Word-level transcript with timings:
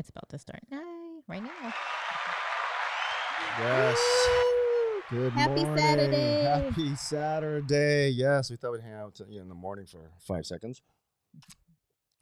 It's 0.00 0.08
about 0.08 0.30
to 0.30 0.38
start. 0.38 0.62
Hi, 0.72 1.20
right 1.28 1.42
now. 1.42 1.74
Yes. 3.58 3.98
Good 5.10 5.34
morning. 5.34 5.38
Happy 5.38 5.64
morning. 5.64 5.78
Saturday. 5.78 6.42
Happy 6.42 6.96
Saturday. 6.96 8.08
Yes, 8.08 8.50
we 8.50 8.56
thought 8.56 8.72
we'd 8.72 8.80
hang 8.80 8.94
out 8.94 9.20
in 9.30 9.46
the 9.50 9.54
morning 9.54 9.84
for 9.84 10.10
five 10.26 10.46
seconds. 10.46 10.80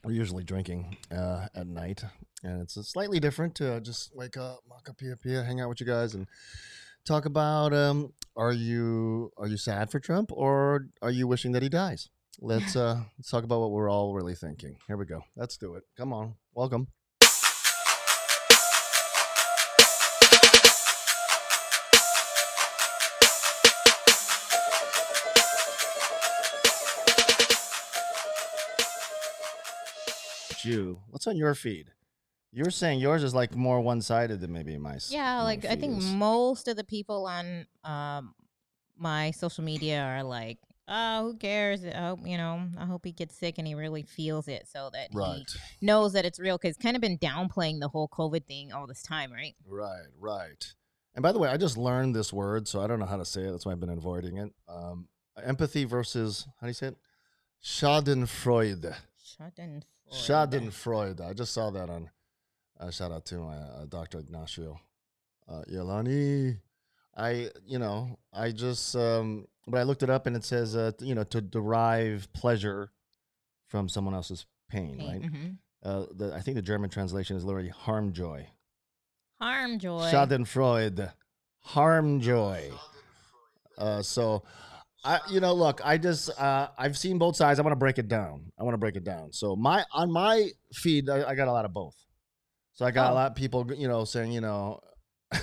We're 0.03 0.11
usually 0.11 0.43
drinking 0.43 0.97
uh, 1.13 1.47
at 1.55 1.69
night, 1.69 2.03
and 2.43 2.63
it's 2.63 2.75
slightly 2.91 3.21
different 3.21 3.55
to 3.57 3.75
uh, 3.75 3.79
just 3.79 4.11
wake 4.13 4.37
up, 4.37 4.59
maka 4.69 4.93
pia 4.93 5.17
pia, 5.17 5.45
hang 5.45 5.61
out 5.61 5.69
with 5.69 5.79
you 5.79 5.87
guys, 5.87 6.15
and 6.15 6.27
talk 7.05 7.27
about 7.27 7.73
um, 7.73 8.13
are 8.35 8.53
you 8.53 9.31
are 9.37 9.47
you 9.47 9.57
sad 9.57 9.89
for 9.89 10.01
Trump 10.01 10.33
or 10.33 10.89
are 11.01 11.13
you 11.13 11.29
wishing 11.29 11.53
that 11.53 11.63
he 11.63 11.69
dies? 11.69 12.09
Let's 12.41 12.75
uh, 12.75 13.03
let's 13.17 13.31
talk 13.31 13.45
about 13.45 13.61
what 13.61 13.71
we're 13.71 13.89
all 13.89 14.15
really 14.15 14.35
thinking. 14.35 14.79
Here 14.89 14.97
we 14.97 15.07
go. 15.07 15.23
Let's 15.37 15.57
do 15.57 15.77
it. 15.77 15.85
Come 15.97 16.13
on. 16.13 16.35
Welcome. 16.55 16.89
You. 30.65 31.01
What's 31.09 31.27
on 31.27 31.37
your 31.37 31.55
feed? 31.55 31.91
You're 32.51 32.71
saying 32.71 33.01
yours 33.01 33.23
is 33.23 33.35
like 33.35 33.55
more 33.55 33.81
one 33.81 34.01
sided 34.01 34.41
than 34.41 34.53
maybe 34.53 34.77
my. 34.79 34.99
Yeah, 35.09 35.39
my 35.39 35.43
like 35.45 35.65
I 35.65 35.77
think 35.77 35.99
is. 35.99 36.05
most 36.05 36.69
of 36.69 36.77
the 36.77 36.85
people 36.85 37.27
on 37.27 37.67
um 37.85 38.35
my 38.97 39.31
social 39.33 39.63
media 39.63 40.03
are 40.03 40.23
like, 40.23 40.59
"Oh, 40.89 41.33
who 41.33 41.37
cares? 41.37 41.85
I 41.85 41.91
hope 42.09 42.21
you 42.25 42.37
know. 42.37 42.67
I 42.79 42.87
hope 42.87 43.05
he 43.05 43.13
gets 43.13 43.37
sick 43.37 43.59
and 43.59 43.67
he 43.67 43.75
really 43.75 44.03
feels 44.03 44.49
it, 44.49 44.67
so 44.67 44.91
that 44.93 45.09
Right, 45.13 45.45
he 45.79 45.87
knows 45.87 46.15
that 46.15 46.25
it's 46.25 46.41
real." 46.41 46.57
Because 46.57 46.77
kind 46.77 46.97
of 46.97 47.03
been 47.03 47.19
downplaying 47.19 47.81
the 47.81 47.89
whole 47.89 48.09
COVID 48.09 48.47
thing 48.47 48.73
all 48.73 48.87
this 48.87 49.03
time, 49.03 49.33
right? 49.33 49.55
right, 49.67 50.07
right. 50.19 50.75
And 51.15 51.23
by 51.23 51.33
the 51.33 51.39
way, 51.39 51.49
I 51.49 51.57
just 51.57 51.77
learned 51.77 52.15
this 52.15 52.33
word, 52.33 52.67
so 52.69 52.81
I 52.81 52.87
don't 52.87 52.99
know 52.99 53.07
how 53.07 53.17
to 53.17 53.25
say 53.25 53.43
it. 53.43 53.51
That's 53.51 53.67
why 53.67 53.73
I've 53.73 53.81
been 53.81 53.89
avoiding 53.91 54.39
it. 54.39 54.53
Um, 54.69 55.09
empathy 55.43 55.85
versus 55.85 56.47
how 56.61 56.67
do 56.67 56.69
you 56.69 56.75
say 56.75 56.89
it? 56.89 56.97
Schadenfreude. 57.63 58.95
Schadenfreude. 59.23 59.83
Schadenfreude. 60.13 61.21
I 61.21 61.33
just 61.33 61.53
saw 61.53 61.71
that 61.71 61.89
on. 61.91 62.11
Uh, 62.81 62.91
shout 62.91 63.11
out 63.13 63.25
to 63.27 63.39
my 63.39 63.57
uh, 63.57 63.87
Dr. 63.89 64.21
Ignacio 64.21 64.79
uh, 65.49 65.63
Yelani. 65.71 66.59
I, 67.17 67.49
you 67.67 67.79
know, 67.79 68.19
I 68.33 68.53
just, 68.53 68.95
um, 68.95 69.47
but 69.67 69.79
I 69.79 69.83
looked 69.83 70.05
it 70.05 70.11
up 70.11 70.27
and 70.27 70.37
it 70.37 70.45
says, 70.45 70.77
uh, 70.77 70.93
you 71.01 71.15
know, 71.17 71.25
to 71.25 71.41
derive 71.41 72.33
pleasure 72.33 72.93
from 73.67 73.89
someone 73.89 74.15
else's 74.15 74.47
pain, 74.71 74.99
right? 74.99 75.23
Mhm. 75.23 75.57
Uh, 75.83 76.07
the, 76.15 76.33
I 76.35 76.41
think 76.41 76.55
the 76.55 76.63
German 76.63 76.91
translation 76.91 77.37
is 77.37 77.45
literally 77.45 77.69
harm 77.71 78.13
joy. 78.13 78.47
Harm 79.41 79.79
joy. 79.79 80.11
Schadenfreude. 80.13 81.13
Harm 81.61 82.21
joy. 82.21 82.71
Uh, 83.77 84.03
so, 84.03 84.43
I, 85.05 85.21
you 85.31 85.41
know, 85.41 85.53
look, 85.55 85.81
I 85.85 85.97
just, 85.97 86.29
uh, 86.41 86.69
I've 86.77 86.99
seen 86.99 87.19
both 87.19 87.37
sides. 87.37 87.59
I 87.59 87.63
want 87.63 87.73
to 87.73 87.77
break 87.79 87.99
it 87.99 88.09
down. 88.09 88.51
I 88.59 88.65
want 88.65 88.75
to 88.75 88.79
break 88.79 88.97
it 88.97 89.05
down. 89.05 89.33
So 89.33 89.55
my, 89.55 89.85
on 89.93 90.11
my 90.11 90.49
feed, 90.75 91.09
I, 91.09 91.31
I 91.31 91.35
got 91.35 91.47
a 91.49 91.53
lot 91.53 91.65
of 91.65 91.73
both. 91.73 91.95
So 92.73 92.85
I 92.85 92.91
got 92.91 93.09
a 93.09 93.13
Oh. 93.13 93.15
lot 93.15 93.31
of 93.31 93.37
people, 93.37 93.67
you 93.75 93.87
know, 93.89 94.05
saying, 94.05 94.33
you 94.33 94.41
know, 94.41 94.81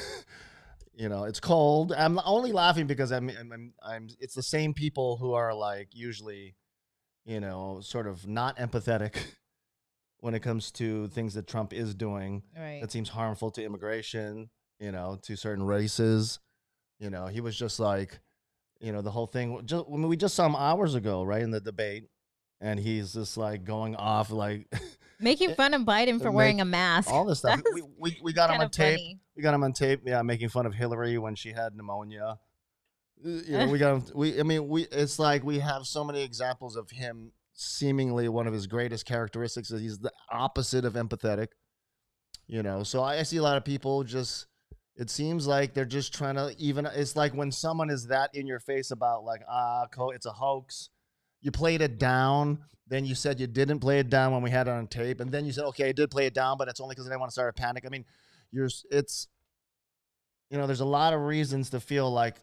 you 0.93 1.09
know, 1.09 1.23
it's 1.25 1.39
cold. 1.39 1.93
I'm 1.93 2.19
only 2.25 2.51
laughing 2.51 2.87
because 2.87 3.11
I'm, 3.11 3.29
I'm, 3.29 3.51
I'm, 3.51 3.73
I'm, 3.83 4.09
it's 4.19 4.33
the 4.35 4.43
same 4.43 4.73
people 4.73 5.17
who 5.17 5.33
are 5.33 5.53
like 5.53 5.89
usually, 5.91 6.55
you 7.25 7.39
know, 7.39 7.79
sort 7.81 8.07
of 8.07 8.27
not 8.27 8.57
empathetic 8.57 9.15
when 10.19 10.33
it 10.33 10.41
comes 10.41 10.71
to 10.71 11.07
things 11.09 11.33
that 11.33 11.47
Trump 11.47 11.73
is 11.73 11.93
doing 11.95 12.43
right. 12.57 12.79
that 12.81 12.91
seems 12.91 13.09
harmful 13.09 13.51
to 13.51 13.63
immigration, 13.63 14.49
you 14.79 14.91
know, 14.91 15.17
to 15.23 15.35
certain 15.35 15.65
races. 15.65 16.39
You 16.99 17.09
know, 17.09 17.27
he 17.27 17.41
was 17.41 17.57
just 17.57 17.79
like, 17.79 18.19
you 18.79 18.91
know, 18.91 19.01
the 19.01 19.11
whole 19.11 19.27
thing. 19.27 19.61
Just, 19.65 19.85
I 19.87 19.91
mean, 19.91 20.07
we 20.07 20.17
just 20.17 20.35
saw 20.35 20.45
him 20.45 20.55
hours 20.55 20.95
ago, 20.95 21.23
right, 21.23 21.41
in 21.41 21.51
the 21.51 21.61
debate, 21.61 22.05
and 22.61 22.79
he's 22.79 23.13
just 23.13 23.37
like 23.37 23.63
going 23.63 23.95
off 23.95 24.31
like 24.31 24.67
Making 25.19 25.55
fun 25.55 25.73
of 25.73 25.81
Biden 25.83 26.19
for 26.19 26.25
make 26.29 26.33
wearing 26.35 26.61
a 26.61 26.65
mask. 26.65 27.09
all 27.11 27.25
this 27.25 27.39
stuff. 27.39 27.61
We, 27.73 27.81
we, 27.97 28.17
we 28.21 28.33
got 28.33 28.49
him 28.49 28.61
on 28.61 28.69
tape. 28.69 28.97
funny. 28.97 29.19
We 29.35 29.43
got 29.43 29.53
him 29.53 29.63
on 29.63 29.73
tape. 29.73 30.01
Yeah, 30.05 30.21
making 30.21 30.49
fun 30.49 30.65
of 30.65 30.73
Hillary 30.73 31.17
when 31.17 31.35
she 31.35 31.51
had 31.51 31.75
pneumonia. 31.75 32.37
Uh, 33.25 33.29
You 33.29 33.57
know, 33.57 33.67
we 33.69 33.77
got 33.79 33.95
him. 33.95 34.03
We, 34.15 34.39
I 34.39 34.43
mean, 34.43 34.67
we. 34.67 34.83
It's 34.91 35.19
like 35.19 35.43
we 35.43 35.59
have 35.59 35.85
so 35.85 36.03
many 36.03 36.21
examples 36.23 36.75
of 36.75 36.89
him. 36.91 37.31
Seemingly, 37.57 38.27
one 38.27 38.47
of 38.47 38.53
his 38.53 38.67
greatest 38.67 39.05
characteristics 39.05 39.71
is 39.71 39.79
he's 39.81 39.99
the 39.99 40.11
opposite 40.29 40.83
of 40.83 40.93
empathetic. 40.93 41.47
You 42.47 42.61
know, 42.61 42.83
so 42.83 43.01
I, 43.01 43.19
I 43.19 43.23
see 43.23 43.37
a 43.37 43.43
lot 43.43 43.55
of 43.57 43.63
people 43.63 44.03
just. 44.03 44.47
It 44.97 45.09
seems 45.09 45.45
like 45.45 45.73
they're 45.73 45.85
just 45.85 46.13
trying 46.13 46.35
to 46.35 46.55
even. 46.57 46.85
It's 46.85 47.15
like 47.15 47.33
when 47.33 47.51
someone 47.51 47.89
is 47.89 48.07
that 48.07 48.33
in 48.33 48.47
your 48.47 48.59
face 48.59 48.91
about 48.91 49.23
like 49.23 49.41
ah, 49.49 49.87
co- 49.91 50.11
it's 50.11 50.25
a 50.25 50.31
hoax. 50.31 50.89
You 51.41 51.51
played 51.51 51.81
it 51.81 51.99
down. 51.99 52.59
Then 52.87 53.03
you 53.03 53.15
said 53.15 53.39
you 53.39 53.47
didn't 53.47 53.79
play 53.79 53.99
it 53.99 54.09
down 54.09 54.31
when 54.31 54.41
we 54.41 54.51
had 54.51 54.67
it 54.67 54.71
on 54.71 54.87
tape, 54.87 55.19
and 55.19 55.31
then 55.31 55.45
you 55.45 55.51
said, 55.51 55.65
"Okay, 55.65 55.89
I 55.89 55.91
did 55.91 56.11
play 56.11 56.27
it 56.27 56.33
down, 56.33 56.57
but 56.57 56.67
it's 56.69 56.79
only 56.79 56.93
because 56.93 57.07
I 57.07 57.09
didn't 57.09 57.19
want 57.21 57.31
to 57.31 57.33
start 57.33 57.49
a 57.49 57.53
panic." 57.61 57.83
I 57.85 57.89
mean, 57.89 58.05
you're 58.51 58.69
it's 58.91 59.27
you 60.49 60.57
know 60.57 60.67
there's 60.67 60.79
a 60.81 60.85
lot 60.85 61.13
of 61.13 61.21
reasons 61.21 61.69
to 61.71 61.79
feel 61.79 62.09
like 62.11 62.35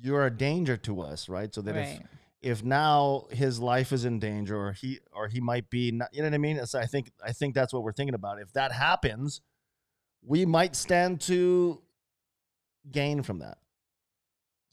you're 0.00 0.24
a 0.24 0.30
danger 0.30 0.76
to 0.78 1.00
us 1.02 1.28
right 1.28 1.54
so 1.54 1.60
that 1.62 1.74
Right. 1.74 2.00
if 2.42 2.60
if 2.60 2.64
now 2.64 3.26
his 3.30 3.58
life 3.58 3.92
is 3.92 4.04
in 4.04 4.18
danger 4.18 4.56
or 4.56 4.72
he 4.72 5.00
or 5.12 5.28
he 5.28 5.40
might 5.40 5.68
be 5.68 5.90
not, 5.90 6.08
you 6.12 6.22
know 6.22 6.28
what 6.28 6.34
i 6.34 6.38
mean 6.38 6.56
it's, 6.56 6.74
i 6.74 6.86
think 6.86 7.10
i 7.24 7.32
think 7.32 7.54
that's 7.54 7.72
what 7.72 7.82
we're 7.82 7.92
thinking 7.92 8.14
about 8.14 8.40
if 8.40 8.52
that 8.52 8.72
happens 8.72 9.42
we 10.22 10.46
might 10.46 10.74
stand 10.76 11.20
to 11.20 11.82
gain 12.92 13.22
from 13.22 13.38
that 13.40 13.58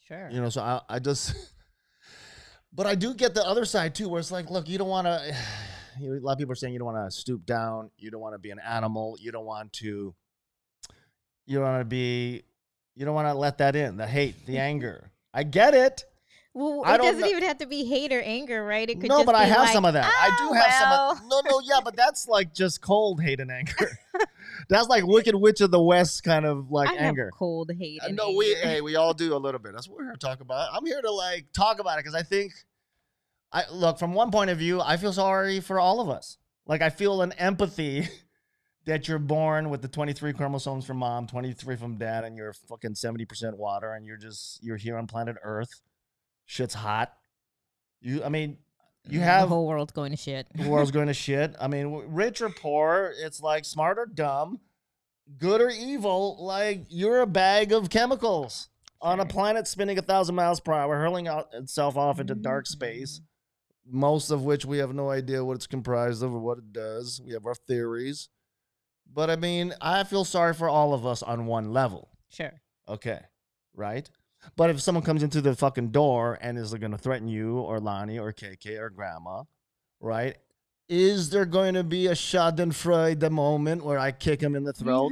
Sure. 0.08 0.30
you 0.32 0.40
know 0.40 0.50
so 0.50 0.62
i, 0.62 0.82
I 0.88 1.00
just 1.00 1.36
but 2.74 2.86
i 2.88 2.96
do 2.96 3.14
get 3.14 3.34
the 3.34 3.46
other 3.46 3.66
side 3.66 3.94
too 3.94 4.08
where 4.08 4.20
it's 4.20 4.32
like 4.32 4.50
look 4.50 4.70
you 4.70 4.78
don't 4.78 4.88
want 4.88 5.06
to 5.08 5.36
you 6.00 6.10
know, 6.14 6.20
a 6.20 6.24
lot 6.24 6.34
of 6.34 6.38
people 6.40 6.52
are 6.54 6.56
saying 6.56 6.74
you 6.74 6.80
don't 6.80 6.94
want 6.94 7.10
to 7.12 7.16
stoop 7.16 7.46
down 7.46 7.90
you 7.98 8.10
don't 8.12 8.22
want 8.22 8.34
to 8.34 8.40
be 8.40 8.52
an 8.52 8.60
animal 8.60 9.18
you 9.20 9.32
don't 9.32 9.46
want 9.46 9.74
to 9.74 10.16
you 11.46 11.56
don't 11.60 11.64
want 11.64 11.82
to 11.82 11.86
be 11.86 12.44
you 12.96 13.06
don't 13.06 13.16
want 13.16 13.28
to 13.28 13.34
let 13.34 13.58
that 13.58 13.76
in 13.76 13.98
the 13.98 14.08
hate 14.08 14.46
the 14.46 14.58
anger 14.70 15.12
i 15.34 15.44
get 15.44 15.74
it 15.74 16.06
Well, 16.54 16.84
it 16.86 16.98
doesn't 17.00 17.20
kno- 17.22 17.28
even 17.28 17.44
have 17.44 17.58
to 17.60 17.68
be 17.68 17.86
hate 17.86 18.12
or 18.14 18.22
anger, 18.22 18.66
right? 18.66 18.90
It 18.90 19.00
could 19.02 19.10
just 19.10 19.20
no 19.20 19.26
but 19.26 19.36
i 19.36 19.44
have 19.46 19.60
like, 19.60 19.74
some 19.74 19.86
of 19.86 19.94
that 19.94 20.06
i 20.06 20.30
"Oh, 20.40 20.48
do 20.50 20.58
ah, 20.58 20.62
have 20.62 20.90
well." 20.90 21.16
some 21.16 21.26
of 21.26 21.30
no 21.30 21.42
no 21.52 21.60
yeah 21.64 21.80
but 21.84 21.96
that's 21.96 22.28
like 22.28 22.54
just 22.54 22.82
cold 22.82 23.22
hate 23.22 23.40
and 23.40 23.52
anger 23.52 23.92
that's 24.70 24.88
like 24.88 25.06
wicked 25.06 25.36
witch 25.36 25.62
of 25.62 25.72
the 25.72 25.82
west 25.82 26.24
kind 26.24 26.46
of 26.46 26.72
like 26.72 26.90
I 26.90 26.96
anger 26.96 27.26
have 27.26 27.34
cold 27.34 27.72
hate. 27.78 28.02
Uh, 28.02 28.08
and 28.08 28.16
no, 28.16 28.32
we 28.32 28.54
hey, 28.56 28.82
we 28.82 28.96
all 28.96 29.14
do 29.14 29.36
a 29.36 29.38
little 29.38 29.60
bit. 29.60 29.74
That's 29.74 29.88
what 29.88 29.98
we're 29.98 30.06
here 30.06 30.14
to 30.14 30.20
talk 30.20 30.42
about. 30.42 30.70
I'm 30.74 30.86
here 30.86 31.02
to 31.02 31.12
like 31.12 31.48
talk 31.54 31.80
about 31.80 32.00
it 32.00 32.04
because 32.04 32.16
I 32.16 32.24
think, 32.24 32.54
I 33.52 33.64
look 33.72 33.98
from 34.00 34.14
one 34.14 34.32
point 34.32 34.50
of 34.50 34.58
view, 34.58 34.82
I 34.82 34.98
feel 34.98 35.14
sorry 35.14 35.60
for 35.60 35.80
all 35.80 36.02
of 36.02 36.10
us. 36.10 36.38
Like 36.66 36.82
I 36.82 36.90
feel 36.90 37.22
an 37.22 37.32
empathy 37.34 38.08
that 38.86 39.08
you're 39.08 39.20
born 39.20 39.70
with 39.70 39.82
the 39.82 39.88
23 39.88 40.34
chromosomes 40.34 40.86
from 40.86 40.98
mom, 40.98 41.28
23 41.28 41.76
from 41.76 41.98
dad, 41.98 42.24
and 42.24 42.36
you're 42.36 42.54
fucking 42.54 42.94
70% 42.94 43.58
water, 43.58 43.94
and 43.94 44.06
you're 44.06 44.18
just 44.18 44.64
you're 44.64 44.78
here 44.78 44.98
on 44.98 45.08
planet 45.08 45.36
Earth. 45.44 45.82
Shit's 46.46 46.74
hot. 46.74 47.14
You, 48.00 48.24
I 48.24 48.30
mean, 48.30 48.58
you 49.10 49.20
have 49.20 49.50
the 49.50 49.56
whole 49.56 49.68
world's 49.68 49.92
going 49.92 50.12
to 50.12 50.18
shit. 50.18 50.48
the 50.56 50.68
world's 50.70 50.92
going 50.92 51.08
to 51.08 51.14
shit. 51.28 51.56
I 51.60 51.68
mean, 51.68 52.04
rich 52.08 52.42
or 52.42 52.50
poor, 52.50 53.14
it's 53.18 53.42
like 53.42 53.66
smart 53.66 53.98
or 54.00 54.06
dumb, 54.06 54.60
good 55.38 55.62
or 55.62 55.70
evil. 55.70 56.38
Like 56.44 56.86
you're 56.90 57.22
a 57.22 57.28
bag 57.28 57.72
of 57.72 57.90
chemicals 57.90 58.70
on 59.02 59.20
a 59.20 59.26
planet 59.26 59.68
spinning 59.68 59.98
a 59.98 60.02
thousand 60.02 60.36
miles 60.36 60.60
per 60.60 60.74
hour, 60.74 60.98
hurling 60.98 61.28
out 61.28 61.50
itself 61.54 61.96
off 61.98 62.20
into 62.20 62.36
dark 62.36 62.66
space. 62.68 63.22
Most 63.90 64.32
of 64.32 64.44
which 64.44 64.66
we 64.66 64.80
have 64.80 64.94
no 64.94 65.10
idea 65.10 65.46
what 65.46 65.56
it's 65.56 65.68
comprised 65.68 66.22
of 66.22 66.34
or 66.34 66.40
what 66.40 66.58
it 66.58 66.74
does. 66.74 67.22
We 67.26 67.34
have 67.34 67.46
our 67.46 67.56
theories, 67.56 68.28
but 69.12 69.30
I 69.30 69.38
mean, 69.38 69.74
I 69.80 70.04
feel 70.04 70.26
sorry 70.26 70.54
for 70.54 70.68
all 70.68 70.94
of 70.94 71.06
us 71.06 71.24
on 71.24 71.46
one 71.46 71.72
level. 71.72 72.10
Sure. 72.30 72.52
Okay. 72.90 73.20
Right? 73.74 74.10
But 74.56 74.70
if 74.70 74.82
someone 74.82 75.04
comes 75.04 75.24
into 75.24 75.42
the 75.42 75.56
fucking 75.56 75.90
door 75.90 76.38
and 76.42 76.58
is 76.58 76.74
going 76.74 76.92
to 76.92 76.98
threaten 76.98 77.28
you 77.28 77.60
or 77.60 77.80
Lonnie 77.80 78.20
or 78.20 78.32
KK 78.34 78.80
or 78.80 78.90
grandma, 78.90 79.44
right? 80.00 80.38
Is 80.90 81.30
there 81.30 81.46
going 81.46 81.74
to 81.74 81.84
be 81.84 82.08
a 82.08 82.14
Schadenfreude 82.14 83.30
moment 83.30 83.84
where 83.84 84.00
I 84.00 84.12
kick 84.12 84.42
him 84.42 84.56
in 84.56 84.64
the 84.64 84.74
throat 84.74 85.12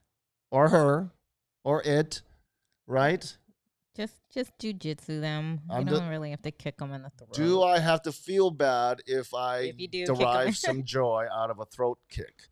or 0.50 0.68
her 0.68 1.10
or 1.64 1.82
it, 1.82 2.22
right? 2.86 3.36
just 3.96 4.14
just 4.32 4.56
jujitsu 4.58 5.20
them. 5.20 5.60
You 5.70 5.76
I'm 5.76 5.84
don't 5.86 6.08
really 6.08 6.30
have 6.30 6.42
to 6.42 6.50
kick 6.50 6.76
them 6.76 6.92
in 6.92 7.02
the 7.02 7.10
throat. 7.10 7.32
Do 7.32 7.62
I 7.62 7.78
have 7.78 8.02
to 8.02 8.12
feel 8.12 8.50
bad 8.50 9.00
if 9.06 9.32
I 9.32 9.58
If 9.60 9.80
you 9.80 9.88
do, 9.88 10.06
derive 10.06 10.56
some 10.56 10.84
joy 10.84 11.26
out 11.34 11.50
of 11.50 11.58
a 11.58 11.64
throat 11.64 11.98
kick? 12.08 12.48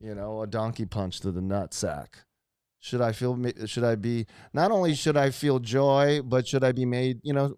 You 0.00 0.14
know, 0.14 0.42
a 0.42 0.46
donkey 0.46 0.86
punch 0.86 1.20
to 1.20 1.30
the 1.30 1.42
nut 1.42 1.74
sack. 1.74 2.20
Should 2.80 3.00
I 3.02 3.12
feel? 3.12 3.38
Should 3.66 3.84
I 3.84 3.94
be? 3.94 4.26
Not 4.52 4.70
only 4.70 4.94
should 4.94 5.16
I 5.16 5.30
feel 5.30 5.58
joy, 5.58 6.22
but 6.22 6.48
should 6.48 6.64
I 6.64 6.72
be 6.72 6.86
made? 6.86 7.20
You 7.22 7.34
know, 7.34 7.54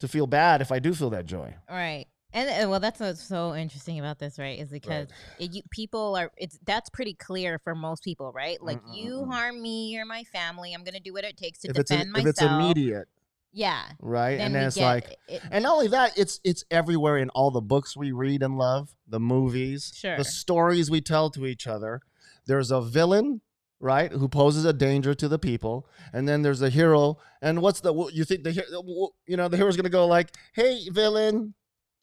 to 0.00 0.08
feel 0.08 0.26
bad 0.26 0.60
if 0.60 0.72
I 0.72 0.78
do 0.78 0.94
feel 0.94 1.10
that 1.10 1.26
joy. 1.26 1.54
Right. 1.70 2.06
And, 2.34 2.48
and 2.48 2.70
well, 2.70 2.80
that's 2.80 2.98
what's 2.98 3.22
so 3.22 3.54
interesting 3.54 3.98
about 3.98 4.18
this, 4.18 4.38
right? 4.38 4.58
Is 4.58 4.70
because 4.70 5.08
it, 5.38 5.52
you, 5.52 5.62
people 5.70 6.16
are. 6.16 6.30
It's 6.38 6.58
that's 6.64 6.88
pretty 6.88 7.12
clear 7.14 7.58
for 7.62 7.74
most 7.74 8.02
people, 8.02 8.32
right? 8.32 8.60
Like 8.62 8.80
you 8.90 9.16
Mm-mm-mm-mm. 9.16 9.32
harm 9.32 9.60
me, 9.60 9.90
you're 9.90 10.06
my 10.06 10.24
family. 10.24 10.72
I'm 10.72 10.82
gonna 10.82 11.00
do 11.00 11.12
what 11.12 11.24
it 11.24 11.36
takes 11.36 11.58
to 11.60 11.68
if 11.68 11.78
it's 11.78 11.90
defend 11.90 12.08
a, 12.08 12.12
myself. 12.12 12.26
if 12.26 12.30
it's 12.30 12.42
immediate, 12.42 13.08
yeah. 13.52 13.82
right? 14.00 14.38
Then 14.38 14.46
and 14.46 14.54
then 14.54 14.66
it's 14.68 14.76
get 14.76 14.84
like, 14.84 15.16
it, 15.28 15.42
and 15.50 15.64
not 15.64 15.74
only 15.74 15.88
that, 15.88 16.16
it's 16.16 16.40
it's 16.42 16.64
everywhere 16.70 17.18
in 17.18 17.28
all 17.30 17.50
the 17.50 17.60
books 17.60 17.98
we 17.98 18.12
read 18.12 18.42
and 18.42 18.56
love, 18.56 18.96
the 19.06 19.20
movies, 19.20 19.92
Sure. 19.94 20.16
the 20.16 20.24
stories 20.24 20.90
we 20.90 21.02
tell 21.02 21.28
to 21.30 21.44
each 21.44 21.66
other. 21.66 22.00
There's 22.46 22.70
a 22.70 22.80
villain, 22.80 23.42
right, 23.82 24.10
who 24.10 24.28
poses 24.28 24.64
a 24.64 24.72
danger 24.72 25.12
to 25.14 25.28
the 25.28 25.38
people, 25.38 25.86
and 26.12 26.26
then 26.26 26.40
there's 26.40 26.62
a 26.62 26.70
hero. 26.70 27.18
And 27.42 27.60
what's 27.60 27.80
the 27.80 27.92
you 28.12 28.24
think 28.24 28.44
the 28.44 29.12
you 29.26 29.36
know 29.36 29.48
the 29.48 29.58
hero's 29.58 29.76
gonna 29.76 29.90
go 29.90 30.06
like, 30.06 30.34
"Hey, 30.54 30.88
villain." 30.88 31.54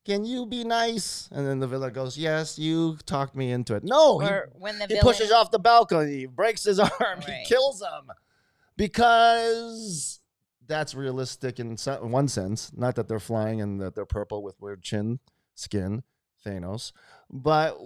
Can 0.06 0.24
you 0.26 0.48
be 0.48 0.64
nice? 0.64 1.28
And 1.32 1.46
then 1.46 1.60
the 1.60 1.68
villain 1.68 1.94
goes, 1.94 2.18
"Yes, 2.18 2.58
you 2.58 2.98
talked 3.06 3.36
me 3.36 3.52
into 3.52 3.76
it." 3.76 3.84
No, 3.84 4.18
he 4.18 4.28
when 4.54 4.80
the 4.80 4.86
he 4.86 4.96
villain, 4.96 5.04
pushes 5.04 5.30
off 5.32 5.52
the 5.52 5.60
balcony, 5.60 6.26
breaks 6.26 6.64
his 6.64 6.80
arm, 6.80 7.22
he 7.22 7.44
kills 7.46 7.82
him 7.82 8.10
because 8.76 10.20
that's 10.66 10.96
realistic 10.96 11.60
in 11.60 11.76
one 12.02 12.28
sense. 12.28 12.72
Not 12.76 12.96
that 12.96 13.08
they're 13.08 13.20
flying 13.20 13.62
and 13.62 13.80
that 13.82 13.94
they're 13.94 14.06
purple 14.06 14.42
with 14.42 14.60
weird 14.60 14.82
chin 14.82 15.20
skin, 15.54 16.04
Thanos, 16.44 16.92
but 17.30 17.78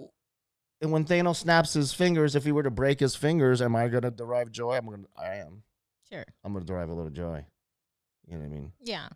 and 0.80 0.92
when 0.92 1.04
Thanos 1.04 1.36
snaps 1.36 1.72
his 1.74 1.92
fingers, 1.92 2.34
if 2.36 2.44
he 2.44 2.52
were 2.52 2.62
to 2.62 2.70
break 2.70 3.00
his 3.00 3.14
fingers, 3.16 3.60
am 3.62 3.74
I 3.76 3.88
gonna 3.88 4.10
derive 4.10 4.50
joy? 4.50 4.76
I'm 4.76 4.84
gonna, 4.86 5.04
I 5.16 5.36
am. 5.36 5.62
Sure. 6.10 6.24
I'm 6.44 6.52
gonna 6.52 6.64
derive 6.64 6.88
a 6.90 6.94
little 6.94 7.10
joy. 7.10 7.44
You 8.26 8.34
know 8.34 8.40
what 8.40 8.46
I 8.46 8.48
mean? 8.48 8.72
Yeah. 8.80 9.08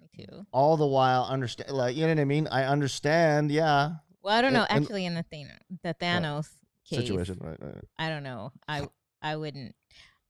Me 0.00 0.24
too. 0.24 0.46
All 0.52 0.76
the 0.76 0.86
while, 0.86 1.24
understand, 1.24 1.70
like 1.70 1.96
you 1.96 2.02
know 2.02 2.08
what 2.08 2.18
I 2.20 2.24
mean? 2.24 2.46
I 2.48 2.64
understand, 2.64 3.50
yeah. 3.50 3.92
Well, 4.22 4.34
I 4.36 4.40
don't 4.42 4.52
know. 4.52 4.66
and- 4.68 4.84
Actually, 4.84 5.04
in 5.06 5.14
the 5.14 5.24
Thanos, 5.24 5.58
the 5.82 5.94
Thanos 5.94 6.48
case, 6.88 7.00
Situation, 7.00 7.38
right? 7.40 7.56
right. 7.60 7.84
I 7.98 8.08
don't 8.08 8.22
know. 8.22 8.52
I 8.68 8.88
I 9.22 9.36
wouldn't. 9.36 9.74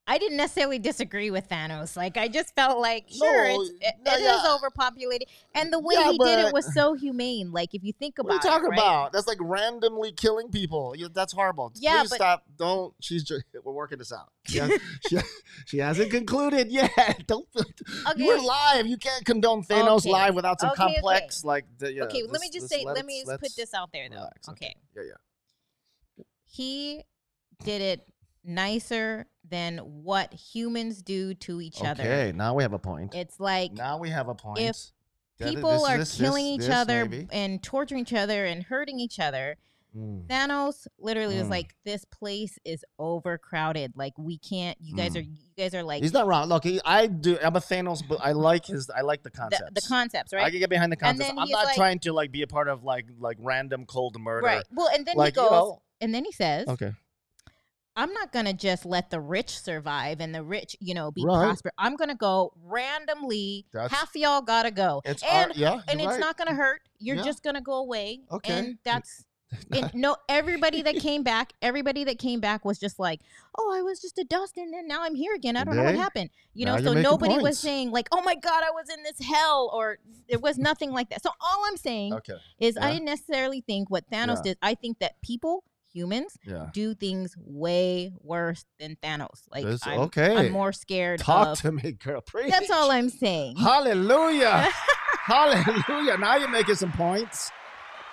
I 0.07 0.19
didn't 0.19 0.37
necessarily 0.37 0.79
disagree 0.79 1.31
with 1.31 1.49
Thanos. 1.49 1.97
Like 1.97 2.19
I 2.19 2.29
just 2.29 2.55
felt 2.55 2.79
like 2.79 3.07
sure, 3.09 3.49
No, 3.49 3.63
it's, 3.63 3.71
it, 3.81 3.95
no, 4.05 4.13
it 4.13 4.17
is 4.21 4.23
yeah. 4.23 4.55
overpopulated, 4.55 5.29
and 5.55 5.73
the 5.73 5.79
way 5.79 5.95
Yeah, 5.97 6.13
he 6.13 6.19
did 6.19 6.39
it 6.41 6.53
was 6.53 6.75
so 6.75 6.93
humane. 6.93 7.53
Like 7.53 7.75
if 7.75 7.83
you 7.83 7.93
think 7.95 8.19
What 8.19 8.27
are 8.27 8.37
about 8.37 8.45
you 8.45 8.51
talking 8.51 8.67
it, 8.67 8.69
right? 8.71 8.79
about? 8.79 9.13
That's 9.13 9.27
like 9.27 9.39
randomly 9.41 10.13
killing 10.13 10.51
people. 10.51 10.95
That's 11.15 11.33
horrible. 11.33 11.73
Yeah, 11.77 12.01
Please 12.01 12.11
but- 12.11 12.17
stop. 12.17 12.45
Don't. 12.59 12.93
She's. 13.01 13.25
Just, 13.25 13.45
we're 13.65 13.73
working 13.73 13.97
this 13.99 14.13
out. 14.13 14.31
She, 14.47 14.59
has, 14.59 14.73
she, 15.09 15.19
she 15.65 15.79
hasn't 15.79 16.11
concluded 16.11 16.71
yet. 16.71 16.91
Don't. 17.27 17.47
You're 18.17 18.43
live. 18.43 18.87
You 18.87 18.99
can't 18.99 19.25
condone 19.25 19.63
Thanos 19.65 20.01
Okay. 20.01 20.11
live 20.11 20.35
without 20.35 20.61
some 20.61 20.71
Okay, 20.73 20.83
okay. 20.83 20.95
complex 20.97 21.45
like. 21.45 21.65
The, 21.79 21.93
yeah, 21.95 22.03
okay, 22.05 22.25
let 22.29 22.43
me 22.43 22.51
just 22.53 22.69
this- 22.69 22.81
say. 22.81 22.85
Let 22.85 23.07
me 23.07 23.25
just 23.25 23.41
put 23.41 23.57
this 23.57 23.73
out 23.73 23.91
there, 23.93 24.09
though. 24.11 24.17
relax, 24.17 24.49
okay. 24.51 24.75
Yeah, 24.95 25.03
yeah. 25.07 26.25
he 26.45 27.03
did 27.65 27.81
it 27.81 28.07
nicer 28.45 29.27
than 29.49 29.79
what 29.79 30.33
humans 30.33 31.03
do 31.03 31.35
to 31.35 31.61
each 31.61 31.83
other. 31.83 32.03
Okay, 32.03 32.33
now 32.35 32.55
we 32.55 32.63
have 32.63 32.73
a 32.73 32.79
point. 32.79 33.15
It's 33.15 33.39
like 33.41 33.73
now 33.73 33.99
we 33.99 34.11
have 34.11 34.29
a 34.29 34.35
point. 34.35 34.59
if 34.61 34.77
people 35.39 35.73
this- 35.73 35.83
are 35.89 35.99
this- 35.99 36.17
killing 36.19 36.57
this- 36.59 36.67
each 36.67 36.73
other 36.73 37.05
maybe. 37.07 37.29
and 37.33 37.63
torturing 37.63 38.01
each 38.03 38.13
other 38.15 38.45
and 38.47 38.63
hurting 38.65 39.01
each 39.01 39.19
other. 39.21 39.57
Mm. 39.97 40.27
Thanos 40.27 40.89
literally 40.99 41.37
was 41.39 41.47
Mm. 41.47 41.51
like, 41.51 41.77
"This 41.85 42.05
place 42.05 42.59
is 42.65 42.85
overcrowded. 42.99 43.93
Like 43.97 44.13
we 44.19 44.39
can't. 44.39 44.77
You 44.81 44.97
guys 44.97 45.13
Mm. 45.13 45.17
are. 45.19 45.21
You 45.21 45.37
guys 45.57 45.73
are 45.75 45.85
like 45.85 46.03
He's 46.03 46.13
not 46.13 46.27
wrong. 46.27 46.49
Look, 46.49 46.65
he, 46.65 46.81
I 46.85 47.07
do. 47.07 47.39
I'm 47.41 47.55
a 47.55 47.61
Thanos, 47.61 48.03
but 48.07 48.19
I 48.21 48.33
like 48.33 48.67
his. 48.67 48.91
I 48.91 49.03
like 49.03 49.23
the 49.23 49.31
the, 49.31 49.37
concepts. 49.37 49.71
the 49.73 49.87
concepts, 49.89 50.33
right? 50.33 50.45
I 50.45 50.51
can 50.51 50.59
get 50.59 50.69
behind 50.71 50.91
the 50.91 50.97
concepts. 50.97 51.31
I'm 51.31 51.37
not 51.37 51.49
like- 51.67 51.77
trying 51.77 52.01
to 52.01 52.13
like 52.13 52.33
be 52.33 52.43
a 52.43 52.47
part 52.49 52.69
of 52.69 52.83
like 52.83 53.07
like 53.21 53.37
random 53.41 53.87
cold 53.87 54.19
murder. 54.19 54.45
Right. 54.47 54.65
Well, 54.73 54.89
and 54.93 55.07
then 55.07 55.17
Like 55.17 55.37
he 55.37 55.41
you 55.41 55.49
goes, 55.49 55.53
know. 55.53 55.83
and 56.01 56.13
then 56.13 56.25
he 56.25 56.33
says, 56.33 56.67
Okay. 56.67 56.93
I'm 57.97 58.13
not 58.13 58.33
gonna 58.33 58.53
just 58.53 58.85
let 58.85 59.11
the 59.11 59.21
rich 59.21 59.59
survive 59.59 60.21
and 60.21 60.35
the 60.35 60.43
rich, 60.43 60.77
you 60.81 60.95
know, 60.95 61.11
be 61.11 61.25
Right. 61.25 61.37
prosper. 61.45 61.71
I'm 61.79 61.97
gonna 61.97 62.15
go 62.17 62.53
randomly. 62.63 63.67
That's- 63.73 63.91
half 63.93 64.11
of 64.15 64.17
y'all 64.17 64.41
gotta 64.43 64.71
go, 64.71 65.01
It's 65.05 65.23
and 65.23 65.53
our, 65.53 65.57
yeah, 65.59 65.81
and 65.89 66.01
it's 66.01 66.09
right. 66.09 66.21
not 66.21 66.37
gonna 66.37 66.55
hurt. 66.55 66.83
You're 66.99 67.17
Yeah. 67.17 67.23
just 67.23 67.43
gonna 67.43 67.61
go 67.61 67.75
away. 67.75 68.23
Okay. 68.31 68.53
And 68.53 68.79
that's 68.85 69.25
and 69.71 69.95
no 69.95 70.17
everybody 70.29 70.83
that 70.83 70.97
came 70.97 71.23
back, 71.33 71.53
everybody 71.63 72.03
that 72.05 72.19
came 72.19 72.41
back 72.41 72.65
was 72.65 72.79
just 72.81 72.99
like, 72.99 73.21
"Oh, 73.57 73.73
I 73.73 73.83
was 73.83 74.01
just 74.01 74.19
a 74.19 74.25
dust 74.25 74.57
and 74.57 74.75
then 74.75 74.89
now 74.89 75.03
I'm 75.05 75.15
here 75.15 75.33
again. 75.35 75.57
I 75.57 75.63
don't 75.63 75.77
know 75.77 75.85
what 75.85 75.95
happened." 75.95 76.31
You 76.55 76.67
know, 76.67 76.77
so 76.79 76.93
nobody 76.95 77.39
was 77.39 77.59
saying 77.61 77.93
like, 77.93 78.09
"Oh 78.11 78.23
my 78.23 78.35
god, 78.35 78.65
I 78.67 78.71
was 78.73 78.89
in 78.89 79.03
this 79.05 79.21
hell," 79.25 79.71
or 79.73 79.99
it 80.27 80.41
was 80.43 80.59
nothing 80.59 80.91
like 80.91 81.11
that. 81.11 81.23
So 81.23 81.31
all 81.41 81.65
I'm 81.67 81.77
saying 81.77 82.15
okay. 82.15 82.39
is 82.59 82.77
I 82.77 82.91
didn't 82.91 83.05
necessarily 83.05 83.61
think 83.61 83.89
what 83.91 84.11
Thanos 84.11 84.37
Yeah. 84.39 84.43
did. 84.43 84.59
I 84.63 84.75
think 84.75 84.99
that 84.99 85.21
people, 85.23 85.63
humans, 85.95 86.37
Yeah. 86.45 86.69
do 86.75 86.95
things 86.95 87.35
way 87.39 88.13
worse 88.21 88.65
than 88.79 88.97
Thanos. 89.03 89.43
Like 89.51 89.65
This- 89.65 89.87
I'm, 89.87 90.01
okay. 90.01 90.37
I'm 90.37 90.53
more 90.53 90.73
scared 90.73 91.21
Talk 91.21 91.49
of. 91.49 91.61
to 91.61 91.73
me, 91.73 91.93
girl. 91.93 92.21
Preach. 92.21 92.51
That's 92.51 92.71
all 92.71 92.91
I'm 92.91 93.09
saying. 93.09 93.57
Hallelujah. 93.57 94.69
Hallelujah. 95.25 96.19
Now 96.19 96.37
you're 96.37 96.49
making 96.49 96.75
some 96.75 96.93
points. 96.93 97.51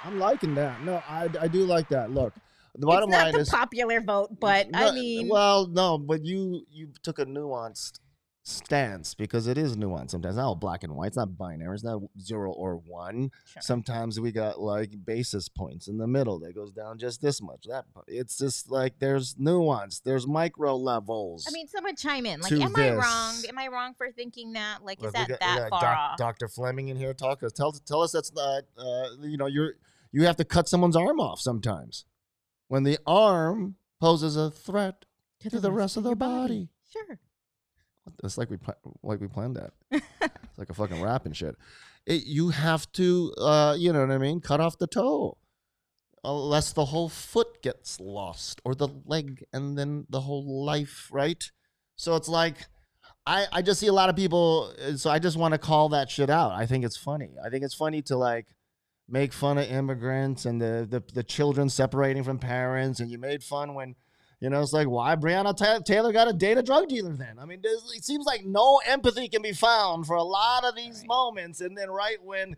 I'm 0.03 0.17
liking 0.19 0.55
that. 0.55 0.83
No, 0.83 1.01
I, 1.07 1.29
I 1.39 1.47
do 1.47 1.65
like 1.65 1.89
that. 1.89 2.11
Look, 2.11 2.33
the 2.77 2.87
bottom 2.87 3.09
it's 3.09 3.17
not 3.17 3.23
line 3.25 3.33
the 3.33 3.39
is 3.41 3.49
popular 3.49 3.99
vote, 4.01 4.39
but 4.39 4.67
I 4.73 4.91
mean, 4.91 5.27
well, 5.27 5.67
no, 5.67 5.97
but 5.97 6.23
you 6.23 6.65
you 6.71 6.89
took 7.03 7.19
a 7.19 7.25
nuanced 7.25 7.99
stance 8.43 9.13
because 9.13 9.47
it 9.47 9.57
is 9.57 9.77
nuanced 9.77 10.11
sometimes. 10.11 10.35
Not 10.35 10.45
all 10.45 10.55
black 10.55 10.83
and 10.83 10.95
white. 10.95 11.07
It's 11.07 11.17
not 11.17 11.37
binary. 11.37 11.75
It's 11.75 11.83
not 11.83 12.01
zero 12.19 12.51
or 12.51 12.75
one. 12.75 13.31
Sure. 13.45 13.61
Sometimes 13.61 14.19
we 14.19 14.31
got 14.31 14.59
like 14.59 14.91
basis 15.05 15.47
points 15.47 15.87
in 15.87 15.97
the 15.97 16.07
middle 16.07 16.39
that 16.39 16.55
goes 16.55 16.71
down 16.71 16.97
just 16.97 17.21
this 17.21 17.41
much. 17.41 17.65
That 17.67 17.85
it's 18.07 18.37
just 18.37 18.71
like 18.71 18.99
there's 18.99 19.35
nuance. 19.37 19.99
There's 19.99 20.27
micro 20.27 20.75
levels. 20.75 21.45
I 21.47 21.51
mean, 21.51 21.67
someone 21.67 21.95
chime 21.95 22.25
in. 22.25 22.41
Like, 22.41 22.49
to 22.49 22.61
am 22.61 22.75
I 22.75 22.91
wrong? 22.91 23.35
Am 23.47 23.57
I 23.57 23.67
wrong 23.67 23.93
for 23.97 24.11
thinking 24.11 24.53
that? 24.53 24.83
Like, 24.83 25.03
is 25.03 25.11
that 25.13 25.27
got- 25.29 25.39
that 25.39 25.69
far 25.69 25.81
Doc- 25.81 25.97
off? 25.97 26.17
Dr. 26.17 26.47
Fleming 26.47 26.87
in 26.87 26.97
here. 26.97 27.13
Talk 27.13 27.43
us. 27.43 27.51
Tell 27.51 27.71
tell 27.71 28.01
us 28.01 28.11
that's 28.11 28.33
not. 28.33 28.63
Uh, 28.77 29.09
you 29.21 29.37
know, 29.37 29.47
you're 29.47 29.73
you 30.11 30.25
have 30.25 30.35
to 30.37 30.45
cut 30.45 30.67
someone's 30.67 30.95
arm 30.95 31.19
off 31.19 31.39
sometimes 31.39 32.05
when 32.67 32.83
the 32.83 32.97
arm 33.05 33.75
poses 33.99 34.35
a 34.35 34.49
threat 34.49 35.05
to 35.49 35.59
the 35.59 35.71
rest 35.71 35.97
of 35.97 36.03
their 36.03 36.11
your 36.11 36.15
body. 36.15 36.69
Sure. 36.91 37.19
It's 38.23 38.37
like 38.37 38.49
we 38.49 38.57
like 39.03 39.19
we 39.21 39.27
planned 39.27 39.55
that. 39.57 39.73
it's 39.91 40.57
like 40.57 40.69
a 40.69 40.73
fucking 40.73 41.01
rap 41.01 41.25
and 41.25 41.35
shit. 41.35 41.55
It, 42.05 42.23
you 42.25 42.49
have 42.49 42.91
to, 42.93 43.31
uh, 43.37 43.75
you 43.77 43.93
know 43.93 44.01
what 44.01 44.09
I 44.11 44.17
mean? 44.17 44.41
Cut 44.41 44.59
off 44.59 44.77
the 44.79 44.87
toe, 44.87 45.37
unless 46.23 46.73
the 46.73 46.85
whole 46.85 47.09
foot 47.09 47.61
gets 47.61 47.99
lost 47.99 48.59
or 48.65 48.73
the 48.73 48.87
leg, 49.05 49.45
and 49.53 49.77
then 49.77 50.05
the 50.09 50.21
whole 50.21 50.65
life, 50.65 51.07
right? 51.11 51.43
So 51.95 52.15
it's 52.15 52.27
like, 52.27 52.57
I 53.27 53.45
I 53.51 53.61
just 53.61 53.79
see 53.79 53.87
a 53.87 53.93
lot 53.93 54.09
of 54.09 54.15
people. 54.15 54.73
uh, 54.83 54.97
So 54.97 55.09
I 55.11 55.19
just 55.19 55.37
want 55.37 55.53
to 55.53 55.57
call 55.59 55.89
that 55.89 56.09
shit 56.09 56.29
out. 56.29 56.53
I 56.53 56.65
think 56.65 56.83
it's 56.85 56.97
funny. 56.97 57.29
I 57.43 57.49
think 57.49 57.63
it's 57.63 57.75
funny 57.75 58.01
to 58.03 58.17
like 58.17 58.47
make 59.07 59.31
fun 59.33 59.57
of 59.59 59.69
immigrants 59.69 60.45
and 60.45 60.59
the 60.59 60.87
the, 60.89 61.03
the 61.13 61.23
children 61.23 61.69
separating 61.69 62.23
from 62.23 62.39
parents, 62.39 62.99
and 62.99 63.11
you 63.11 63.19
made 63.19 63.43
fun 63.43 63.73
when. 63.75 63.95
You 64.41 64.49
know, 64.49 64.59
it's 64.61 64.73
like, 64.73 64.87
why 64.89 65.15
Breonna 65.15 65.55
Ta- 65.55 65.79
Taylor 65.85 66.11
got 66.11 66.25
to 66.25 66.33
date 66.33 66.57
a 66.57 66.63
drug 66.63 66.89
dealer 66.89 67.13
then? 67.13 67.37
I 67.39 67.45
mean, 67.45 67.61
it 67.63 68.03
seems 68.03 68.25
like 68.25 68.43
no 68.43 68.81
empathy 68.87 69.29
can 69.29 69.41
be 69.43 69.53
found 69.53 70.07
for 70.07 70.15
a 70.15 70.23
lot 70.23 70.65
of 70.65 70.75
these 70.75 70.99
Right. 71.01 71.07
moments. 71.07 71.61
And 71.61 71.77
then, 71.77 71.89
right 71.91 72.17
when 72.23 72.55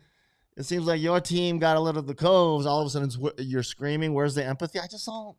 it 0.56 0.64
seems 0.64 0.86
like 0.86 1.02
your 1.02 1.20
team 1.20 1.60
got 1.60 1.76
a 1.76 1.80
little 1.82 2.00
of 2.00 2.08
the 2.08 2.16
coves, 2.16 2.66
all 2.66 2.80
of 2.82 2.88
a 2.88 2.90
sudden 2.90 3.10
it's, 3.10 3.18
you're 3.46 3.64
screaming, 3.64 4.14
where's 4.14 4.34
the 4.34 4.46
empathy? 4.46 4.80
I 4.80 4.88
just 4.88 5.06
don't. 5.06 5.36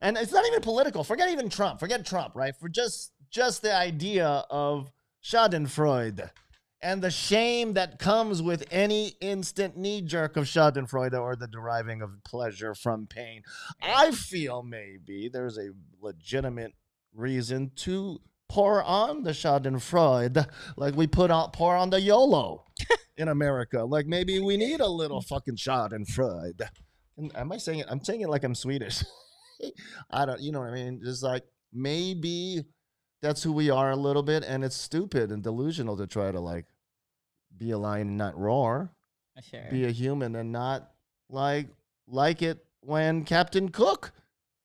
And 0.00 0.16
it's 0.16 0.32
not 0.32 0.46
even 0.46 0.60
political. 0.62 1.04
Forget 1.04 1.30
even 1.30 1.48
Trump. 1.48 1.78
Forget 1.80 2.04
Trump, 2.04 2.34
right? 2.34 2.54
For 2.56 2.68
just 2.68 3.12
just 3.30 3.62
the 3.62 3.74
idea 3.74 4.26
of 4.50 4.90
Schadenfreude 5.22 6.30
and 6.80 7.02
the 7.02 7.10
shame 7.10 7.74
that 7.74 7.98
comes 7.98 8.40
with 8.40 8.64
any 8.70 9.14
instant 9.20 9.76
knee 9.76 10.00
jerk 10.00 10.36
of 10.36 10.44
Schadenfreude 10.44 11.20
or 11.20 11.34
the 11.34 11.48
deriving 11.48 12.02
of 12.02 12.22
pleasure 12.24 12.74
from 12.74 13.06
pain. 13.06 13.42
I 13.82 14.12
feel 14.12 14.62
maybe 14.62 15.28
there's 15.28 15.58
a 15.58 15.70
legitimate 16.00 16.74
reason 17.14 17.72
to 17.76 18.20
pour 18.48 18.82
on 18.82 19.24
the 19.24 19.30
Schadenfreude 19.30 20.46
like 20.76 20.94
we 20.94 21.06
put 21.06 21.30
out 21.30 21.52
pour 21.52 21.76
on 21.76 21.90
the 21.90 22.00
YOLO 22.00 22.64
in 23.16 23.28
America. 23.28 23.84
Like 23.84 24.06
maybe 24.06 24.38
we 24.38 24.56
need 24.56 24.80
a 24.80 24.88
little 24.88 25.20
fucking 25.28 25.56
Schadenfreude. 25.56 26.68
And 27.16 27.34
am 27.36 27.52
I 27.52 27.58
saying 27.58 27.80
it? 27.80 27.86
I'm 27.88 28.02
saying 28.02 28.20
it 28.20 28.28
like 28.28 28.44
I'm 28.44 28.54
Swedish. 28.54 29.04
I 30.10 30.24
don't, 30.24 30.40
you 30.40 30.52
know 30.52 30.60
what 30.60 30.70
I 30.70 30.74
mean? 30.74 31.00
Just 31.04 31.22
like 31.22 31.44
maybe 31.72 32.64
that's 33.20 33.42
who 33.42 33.52
we 33.52 33.70
are 33.70 33.90
a 33.90 33.96
little 33.96 34.22
bit, 34.22 34.44
and 34.44 34.64
it's 34.64 34.76
stupid 34.76 35.30
and 35.32 35.42
delusional 35.42 35.96
to 35.96 36.06
try 36.06 36.30
to 36.30 36.40
like 36.40 36.66
be 37.56 37.70
a 37.72 37.78
lion 37.78 38.08
and 38.08 38.18
not 38.18 38.38
roar, 38.38 38.90
Sure. 39.42 39.64
be 39.70 39.84
a 39.84 39.90
human 39.90 40.34
and 40.36 40.50
not 40.52 40.90
like 41.30 41.68
like 42.06 42.42
it 42.42 42.64
when 42.80 43.24
Captain 43.24 43.68
Cook 43.68 44.12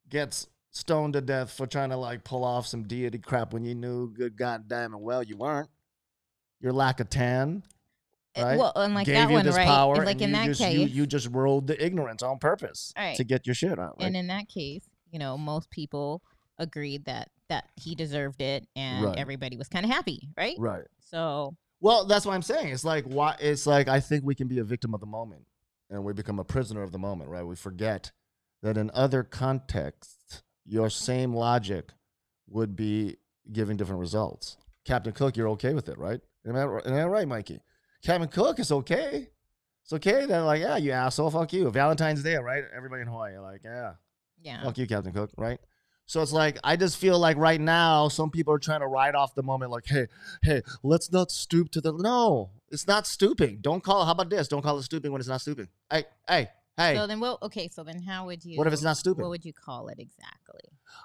gets 0.09 0.47
stoned 0.71 1.13
to 1.13 1.21
death 1.21 1.51
for 1.51 1.67
trying 1.67 1.89
to 1.89 1.97
like 1.97 2.23
pull 2.23 2.43
off 2.43 2.65
some 2.65 2.83
deity 2.83 3.19
crap 3.19 3.53
when 3.53 3.63
you 3.63 3.75
knew 3.75 4.09
good 4.11 4.35
goddamn 4.35 4.93
and 4.93 5.03
well 5.03 5.21
you 5.23 5.37
weren't. 5.37 5.69
Your 6.59 6.71
lack 6.73 6.99
of 6.99 7.09
tan. 7.09 7.63
Uh, 8.35 8.41
right? 8.43 8.57
Well, 8.57 8.71
and 8.75 8.95
like 8.95 9.05
Gave 9.05 9.15
that 9.15 9.27
you 9.29 9.35
one, 9.35 9.45
this 9.45 9.55
right? 9.55 9.67
power, 9.67 10.03
like 10.03 10.21
in 10.21 10.31
that 10.31 10.45
just, 10.47 10.61
case, 10.61 10.79
you, 10.79 10.85
you 10.87 11.05
just 11.05 11.27
rolled 11.29 11.67
the 11.67 11.83
ignorance 11.83 12.23
on 12.23 12.39
purpose 12.39 12.91
Right. 12.97 13.15
to 13.17 13.23
get 13.23 13.45
your 13.45 13.53
shit 13.53 13.77
out. 13.77 13.97
Right? 13.99 14.07
and 14.07 14.15
in 14.17 14.27
that 14.27 14.47
case, 14.49 14.83
you 15.11 15.19
know, 15.19 15.37
most 15.37 15.69
people 15.69 16.23
agreed 16.57 17.05
that 17.05 17.29
that 17.53 17.69
he 17.75 17.93
deserved 17.93 18.41
it, 18.41 18.67
and 18.75 19.03
Right. 19.03 19.17
everybody 19.17 19.57
was 19.57 19.67
kind 19.67 19.85
of 19.85 19.91
happy, 19.91 20.29
right? 20.35 20.55
right. 20.57 20.85
So 20.99 21.55
Well, 21.79 22.05
that's 22.05 22.25
what 22.25 22.33
I'm 22.33 22.41
saying. 22.41 22.69
It's 22.69 22.83
like 22.85 23.05
why 23.05 23.35
it's 23.39 23.67
like 23.67 23.87
I 23.87 23.99
think 23.99 24.23
we 24.23 24.35
can 24.35 24.47
be 24.47 24.59
a 24.59 24.63
victim 24.63 24.93
of 24.93 24.99
the 25.01 25.05
moment 25.05 25.45
and 25.89 26.03
we 26.03 26.13
become 26.13 26.39
a 26.39 26.43
prisoner 26.45 26.81
of 26.81 26.91
the 26.91 26.97
moment, 26.97 27.29
right? 27.29 27.43
We 27.45 27.55
forget 27.55 28.11
that 28.61 28.77
in 28.77 28.89
other 28.93 29.21
contexts, 29.23 30.41
your 30.65 30.89
same 30.89 31.33
logic 31.33 31.91
would 32.47 32.75
be 32.75 33.17
giving 33.51 33.75
different 33.77 33.99
results. 33.99 34.57
Captain 34.85 35.11
Cook, 35.13 35.35
you're 35.37 35.49
okay 35.49 35.73
with 35.73 35.89
it, 35.89 35.97
right? 35.97 36.21
Am 36.47 36.55
I, 36.55 36.61
am 36.63 36.93
I 36.93 37.05
right, 37.05 37.27
Mikey? 37.27 37.59
Captain 38.01 38.29
Cook 38.29 38.59
is 38.59 38.71
okay. 38.71 39.27
It's 39.83 39.93
okay. 39.93 40.25
Then 40.25 40.45
like, 40.45 40.61
yeah, 40.61 40.77
you 40.77 40.91
asshole, 40.91 41.29
fuck 41.31 41.51
you. 41.53 41.69
Valentine's 41.69 42.23
Day, 42.23 42.35
right? 42.37 42.63
Everybody 42.75 43.01
in 43.01 43.07
Hawaii, 43.09 43.37
like, 43.37 43.61
yeah, 43.63 43.93
yeah, 44.41 44.63
Fuck 44.63 44.77
you, 44.77 44.87
Captain 44.87 45.11
Cook, 45.13 45.31
right? 45.37 45.59
So 46.05 46.21
it's 46.21 46.33
like 46.33 46.59
I 46.63 46.75
just 46.75 46.97
feel 46.97 47.17
like 47.17 47.37
right 47.37 47.59
now 47.59 48.07
some 48.07 48.29
people 48.29 48.53
are 48.53 48.59
trying 48.59 48.81
to 48.81 48.87
ride 48.87 49.15
off 49.15 49.35
the 49.35 49.43
moment, 49.43 49.71
like, 49.71 49.85
hey, 49.87 50.07
hey, 50.43 50.61
let's 50.83 51.11
not 51.11 51.31
stoop 51.31 51.71
to 51.71 51.81
the 51.81 51.93
no. 51.93 52.51
It's 52.71 52.87
not 52.87 53.07
stooping. 53.07 53.59
Don't 53.61 53.83
call. 53.83 54.05
How 54.05 54.11
about 54.11 54.29
this? 54.29 54.47
Don't 54.47 54.61
call 54.61 54.77
it 54.77 54.83
stooping 54.83 55.11
when 55.11 55.21
it's 55.21 55.29
not 55.29 55.41
stooping. 55.41 55.67
Hey, 55.89 56.05
hey, 56.27 56.49
hey. 56.77 56.95
So 56.95 57.07
then, 57.07 57.19
well, 57.19 57.37
okay. 57.41 57.69
So 57.69 57.83
then, 57.83 58.01
how 58.01 58.25
would 58.25 58.43
you? 58.43 58.57
what 58.57 58.67
if 58.67 58.73
it's 58.73 58.83
not 58.83 58.97
stupid? 58.97 59.21
What 59.21 59.29
would 59.29 59.45
you 59.45 59.53
call 59.53 59.87
it 59.87 59.99
exactly? 59.99 60.61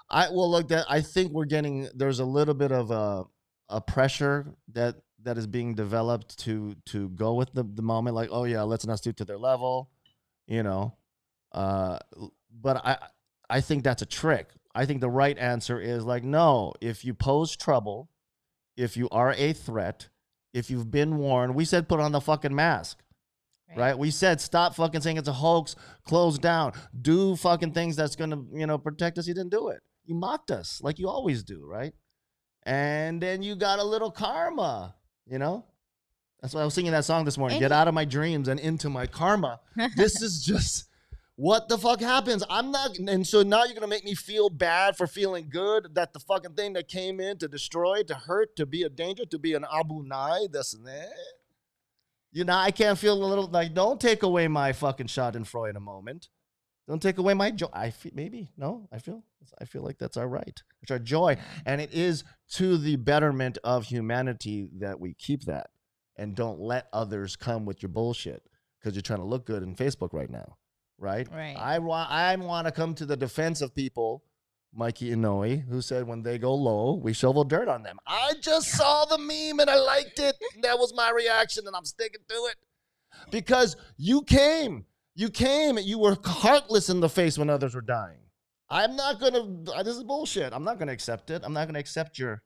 I 0.09 0.29
well 0.29 0.49
look 0.49 0.67
that 0.69 0.85
I 0.89 1.01
think 1.01 1.31
we're 1.31 1.45
getting 1.45 1.87
there's 1.95 2.19
a 2.19 2.25
little 2.25 2.53
bit 2.53 2.71
of 2.71 2.91
a 2.91 3.25
a 3.69 3.79
pressure 3.79 4.47
that 4.73 4.95
that 5.23 5.37
is 5.37 5.47
being 5.47 5.75
developed 5.75 6.39
to 6.39 6.75
to 6.87 7.09
go 7.09 7.35
with 7.35 7.53
the 7.53 7.63
the 7.63 7.81
moment 7.81 8.15
like 8.15 8.29
oh 8.31 8.45
yeah 8.45 8.61
let's 8.63 8.85
not 8.85 8.97
stoop 8.97 9.15
to 9.17 9.25
their 9.25 9.37
level, 9.37 9.89
you 10.47 10.63
know, 10.63 10.95
uh, 11.51 11.99
but 12.61 12.77
I 12.85 12.97
I 13.49 13.61
think 13.61 13.83
that's 13.83 14.01
a 14.01 14.05
trick. 14.05 14.49
I 14.73 14.85
think 14.85 15.01
the 15.01 15.09
right 15.09 15.37
answer 15.37 15.79
is 15.79 16.05
like 16.05 16.23
no 16.23 16.73
if 16.81 17.03
you 17.03 17.13
pose 17.13 17.55
trouble, 17.55 18.09
if 18.77 18.95
you 18.97 19.09
are 19.11 19.33
a 19.33 19.53
threat, 19.53 20.09
if 20.53 20.69
you've 20.69 20.91
been 20.91 21.17
warned, 21.17 21.55
we 21.55 21.65
said 21.65 21.89
put 21.89 21.99
on 21.99 22.11
the 22.11 22.21
fucking 22.21 22.55
mask 22.55 23.03
right? 23.75 23.97
We 23.97 24.11
said 24.11 24.41
stop 24.41 24.75
fucking 24.75 25.01
saying 25.01 25.17
it's 25.17 25.27
a 25.27 25.33
hoax, 25.33 25.75
close 26.05 26.39
down, 26.39 26.73
do 26.99 27.35
fucking 27.35 27.73
things 27.73 27.95
that's 27.95 28.15
gonna, 28.15 28.41
you 28.53 28.67
know, 28.67 28.77
protect 28.77 29.17
us. 29.17 29.27
You 29.27 29.33
didn't 29.33 29.51
do 29.51 29.69
it. 29.69 29.81
You 30.05 30.15
mocked 30.15 30.51
us 30.51 30.81
like 30.81 30.99
you 30.99 31.07
always 31.07 31.43
do, 31.43 31.65
right? 31.65 31.93
And 32.63 33.21
then 33.21 33.41
you 33.43 33.55
got 33.55 33.79
a 33.79 33.83
little 33.83 34.11
karma, 34.11 34.95
you 35.25 35.39
know? 35.39 35.65
That's 36.41 36.53
why 36.53 36.61
I 36.61 36.65
was 36.65 36.73
singing 36.73 36.93
that 36.93 37.05
song 37.05 37.25
this 37.25 37.37
morning. 37.37 37.57
And 37.57 37.61
Get 37.61 37.71
out 37.71 37.87
of 37.87 37.93
my 37.93 38.05
dreams 38.05 38.47
and 38.47 38.59
into 38.59 38.89
my 38.89 39.07
karma. 39.07 39.59
this 39.95 40.21
is 40.21 40.43
just 40.43 40.85
what 41.39 41.69
the 41.69 41.77
fuck 41.77 42.01
happens. 42.01 42.43
I'm 42.49 42.69
not, 42.69 42.97
and 42.97 43.25
so 43.25 43.43
now 43.43 43.63
you're 43.63 43.73
gonna 43.73 43.87
make 43.87 44.03
me 44.03 44.13
feel 44.13 44.49
bad 44.49 44.97
for 44.97 45.07
feeling 45.07 45.47
good 45.49 45.95
that 45.95 46.11
the 46.11 46.19
fucking 46.19 46.55
thing 46.55 46.73
that 46.73 46.89
came 46.89 47.21
in 47.21 47.37
to 47.37 47.47
destroy, 47.47 48.03
to 48.03 48.13
hurt, 48.13 48.57
to 48.57 48.65
be 48.65 48.83
a 48.83 48.89
danger, 48.89 49.23
to 49.25 49.39
be 49.39 49.53
an 49.53 49.65
Abu 49.73 50.03
Nai, 50.03 50.47
this 50.51 50.73
and 50.73 50.85
that. 50.85 51.13
You 52.33 52.43
know, 52.43 52.57
I 52.57 52.71
can't 52.71 52.99
feel 52.99 53.13
a 53.13 53.25
little 53.25 53.47
like. 53.47 53.73
Don't 53.73 54.01
take 54.01 54.23
away 54.23 54.49
my 54.49 54.73
fucking 54.73 55.07
Schadenfreude 55.07 55.69
in 55.69 55.75
a 55.77 55.79
moment. 55.79 56.27
Don't 56.89 57.01
take 57.01 57.19
away 57.19 57.33
my 57.33 57.51
joy. 57.51 57.69
I 57.71 57.91
feel 57.91 58.11
maybe 58.13 58.51
no. 58.57 58.89
I 58.91 58.99
feel 58.99 59.23
I 59.61 59.63
feel 59.63 59.81
like 59.81 59.97
that's 59.97 60.17
our 60.17 60.27
right. 60.27 60.61
It's 60.81 60.91
our 60.91 60.99
joy, 60.99 61.37
and 61.65 61.79
it 61.79 61.93
is 61.93 62.25
to 62.55 62.77
the 62.77 62.97
betterment 62.97 63.57
of 63.63 63.85
humanity 63.85 64.67
that 64.79 64.99
we 64.99 65.13
keep 65.13 65.43
that, 65.45 65.69
and 66.17 66.35
don't 66.35 66.59
let 66.59 66.87
others 66.91 67.37
come 67.37 67.65
with 67.65 67.81
your 67.81 67.89
bullshit 67.89 68.43
because 68.77 68.93
you're 68.93 69.03
trying 69.03 69.19
to 69.19 69.25
look 69.25 69.45
good 69.45 69.63
in 69.63 69.73
Facebook 69.73 70.11
right 70.11 70.29
now, 70.29 70.57
right? 70.99 71.27
Right. 71.31 71.55
I 71.57 71.79
want 71.79 72.11
I 72.11 72.35
want 72.35 72.67
to 72.67 72.71
come 72.71 72.93
to 72.95 73.05
the 73.05 73.17
defense 73.17 73.61
of 73.61 73.73
people. 73.73 74.23
Mikey 74.71 75.09
Inoue, 75.09 75.67
who 75.67 75.81
said 75.81 76.05
when 76.05 76.21
they 76.21 76.37
go 76.37 76.53
low, 76.53 76.93
we 76.93 77.11
shovel 77.11 77.43
dirt 77.43 77.67
on 77.67 77.81
them. 77.81 77.97
I 78.05 78.33
just 78.39 78.69
saw 78.69 79.03
the 79.05 79.17
meme 79.17 79.59
and 79.59 79.67
I 79.67 79.75
liked 79.75 80.19
it. 80.19 80.35
That 80.61 80.77
was 80.77 80.93
my 80.93 81.09
reaction, 81.09 81.65
and 81.65 81.75
I'm 81.75 81.85
sticking 81.85 82.21
to 82.27 82.35
it. 82.35 82.55
Because 83.31 83.75
you 83.97 84.21
came. 84.21 84.85
You 85.15 85.29
came 85.29 85.77
and 85.77 85.85
you 85.85 85.97
were 85.97 86.15
heartless 86.23 86.89
in 86.89 86.99
the 86.99 87.09
face 87.09 87.37
when 87.37 87.49
others 87.49 87.73
were 87.73 87.81
dying. 87.81 88.19
I'm 88.69 88.95
not 88.95 89.19
gonna 89.19 89.71
uh, 89.73 89.83
this 89.83 89.97
is 89.97 90.03
bullshit. 90.03 90.53
I'm 90.53 90.63
not 90.63 90.77
gonna 90.77 90.91
accept 90.91 91.31
it. 91.31 91.41
I'm 91.43 91.53
not 91.53 91.67
gonna 91.67 91.79
accept 91.79 92.19
your 92.19 92.43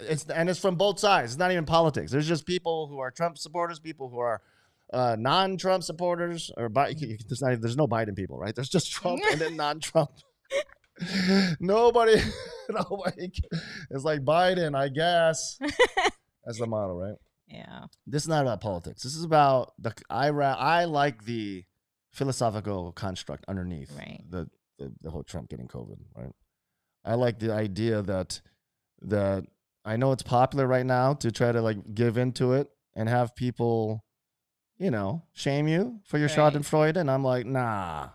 it's 0.00 0.24
and 0.30 0.48
it's 0.48 0.58
from 0.58 0.76
both 0.76 0.98
sides. 0.98 1.32
It's 1.32 1.38
not 1.38 1.50
even 1.50 1.66
politics. 1.66 2.12
There's 2.12 2.28
just 2.28 2.46
people 2.46 2.86
who 2.86 2.98
are 2.98 3.10
Trump 3.10 3.38
supporters, 3.38 3.80
people 3.80 4.08
who 4.08 4.18
are 4.18 4.40
uh, 4.92 5.16
non-Trump 5.18 5.82
supporters, 5.82 6.50
or 6.56 6.68
Bi- 6.68 6.94
there's 7.28 7.42
not 7.42 7.60
there's 7.60 7.76
no 7.76 7.86
Biden 7.88 8.14
people, 8.16 8.38
right? 8.38 8.54
There's 8.54 8.68
just 8.68 8.90
Trump 8.92 9.22
and 9.30 9.40
then 9.40 9.56
non-Trump. 9.64 10.10
nobody, 11.60 12.20
nobody. 12.70 13.30
It's 13.90 14.04
like 14.04 14.20
Biden, 14.20 14.76
I 14.76 14.88
guess. 14.88 15.58
That's 16.44 16.58
the 16.58 16.66
model, 16.66 16.96
right? 16.98 17.16
yeah. 17.48 17.84
This 18.06 18.22
is 18.22 18.28
not 18.28 18.42
about 18.42 18.60
politics. 18.60 19.02
This 19.02 19.14
is 19.16 19.24
about 19.24 19.72
the. 19.78 19.92
I 20.10 20.30
ra- 20.30 20.56
I 20.58 20.84
like 20.84 21.24
the 21.24 21.64
philosophical 22.12 22.92
construct 22.92 23.44
underneath 23.48 23.90
Right. 23.96 24.20
the, 24.28 24.48
the 24.78 24.92
the 25.02 25.10
whole 25.10 25.22
Trump 25.22 25.48
getting 25.48 25.68
COVID, 25.68 25.96
right? 26.16 26.32
I 27.04 27.14
like 27.14 27.38
the 27.38 27.52
idea 27.52 28.02
that 28.02 28.40
that 29.02 29.44
I 29.84 29.96
know 29.96 30.12
it's 30.12 30.22
popular 30.22 30.66
right 30.66 30.86
now 30.86 31.14
to 31.14 31.32
try 31.32 31.50
to 31.52 31.60
like 31.60 31.78
give 31.94 32.16
into 32.16 32.52
it 32.52 32.68
and 32.94 33.08
have 33.08 33.34
people, 33.34 34.04
you 34.78 34.90
know, 34.90 35.22
shame 35.32 35.68
you 35.68 36.00
for 36.04 36.18
your 36.18 36.28
Right. 36.28 36.36
Schadenfreude, 36.36 36.96
and 36.96 37.10
I'm 37.10 37.24
like, 37.24 37.46
nah. 37.46 38.10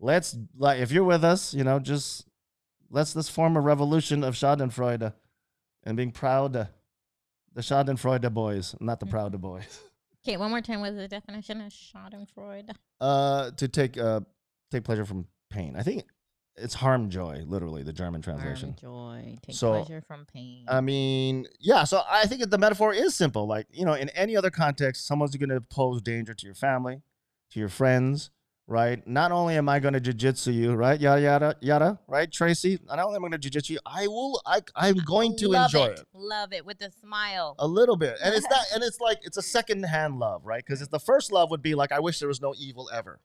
Let's 0.00 0.36
like 0.56 0.80
if 0.80 0.90
you're 0.92 1.04
with 1.04 1.24
us, 1.24 1.54
you 1.54 1.64
know, 1.64 1.78
just 1.78 2.26
let's 2.90 3.14
let's 3.16 3.28
form 3.28 3.56
a 3.56 3.60
revolution 3.60 4.22
of 4.24 4.34
Schadenfreude 4.34 5.12
and 5.84 5.96
being 5.96 6.10
proud. 6.12 6.56
uh, 6.56 6.66
The 7.54 7.60
Schadenfreude 7.62 8.32
boys, 8.34 8.74
not 8.80 8.98
the 9.00 9.06
Mhm. 9.06 9.10
proud 9.10 9.40
boys. 9.40 9.80
Okay, 10.26 10.36
one 10.36 10.50
more 10.50 10.60
time. 10.60 10.80
What's 10.80 10.96
the 10.96 11.06
definition 11.08 11.60
of 11.60 11.72
Schadenfreude? 11.72 12.74
Uh, 13.00 13.50
to 13.52 13.68
take 13.68 13.96
uh 13.98 14.20
take 14.70 14.82
pleasure 14.84 15.04
from 15.04 15.26
pain. 15.50 15.76
I 15.76 15.82
think 15.82 16.04
it's 16.56 16.74
harm 16.74 17.10
joy, 17.10 17.42
literally 17.46 17.82
the 17.82 17.92
German 17.92 18.22
translation. 18.22 18.76
Harm, 18.80 19.22
joy, 19.22 19.38
take 19.42 19.56
So, 19.56 19.72
pleasure 19.82 20.02
from 20.06 20.24
pain. 20.26 20.64
I 20.68 20.80
mean, 20.80 21.46
yeah. 21.60 21.84
So 21.84 22.02
I 22.08 22.26
think 22.26 22.48
the 22.50 22.58
metaphor 22.58 22.92
is 22.94 23.14
simple. 23.14 23.46
Like 23.46 23.66
you 23.72 23.84
know, 23.84 23.94
in 23.94 24.08
any 24.10 24.36
other 24.36 24.50
context, 24.50 25.06
someone's 25.06 25.34
going 25.36 25.48
to 25.50 25.60
pose 25.60 26.00
danger 26.02 26.34
to 26.34 26.46
your 26.46 26.54
family, 26.54 27.02
to 27.50 27.58
your 27.58 27.68
friends, 27.68 28.30
right? 28.66 29.06
Not 29.06 29.32
only 29.32 29.56
am 29.56 29.68
I 29.68 29.78
going 29.80 29.94
to 29.94 30.00
jujitsu 30.00 30.54
you, 30.54 30.74
right? 30.74 30.98
Yada 31.00 31.20
yada 31.20 31.56
yada, 31.60 31.98
right? 32.06 32.30
Tracy, 32.30 32.78
not 32.86 32.98
only 33.00 33.16
am 33.16 33.24
I 33.24 33.28
going 33.28 33.40
to 33.40 33.50
jujitsu 33.50 33.70
you, 33.70 33.78
I 33.84 34.06
will. 34.06 34.40
I 34.46 34.60
I'm 34.76 34.96
going 34.98 35.36
to 35.38 35.48
Love 35.48 35.66
enjoy 35.74 35.86
it. 35.86 35.98
it. 36.00 36.06
Love 36.14 36.52
it 36.52 36.64
with 36.64 36.80
a 36.82 36.90
smile. 36.92 37.56
A 37.58 37.66
little 37.66 37.96
bit, 37.96 38.16
and 38.22 38.34
it's 38.34 38.46
not, 38.50 38.64
and 38.72 38.82
it's 38.84 39.00
like 39.00 39.18
it's 39.22 39.36
a 39.36 39.42
second-hand 39.42 40.18
love, 40.18 40.46
right? 40.46 40.64
Because 40.64 40.80
it's 40.80 40.90
the 40.90 41.00
first 41.00 41.32
love 41.32 41.50
would 41.50 41.62
be 41.62 41.74
like, 41.74 41.90
I 41.92 42.00
wish 42.00 42.20
there 42.20 42.28
was 42.28 42.40
no 42.40 42.54
evil 42.56 42.88
ever, 42.92 43.18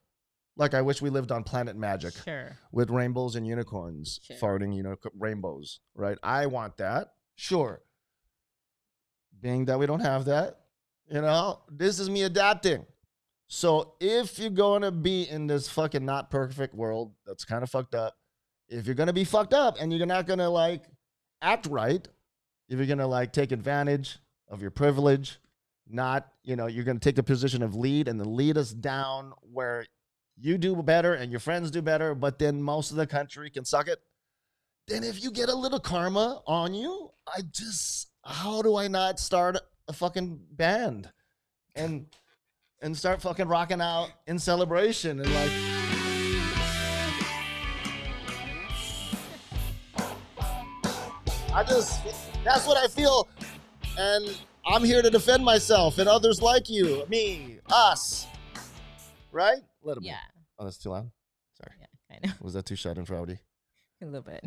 like 0.60 0.74
I 0.74 0.82
wish 0.82 1.00
we 1.02 1.08
lived 1.10 1.32
on 1.32 1.42
planet 1.42 1.74
magic 1.74 2.14
Sure. 2.24 2.56
with 2.70 2.90
rainbows 2.90 3.34
and 3.34 3.46
unicorns 3.46 4.20
Sure. 4.22 4.36
farting, 4.36 4.76
you 4.76 4.82
know, 4.82 4.94
rainbows, 5.18 5.80
right? 5.94 6.18
I 6.22 6.46
want 6.46 6.76
that, 6.76 7.08
sure. 7.34 7.82
Being 9.40 9.64
that 9.64 9.78
we 9.78 9.86
don't 9.86 10.00
have 10.00 10.26
that, 10.26 10.60
you 11.10 11.20
know, 11.22 11.62
this 11.70 11.98
is 11.98 12.10
me 12.10 12.22
adapting. 12.24 12.84
So 13.48 13.94
if 14.00 14.38
you're 14.38 14.50
going 14.50 14.82
to 14.82 14.92
be 14.92 15.22
in 15.28 15.46
this 15.46 15.68
fucking 15.68 16.04
not 16.04 16.30
perfect 16.30 16.74
world 16.74 17.14
that's 17.26 17.44
kind 17.44 17.62
of 17.64 17.70
fucked 17.70 17.94
up, 17.94 18.14
if 18.68 18.86
you're 18.86 18.94
going 18.94 19.08
to 19.08 19.12
be 19.12 19.24
fucked 19.24 19.54
up 19.54 19.76
and 19.80 19.92
you're 19.92 20.06
not 20.06 20.26
going 20.26 20.38
to 20.38 20.48
like 20.48 20.84
act 21.42 21.66
right, 21.66 22.06
if 22.68 22.76
you're 22.78 22.86
going 22.86 22.98
to 22.98 23.06
like 23.06 23.32
take 23.32 23.50
advantage 23.50 24.18
of 24.48 24.60
your 24.60 24.70
privilege, 24.70 25.38
not, 25.88 26.28
you 26.44 26.54
know, 26.54 26.66
you're 26.66 26.84
going 26.84 26.98
to 27.00 27.02
take 27.04 27.16
the 27.16 27.22
position 27.22 27.62
of 27.62 27.74
lead 27.74 28.06
and 28.08 28.20
then 28.20 28.36
lead 28.36 28.56
us 28.58 28.70
down 28.72 29.32
where 29.40 29.86
you 30.38 30.58
do 30.58 30.74
better 30.76 31.14
and 31.14 31.30
your 31.30 31.40
friends 31.40 31.70
do 31.70 31.82
better, 31.82 32.14
but 32.14 32.38
then 32.38 32.62
most 32.62 32.90
of 32.90 32.96
the 32.96 33.06
country 33.06 33.50
can 33.50 33.64
suck 33.64 33.88
it. 33.88 33.98
Then 34.88 35.04
if 35.04 35.22
you 35.22 35.30
get 35.30 35.48
a 35.48 35.54
little 35.54 35.80
karma 35.80 36.42
on 36.46 36.74
you, 36.74 37.10
I 37.26 37.40
just 37.52 38.08
how 38.24 38.62
do 38.62 38.76
I 38.76 38.88
not 38.88 39.18
start 39.18 39.58
a 39.88 39.92
fucking 39.92 40.40
band 40.52 41.10
and 41.74 42.06
and 42.82 42.96
start 42.96 43.22
fucking 43.22 43.48
rocking 43.48 43.80
out 43.80 44.10
in 44.26 44.38
celebration 44.38 45.20
and 45.20 45.32
like 45.34 45.50
I 51.52 51.64
just 51.66 52.00
that's 52.44 52.66
what 52.66 52.76
I 52.76 52.86
feel 52.88 53.28
and 53.98 54.38
I'm 54.66 54.84
here 54.84 55.02
to 55.02 55.10
defend 55.10 55.44
myself 55.44 55.98
and 55.98 56.08
others 56.08 56.40
like 56.40 56.68
you, 56.68 57.04
me, 57.08 57.58
us. 57.70 58.26
Right? 59.32 59.60
A 59.82 59.86
little 59.86 60.02
Yeah. 60.02 60.18
bit. 60.34 60.42
Oh, 60.58 60.64
that's 60.64 60.78
too 60.78 60.90
loud. 60.90 61.10
Sorry. 61.56 61.76
Yeah. 61.80 62.16
I 62.22 62.26
know. 62.26 62.32
Was 62.40 62.54
that 62.54 62.66
too 62.66 62.74
schadenfreude? 62.74 63.38
A 64.02 64.04
little 64.06 64.22
bit. 64.22 64.44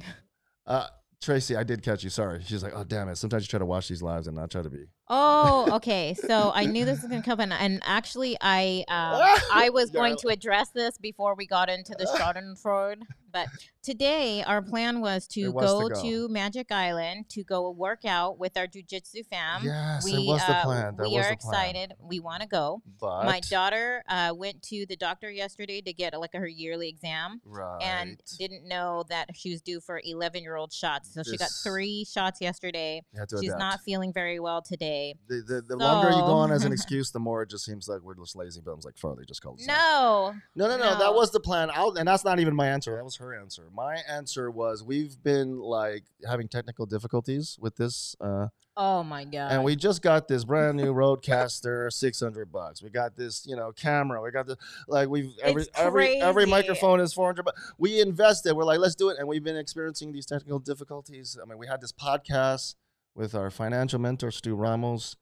Uh, 0.66 0.88
Tracy, 1.22 1.56
I 1.56 1.64
did 1.64 1.82
catch 1.84 2.04
you. 2.04 2.10
Sorry. 2.10 2.42
She's 2.44 2.64
like, 2.64 2.74
oh, 2.76 2.84
damn 2.84 3.08
it. 3.10 3.18
Sometimes 3.18 3.44
you 3.44 3.48
try 3.48 3.60
to 3.60 3.66
watch 3.66 3.88
these 3.88 4.02
lives 4.02 4.28
and 4.28 4.36
not 4.36 4.50
try 4.52 4.62
to 4.62 4.70
be 4.70 4.86
Oh, 5.10 5.68
okay. 5.74 6.14
So 6.14 6.52
I 6.54 6.66
knew 6.66 6.86
this 6.86 7.02
was 7.02 7.10
gonna 7.10 7.24
come, 7.24 7.40
and, 7.40 7.54
and 7.54 7.82
actually, 7.86 8.38
I 8.40 8.86
um, 8.88 9.22
I 9.54 9.70
was 9.70 9.90
going 9.92 10.18
to 10.18 10.30
address 10.30 10.70
this 10.70 10.98
before 10.98 11.36
we 11.36 11.46
got 11.46 11.70
into 11.70 11.94
the 11.98 12.06
Schadenfreude. 12.18 13.02
But 13.32 13.48
today, 13.82 14.44
our 14.44 14.62
plan 14.62 15.02
was 15.02 15.28
to 15.30 15.50
was 15.50 15.66
go 15.66 15.90
to 15.90 16.02
to. 16.02 16.28
Magic 16.30 16.72
Island 16.72 17.30
to 17.30 17.44
go 17.44 17.72
work 17.72 18.06
out 18.06 18.38
with 18.38 18.56
our 18.56 18.68
jujitsu 18.68 19.26
fam. 19.28 19.66
Yes, 19.66 20.06
we 20.06 20.14
it 20.14 20.28
was 20.28 20.46
the 20.46 20.56
uh, 20.56 20.64
plan. 20.64 20.96
That 20.98 21.10
we 21.10 21.18
are 21.18 21.32
excited. 21.32 21.94
We 22.00 22.20
want 22.20 22.44
to 22.44 22.48
go. 22.48 22.84
But 23.02 23.26
My 23.26 23.40
daughter 23.50 24.04
uh, 24.08 24.34
went 24.36 24.62
to 24.64 24.86
the 24.86 24.96
doctor 24.96 25.32
yesterday 25.32 25.82
to 25.82 25.94
get 25.94 26.18
like 26.20 26.34
her 26.34 26.48
yearly 26.48 26.90
exam. 26.90 27.42
right. 27.44 27.82
And 27.82 28.22
didn't 28.38 28.68
know 28.68 29.04
that 29.10 29.30
she 29.36 29.50
was 29.50 29.64
due 29.64 29.80
for 29.80 30.00
11 30.04 30.44
year 30.44 30.56
old 30.56 30.72
shots. 30.72 31.12
So 31.12 31.24
she 31.24 31.36
got 31.36 31.50
three 31.64 32.06
shots 32.06 32.40
yesterday. 32.40 33.02
You 33.14 33.20
have 33.20 33.30
to 33.30 33.38
She's 33.40 33.50
adapt. 33.50 33.60
not 33.60 33.80
feeling 33.82 34.14
very 34.14 34.40
well 34.40 34.62
today. 34.62 35.03
The, 35.28 35.42
the, 35.48 35.62
the 35.62 35.76
longer 35.76 36.10
you 36.10 36.18
go 36.22 36.34
on 36.34 36.52
as 36.52 36.64
an 36.66 36.72
excuse, 36.78 37.12
the 37.12 37.20
more 37.20 37.42
it 37.44 37.50
just 37.50 37.66
seems 37.66 37.88
like 37.88 38.02
we're 38.02 38.16
just 38.16 38.36
lazy 38.36 38.62
bums 38.62 38.86
like 38.86 38.98
Farley 38.98 39.26
just 39.26 39.42
called 39.42 39.60
No. 39.66 40.34
No, 40.56 40.68
no, 40.68 40.78
no, 40.78 40.94
No. 40.94 41.00
That 41.00 41.14
was 41.14 41.32
the 41.32 41.40
plan. 41.40 41.70
I'll, 41.74 41.96
and 41.98 42.08
that's 42.08 42.24
not 42.24 42.40
even 42.40 42.56
my 42.56 42.68
answer. 42.68 42.96
That 42.96 43.04
was 43.04 43.16
her 43.18 43.34
answer. 43.40 43.68
My 43.74 43.98
answer 44.10 44.50
was 44.50 44.84
we've 44.84 45.22
been 45.24 45.60
like 45.60 46.04
having 46.28 46.48
technical 46.48 46.86
difficulties 46.86 47.58
with 47.60 47.76
this, 47.76 48.16
uh, 48.22 48.48
Oh 48.76 49.04
my 49.04 49.24
god. 49.24 49.52
and 49.52 49.64
we 49.64 49.76
just 49.76 50.02
got 50.02 50.28
this 50.28 50.46
brand 50.46 50.78
new 50.78 50.92
RodeCaster, 50.94 51.92
six 51.94 52.20
hundred 52.20 52.52
bucks. 52.52 52.82
We 52.82 52.90
got 52.90 53.16
this, 53.16 53.46
you 53.46 53.56
know, 53.56 53.72
camera. 53.72 54.20
We 54.22 54.32
got 54.32 54.48
the 54.48 54.58
like 54.88 55.10
we've 55.10 55.32
every 55.44 55.66
every 55.76 56.16
every 56.22 56.46
microphone 56.48 57.00
is 57.00 57.14
four 57.14 57.28
hundred. 57.28 57.44
But 57.44 57.54
we 57.78 58.02
invested. 58.02 58.56
We're 58.56 58.64
like, 58.64 58.80
let's 58.80 58.96
do 58.96 59.10
it, 59.10 59.18
and 59.20 59.28
we've 59.28 59.44
been 59.44 59.58
experiencing 59.58 60.12
these 60.12 60.26
technical 60.26 60.58
difficulties. 60.58 61.38
I 61.40 61.46
mean, 61.48 61.60
we 61.60 61.68
had 61.68 61.82
this 61.82 61.92
podcast 61.92 62.74
with 63.16 63.36
our 63.36 63.50
financial 63.50 64.00
mentor 64.00 64.32
Stu 64.32 64.56
Ramos. 64.56 65.16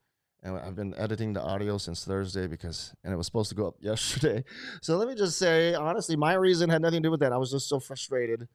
And 0.43 0.57
I've 0.57 0.75
been 0.75 0.95
editing 0.97 1.33
the 1.33 1.41
audio 1.41 1.77
since 1.77 2.03
Thursday 2.03 2.47
because, 2.47 2.95
and 3.03 3.13
it 3.13 3.17
was 3.17 3.27
supposed 3.27 3.49
to 3.49 3.55
go 3.55 3.67
up 3.67 3.75
yesterday. 3.79 4.43
So 4.81 4.97
let 4.97 5.07
me 5.07 5.15
just 5.15 5.37
say, 5.37 5.75
honestly, 5.75 6.15
my 6.15 6.33
reason 6.33 6.69
had 6.69 6.81
nothing 6.81 7.03
to 7.03 7.07
do 7.07 7.11
with 7.11 7.19
that. 7.19 7.31
I 7.31 7.37
was 7.37 7.51
just 7.51 7.69
so 7.69 7.79
frustrated 7.79 8.47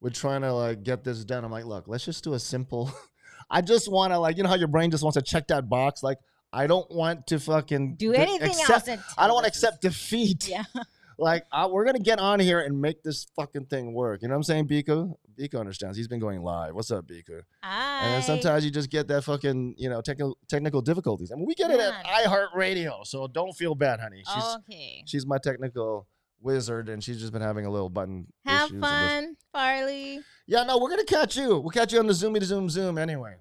with 0.00 0.14
trying 0.14 0.40
to 0.40 0.52
like 0.52 0.82
get 0.82 1.04
this 1.04 1.24
done. 1.24 1.44
I'm 1.44 1.52
like, 1.52 1.66
look, 1.66 1.86
let's 1.86 2.04
just 2.04 2.24
do 2.24 2.34
a 2.34 2.38
simple. 2.38 2.90
I 3.50 3.60
just 3.60 3.90
want 3.90 4.12
to 4.12 4.18
like, 4.18 4.38
you 4.38 4.42
know 4.42 4.48
how 4.48 4.54
your 4.54 4.68
brain 4.68 4.90
just 4.90 5.02
wants 5.02 5.16
to 5.16 5.22
check 5.22 5.48
that 5.48 5.68
box. 5.68 6.02
Like, 6.02 6.18
I 6.50 6.66
don't 6.66 6.90
want 6.90 7.26
to 7.26 7.38
fucking 7.38 7.96
do 7.96 8.14
anything 8.14 8.50
accept, 8.50 8.88
else. 8.88 9.02
I 9.18 9.26
don't 9.26 9.34
want 9.34 9.44
to 9.44 9.48
accept 9.48 9.82
defeat. 9.82 10.48
Yeah. 10.48 10.64
Like, 11.18 11.44
I, 11.52 11.66
we're 11.66 11.84
gonna 11.84 11.98
get 11.98 12.18
on 12.18 12.40
here 12.40 12.60
and 12.60 12.80
make 12.80 13.02
this 13.02 13.26
fucking 13.36 13.66
thing 13.66 13.92
work. 13.94 14.22
You 14.22 14.28
know 14.28 14.34
what 14.34 14.38
I'm 14.38 14.42
saying, 14.44 14.68
Biko? 14.68 15.14
Biko 15.38 15.58
understands. 15.58 15.96
He's 15.96 16.08
been 16.08 16.20
going 16.20 16.42
live. 16.42 16.74
What's 16.74 16.90
up, 16.90 17.06
Biko? 17.06 17.42
And 17.62 18.14
then 18.14 18.22
sometimes 18.22 18.64
you 18.64 18.70
just 18.70 18.90
get 18.90 19.08
that 19.08 19.24
fucking, 19.24 19.74
you 19.78 19.88
know, 19.88 20.00
technical 20.00 20.38
technical 20.48 20.80
difficulties. 20.80 21.32
I 21.32 21.36
mean, 21.36 21.46
we 21.46 21.54
get 21.54 21.70
it 21.70 21.80
at 21.80 22.04
iHeartRadio, 22.04 23.06
so 23.06 23.26
don't 23.26 23.52
feel 23.52 23.74
bad, 23.74 24.00
honey. 24.00 24.22
She's 24.32 24.44
okay. 24.56 25.02
she's 25.06 25.26
my 25.26 25.38
technical 25.38 26.06
wizard, 26.40 26.88
and 26.88 27.02
she's 27.02 27.18
just 27.20 27.32
been 27.32 27.42
having 27.42 27.66
a 27.66 27.70
little 27.70 27.88
button. 27.90 28.26
Have 28.44 28.70
and 28.70 28.80
fun, 28.80 29.36
Farley. 29.52 30.20
Yeah, 30.46 30.64
no, 30.64 30.78
we're 30.78 30.90
gonna 30.90 31.04
catch 31.04 31.36
you. 31.36 31.58
We'll 31.58 31.70
catch 31.70 31.92
you 31.92 31.98
on 31.98 32.06
the 32.06 32.12
Zoomy 32.12 32.38
to 32.40 32.44
Zoom 32.44 32.68
Zoom 32.68 32.98
anyway. 32.98 33.36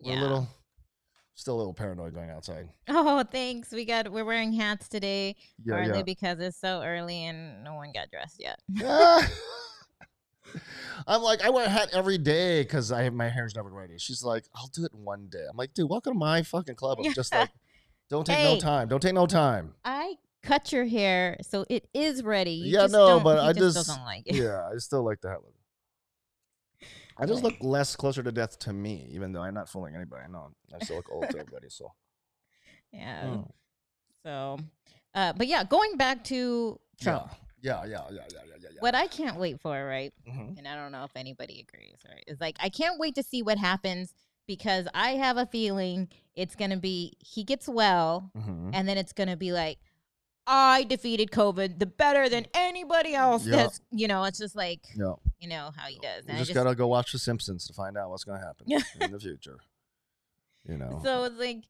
We're 0.00 0.12
Yeah. 0.12 0.20
a 0.20 0.22
little, 0.22 0.48
still 1.38 1.54
a 1.54 1.58
little 1.58 1.72
paranoid 1.74 2.12
going 2.14 2.30
outside. 2.30 2.68
Oh, 2.88 3.22
thanks. 3.22 3.70
We 3.70 3.84
got 3.84 4.10
we're 4.10 4.24
wearing 4.24 4.52
hats 4.52 4.88
today, 4.88 5.36
Yeah, 5.64 5.74
partly 5.74 5.96
yeah. 5.98 6.02
because 6.02 6.40
it's 6.40 6.56
so 6.60 6.82
early 6.82 7.24
and 7.24 7.62
no 7.64 7.74
one 7.74 7.92
got 7.92 8.10
dressed 8.10 8.40
yet. 8.40 8.58
I'm 11.06 11.22
like, 11.22 11.42
I 11.42 11.50
wear 11.50 11.66
a 11.66 11.68
hat 11.68 11.90
every 11.92 12.18
day 12.18 12.62
because 12.62 12.90
I 12.90 13.02
have 13.02 13.12
my 13.14 13.28
hair's 13.28 13.54
never 13.54 13.70
ready. 13.70 13.98
She's 13.98 14.22
like, 14.24 14.44
I'll 14.54 14.68
do 14.68 14.84
it 14.84 14.92
one 14.94 15.28
day. 15.30 15.44
I'm 15.48 15.56
like, 15.56 15.74
dude, 15.74 15.88
welcome 15.88 16.14
to 16.14 16.18
my 16.18 16.42
fucking 16.42 16.74
club. 16.74 16.98
I'm 17.04 17.12
just 17.12 17.34
like, 17.34 17.50
don't 18.10 18.26
take 18.26 18.42
no 18.42 18.58
time. 18.58 18.88
Don't 18.88 19.00
take 19.00 19.14
no 19.14 19.26
time. 19.26 19.74
I 19.84 20.14
cut 20.42 20.72
your 20.72 20.86
hair 20.86 21.36
so 21.42 21.64
it 21.68 21.86
is 21.94 22.22
ready. 22.22 22.52
You 22.52 22.72
Yeah, 22.72 22.80
just 22.82 22.92
no, 22.92 23.08
don't- 23.08 23.24
but 23.24 23.38
I 23.38 23.52
just 23.52 23.76
just- 23.76 23.88
doesn't 23.88 24.04
like 24.04 24.22
it. 24.26 24.34
Yeah, 24.36 24.68
I 24.74 24.78
still 24.78 25.04
like 25.04 25.20
the 25.20 25.28
hat 25.28 25.38
look. 25.44 25.54
I 27.16 27.26
just 27.26 27.42
look 27.42 27.56
less 27.60 27.96
closer 27.96 28.22
to 28.22 28.30
death 28.32 28.58
to 28.60 28.72
me, 28.72 29.08
even 29.10 29.32
though 29.32 29.42
I'm 29.42 29.54
not 29.54 29.68
fooling 29.68 29.94
anybody. 29.94 30.22
I 30.24 30.28
know 30.28 30.52
I 30.74 30.78
still 30.78 30.96
look 30.96 31.10
old 31.10 31.30
to 31.30 31.38
everybody. 31.40 31.68
So 31.68 31.92
Yeah. 32.92 33.24
Mm. 33.26 33.50
So, 34.24 34.58
uh, 35.14 35.32
but 35.34 35.46
yeah, 35.46 35.64
going 35.64 35.96
back 35.96 36.24
to 36.24 36.78
Trump, 37.00 37.30
Yeah, 37.60 37.84
yeah, 37.84 37.94
yeah, 37.94 38.02
yeah, 38.10 38.24
yeah, 38.32 38.40
yeah, 38.60 38.68
yeah. 38.72 38.80
what 38.80 38.94
I 38.94 39.06
can't 39.06 39.38
wait 39.38 39.60
for, 39.60 39.84
right? 39.84 40.12
Mhm. 40.28 40.58
And 40.58 40.66
I 40.68 40.74
don't 40.74 40.92
know 40.92 41.04
if 41.04 41.16
anybody 41.16 41.60
agrees, 41.68 41.98
right? 42.08 42.24
Is 42.26 42.40
like 42.40 42.56
I 42.60 42.68
can't 42.68 42.98
wait 42.98 43.14
to 43.16 43.22
see 43.22 43.42
what 43.42 43.58
happens 43.58 44.12
because 44.46 44.86
I 44.94 45.10
have 45.12 45.36
a 45.36 45.46
feeling 45.46 46.08
it's 46.34 46.54
gonna 46.56 46.76
be 46.76 47.14
he 47.18 47.44
gets 47.44 47.68
well, 47.68 48.30
Mhm. 48.36 48.70
and 48.74 48.88
then 48.88 48.96
it's 48.98 49.12
gonna 49.12 49.36
be 49.36 49.52
like 49.52 49.78
I 50.50 50.84
defeated 50.84 51.30
COVID 51.30 51.78
the 51.78 51.84
better 51.84 52.30
than 52.30 52.46
anybody 52.54 53.14
else. 53.14 53.46
Yeah. 53.46 53.56
That's 53.56 53.80
you 53.90 54.08
know, 54.08 54.24
it's 54.24 54.38
just 54.38 54.56
like 54.56 54.80
Yeah. 54.96 55.14
you 55.38 55.48
know 55.48 55.72
how 55.76 55.86
he 55.88 55.98
does. 55.98 56.24
You 56.26 56.32
just, 56.32 56.46
just, 56.46 56.54
gotta 56.54 56.74
go 56.74 56.86
watch 56.86 57.12
The 57.12 57.18
Simpsons 57.18 57.66
to 57.66 57.74
find 57.74 57.98
out 57.98 58.08
what's 58.08 58.24
gonna 58.24 58.40
happen 58.40 58.66
in 59.00 59.12
the 59.12 59.20
future. 59.20 59.58
You 60.66 60.78
know. 60.78 61.00
so 61.04 61.24
it's 61.24 61.38
like 61.38 61.64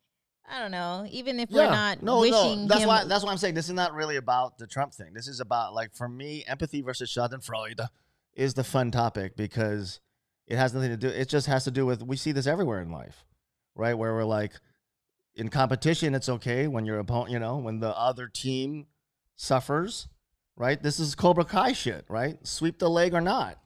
I 0.48 0.60
don't 0.60 0.70
know. 0.70 1.06
Even 1.10 1.40
if 1.40 1.50
yeah. 1.50 1.66
we're 1.66 1.70
not 1.70 2.02
no, 2.02 2.20
wishing 2.20 2.62
no. 2.62 2.66
That's 2.68 2.82
him, 2.82 2.88
why. 2.88 3.04
That's 3.04 3.24
why 3.24 3.32
I'm 3.32 3.38
saying 3.38 3.54
this 3.54 3.66
is 3.66 3.74
not 3.74 3.92
really 3.94 4.16
about 4.16 4.58
the 4.58 4.66
Trump 4.66 4.94
thing. 4.94 5.12
This 5.12 5.26
is 5.26 5.40
about 5.40 5.74
like 5.74 5.92
for 5.94 6.08
me, 6.08 6.44
empathy 6.46 6.80
versus 6.80 7.10
Schadenfreude 7.12 7.86
is 8.34 8.54
the 8.54 8.64
fun 8.64 8.92
topic 8.92 9.36
because 9.36 10.00
it 10.46 10.56
has 10.56 10.72
nothing 10.72 10.90
to 10.90 10.96
do. 10.96 11.08
It 11.08 11.28
just 11.28 11.48
has 11.48 11.64
to 11.64 11.72
do 11.72 11.84
with 11.84 12.02
we 12.02 12.16
see 12.16 12.30
this 12.30 12.46
everywhere 12.46 12.80
in 12.80 12.92
life, 12.92 13.26
right? 13.74 13.94
Where 13.94 14.14
we're 14.14 14.24
like 14.24 14.52
in 15.38 15.48
competition, 15.48 16.14
it's 16.14 16.28
okay 16.28 16.66
when 16.66 16.84
your 16.84 16.98
opponent, 16.98 17.30
you 17.30 17.38
know, 17.38 17.56
when 17.58 17.78
the 17.80 17.96
other 17.96 18.26
team 18.28 18.86
suffers, 19.36 20.08
right? 20.56 20.82
This 20.82 20.98
is 20.98 21.14
Cobra 21.14 21.44
Kai 21.44 21.72
shit, 21.72 22.04
right? 22.08 22.44
Sweep 22.46 22.78
the 22.78 22.90
leg 22.90 23.14
or 23.14 23.20
not, 23.20 23.58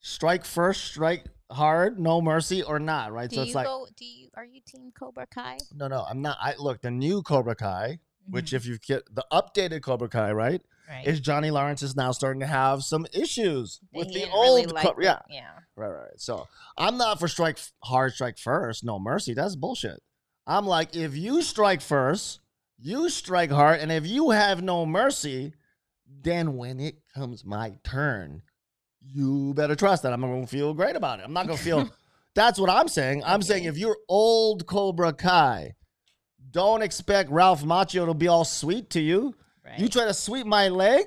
strike 0.00 0.44
first, 0.44 0.82
strike 0.84 1.26
hard, 1.50 1.98
no 2.00 2.20
mercy 2.22 2.62
or 2.62 2.78
not, 2.78 3.12
right? 3.12 3.28
do 3.28 3.36
so 3.36 3.42
you 3.42 3.46
it's 3.46 3.54
like 3.54 3.66
go? 3.66 3.86
Do 3.96 4.04
you 4.04 4.28
are 4.34 4.44
you 4.46 4.60
Team 4.66 4.92
Cobra 4.98 5.26
Kai? 5.32 5.58
no, 5.74 5.88
no, 5.88 6.04
I'm 6.08 6.22
not. 6.22 6.38
I 6.40 6.54
look 6.58 6.80
the 6.80 6.90
new 6.90 7.22
Cobra 7.22 7.54
Kai, 7.54 8.00
which 8.30 8.50
Mhm. 8.50 8.54
if 8.54 8.66
you 8.66 8.78
get 8.78 9.02
the 9.14 9.26
updated 9.30 9.82
Cobra 9.82 10.08
Kai, 10.08 10.32
right, 10.32 10.62
right. 10.88 11.06
is 11.06 11.20
Johnny 11.20 11.50
Lawrence 11.50 11.82
is 11.82 11.94
now 11.94 12.12
starting 12.12 12.40
to 12.40 12.46
have 12.46 12.82
some 12.82 13.06
issues 13.12 13.80
That 13.92 13.98
with 13.98 14.08
the 14.08 14.14
didn't 14.20 14.32
really 14.32 14.62
old, 14.64 14.72
like 14.72 14.86
Co- 14.86 15.00
yeah, 15.02 15.20
yeah. 15.28 15.50
right, 15.76 15.88
right. 15.88 16.00
right. 16.04 16.20
So 16.20 16.48
I'm 16.78 16.96
not 16.96 17.18
for 17.20 17.28
strike 17.28 17.58
hard, 17.82 18.14
strike 18.14 18.38
first, 18.38 18.82
no 18.84 18.98
mercy. 18.98 19.34
That's 19.34 19.54
bullshit. 19.54 20.02
I'm 20.46 20.66
like, 20.66 20.94
if 20.94 21.16
you 21.16 21.42
strike 21.42 21.80
first, 21.80 22.40
you 22.78 23.08
strike 23.08 23.50
hard, 23.50 23.80
and 23.80 23.90
if 23.90 24.06
you 24.06 24.30
have 24.30 24.62
no 24.62 24.84
mercy, 24.84 25.54
then 26.06 26.56
when 26.56 26.80
it 26.80 26.96
comes 27.14 27.44
my 27.44 27.74
turn, 27.82 28.42
you 29.00 29.54
better 29.54 29.74
trust 29.74 30.02
that 30.02 30.12
I'm 30.12 30.20
gonna 30.20 30.46
feel 30.46 30.74
great 30.74 30.96
about 30.96 31.20
it. 31.20 31.24
I'm 31.24 31.32
not 31.32 31.46
gonna 31.46 31.58
feel. 31.58 31.88
That's 32.34 32.58
what 32.58 32.68
I'm 32.68 32.88
saying. 32.88 33.22
I'm 33.24 33.42
saying 33.42 33.64
if 33.64 33.78
you're 33.78 33.96
old 34.08 34.66
Cobra 34.66 35.12
Kai, 35.12 35.74
don't 36.50 36.82
expect 36.82 37.30
Ralph 37.30 37.62
Macchio 37.62 38.06
to 38.06 38.14
be 38.14 38.28
all 38.28 38.44
sweet 38.44 38.90
to 38.90 39.00
you. 39.00 39.34
Right. 39.64 39.78
You 39.78 39.88
try 39.88 40.04
to 40.04 40.14
sweep 40.14 40.46
my 40.46 40.68
leg, 40.68 41.06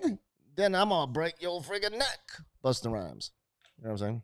then 0.55 0.73
I'm 0.73 0.89
gonna 0.89 1.11
break 1.11 1.41
your 1.41 1.61
friggin' 1.61 1.97
neck. 1.97 2.19
Busting 2.61 2.91
rhymes. 2.91 3.31
You 3.77 3.83
know 3.83 3.91
what 3.91 4.01
I'm 4.01 4.07
saying? 4.07 4.21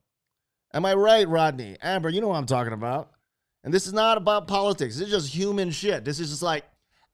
Am 0.74 0.86
I 0.86 0.96
right, 0.96 1.28
Rodney? 1.28 1.78
Amber, 1.82 2.10
you 2.10 2.22
know 2.22 2.30
what 2.30 2.38
I'm 2.38 2.46
talking 2.46 2.74
about. 2.74 3.12
And 3.64 3.74
this 3.74 3.88
is 3.88 3.94
not 3.94 4.18
about 4.18 4.48
politics. 4.48 4.98
This 4.98 5.08
is 5.08 5.14
just 5.14 5.34
human 5.34 5.72
shit. 5.72 6.04
This 6.04 6.20
is 6.20 6.30
just 6.30 6.44
like 6.44 6.66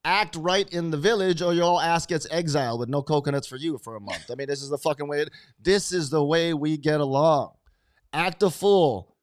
act 0.03 0.35
right 0.35 0.67
in 0.73 0.91
the 0.91 0.97
village 0.97 1.41
or 1.41 1.53
your 1.53 1.81
ass 1.81 2.05
gets 2.05 2.25
exiled 2.31 2.79
with 2.79 2.89
no 2.89 3.01
coconuts 3.01 3.47
for 3.47 3.57
you 3.57 3.77
for 3.77 3.95
a 3.95 3.99
month. 3.99 4.31
I 4.31 4.35
mean, 4.35 4.47
this 4.47 4.61
is 4.61 4.69
the 4.69 4.77
fucking 4.77 5.07
way. 5.07 5.21
It, 5.21 5.29
this 5.61 5.91
is 5.91 6.09
the 6.09 6.23
way 6.23 6.53
we 6.53 6.77
get 6.77 6.99
along. 6.99 7.51
Act 8.13 8.41
a 8.41 8.49
fool. 8.49 9.15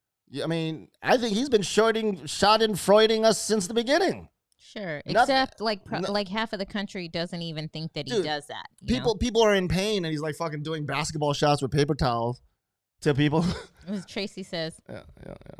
I 0.42 0.46
mean, 0.46 0.88
I 1.02 1.16
think 1.16 1.34
he's 1.34 1.48
been 1.48 1.62
shorting, 1.62 2.18
schadenfreuding 2.18 3.24
us 3.24 3.40
since 3.40 3.66
the 3.66 3.74
beginning. 3.74 4.28
Sure. 4.56 5.00
Except 5.06 5.60
like 5.60 5.84
pro- 5.84 6.00
no- 6.00 6.12
like 6.12 6.28
half 6.28 6.52
of 6.52 6.58
the 6.58 6.66
country 6.66 7.08
doesn't 7.08 7.40
even 7.40 7.68
think 7.68 7.94
that 7.94 8.06
he 8.06 8.14
Dude, 8.16 8.24
does 8.24 8.46
that. 8.48 8.66
you 8.82 8.92
know? 8.92 8.98
People, 8.98 9.16
people 9.16 9.42
are 9.42 9.54
in 9.54 9.68
pain, 9.68 10.04
and 10.04 10.12
he's 10.12 10.20
like 10.20 10.34
fucking 10.36 10.62
doing 10.62 10.84
basketball 10.84 11.32
shots 11.32 11.62
with 11.62 11.70
paper 11.70 11.94
towels 11.94 12.40
to 13.00 13.14
people. 13.14 13.44
As 13.88 14.04
Tracy 14.04 14.42
says, 14.42 14.78
yeah, 14.88 15.02
yeah, 15.24 15.34
yeah. 15.46 15.54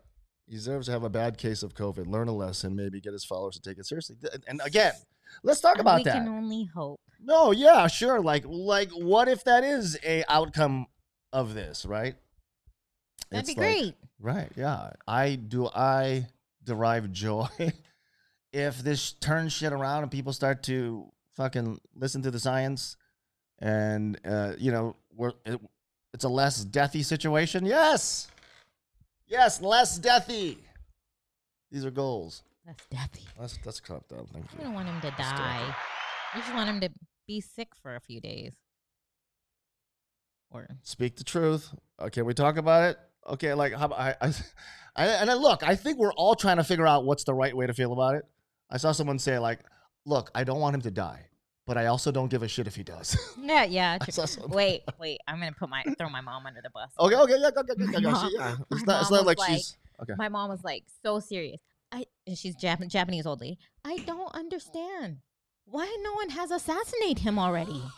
He 0.47 0.55
deserves 0.55 0.87
to 0.87 0.93
have 0.93 1.03
a 1.03 1.09
bad 1.11 1.39
case 1.39 1.63
of 1.63 1.75
COVID, 1.75 2.07
learn 2.07 2.29
a 2.29 2.33
lesson, 2.35 2.77
maybe 2.77 3.01
get 3.01 3.13
his 3.13 3.25
followers 3.25 3.57
to 3.57 3.63
take 3.63 3.79
it 3.79 3.87
seriously. 3.87 4.17
And 4.47 4.61
again, 4.65 4.93
let's 5.43 5.61
talk 5.61 5.79
about 5.79 5.99
we 5.99 6.05
that. 6.05 6.15
We 6.15 6.21
can 6.21 6.29
only 6.29 6.65
hope. 6.75 7.01
No, 7.21 7.51
yeah, 7.51 7.87
sure. 7.89 8.21
Like, 8.21 8.45
like, 8.47 8.91
what 8.93 9.27
if 9.29 9.43
that 9.45 9.65
is 9.65 9.99
a 10.05 10.23
outcome 10.29 10.87
of 11.33 11.55
this, 11.55 11.85
right? 11.85 12.15
That'd 13.31 13.49
It's 13.49 13.55
be 13.55 13.61
like- 13.61 13.71
great. 13.73 13.95
Right. 14.21 14.53
Yeah. 14.57 14.91
I 15.07 15.35
do. 15.35 15.67
I 15.69 16.27
derive 16.65 17.11
joy 17.13 17.49
if 18.53 18.79
this 18.79 19.13
turns 19.13 19.53
shit 19.53 19.73
around 19.73 20.05
and 20.05 20.11
people 20.13 20.33
start 20.33 20.63
to 20.65 21.11
fucking 21.35 21.79
listen 21.95 22.23
to 22.23 22.31
the 22.31 22.41
science, 22.41 22.97
and 23.59 24.19
uh, 24.25 24.53
you 24.59 24.73
know, 24.73 24.97
we're 25.15 25.33
it, 25.45 25.61
it's 26.15 26.25
a 26.25 26.29
less 26.29 26.65
deathy 26.65 27.05
situation. 27.05 27.67
Yes. 27.67 28.29
Yes, 29.27 29.61
less 29.61 29.99
deathy. 29.99 30.59
These 31.71 31.85
are 31.85 31.91
goals. 31.91 32.43
That's 32.65 32.85
deathy. 32.87 33.25
Let's 33.39 33.59
let's 33.65 33.81
cut 33.81 34.09
that. 34.09 34.29
Thank 34.33 34.47
I 34.53 34.59
you. 34.59 34.65
don't 34.65 34.75
want 34.75 34.89
him 34.89 35.01
to 35.01 35.15
That's 35.17 35.31
die. 35.33 35.75
I 36.35 36.39
just 36.39 36.53
want 36.55 36.69
him 36.69 36.81
to 36.81 36.91
be 37.27 37.41
sick 37.41 37.69
for 37.81 37.95
a 37.97 38.01
few 38.01 38.21
days. 38.21 38.53
Or 40.51 40.67
Speak 40.83 41.17
the 41.17 41.25
truth. 41.25 41.71
Uh, 41.99 42.05
okay, 42.05 42.23
we 42.23 42.35
talk 42.35 42.57
about 42.57 42.91
it. 42.91 42.99
Okay, 43.29 43.53
like 43.55 43.73
how 43.73 43.87
about- 43.87 43.99
I, 43.99 44.15
I, 44.21 44.33
I 44.97 45.07
and 45.07 45.31
I 45.31 45.35
look. 45.35 45.63
I 45.63 45.75
think 45.77 45.99
we're 45.99 46.13
all 46.13 46.35
trying 46.35 46.57
to 46.59 46.65
figure 46.65 46.87
out 46.87 47.05
what's 47.05 47.25
the 47.25 47.35
right 47.35 47.57
way 47.57 47.67
to 47.67 47.75
feel 47.75 47.93
about 47.93 48.15
it. 48.15 48.25
I 48.71 48.77
saw 48.79 48.93
someone 48.93 49.19
say 49.19 49.39
like, 49.39 49.61
"Look, 50.05 50.31
I 50.35 50.45
don't 50.45 50.61
want 50.61 50.75
him 50.75 50.83
to 50.83 50.91
die, 50.91 51.27
but 51.67 51.77
I 51.77 51.87
also 51.87 52.11
don't 52.13 52.29
give 52.29 52.43
a 52.43 52.49
shit 52.49 52.67
if 52.67 52.77
he 52.77 52.83
does." 52.83 53.17
yeah, 53.43 53.65
yeah. 53.65 53.99
I 54.01 54.05
true. 54.05 54.13
saw 54.13 54.25
someone- 54.25 54.53
Wait, 54.53 54.83
wait. 54.99 55.19
I'm 55.29 55.39
gonna 55.39 55.53
put 55.53 55.69
my 55.69 55.83
throw 55.99 56.09
my 56.09 56.21
mom 56.21 56.47
under 56.47 56.61
the 56.63 56.71
bus. 56.71 56.91
Okay, 56.99 57.17
okay, 57.17 57.37
yeah, 57.39 57.51
go, 57.55 57.63
go, 57.63 57.75
go, 57.75 57.87
go, 57.87 58.01
go. 58.01 58.29
She- 58.29 58.35
yeah. 58.37 58.55
mom- 58.55 58.67
It's 58.73 58.87
not. 58.87 59.03
It's 59.03 59.11
not 59.11 59.27
like 59.27 59.39
was 59.39 59.47
she's 59.49 59.77
okay. 60.03 60.15
My 60.17 60.29
mom 60.29 60.49
was 60.51 60.63
like 60.65 60.85
so 61.05 61.21
serious. 61.21 61.61
I 61.93 62.05
and 62.27 62.37
she's 62.37 62.57
Jap- 62.57 62.87
Japanese 62.89 63.27
old 63.27 63.41
lady. 63.41 63.59
I 63.85 63.99
don't 63.99 64.35
understand 64.35 65.19
why 65.67 65.95
no 66.03 66.15
one 66.15 66.31
has 66.31 66.51
assassinated 66.51 67.21
him 67.21 67.39
already. 67.39 67.83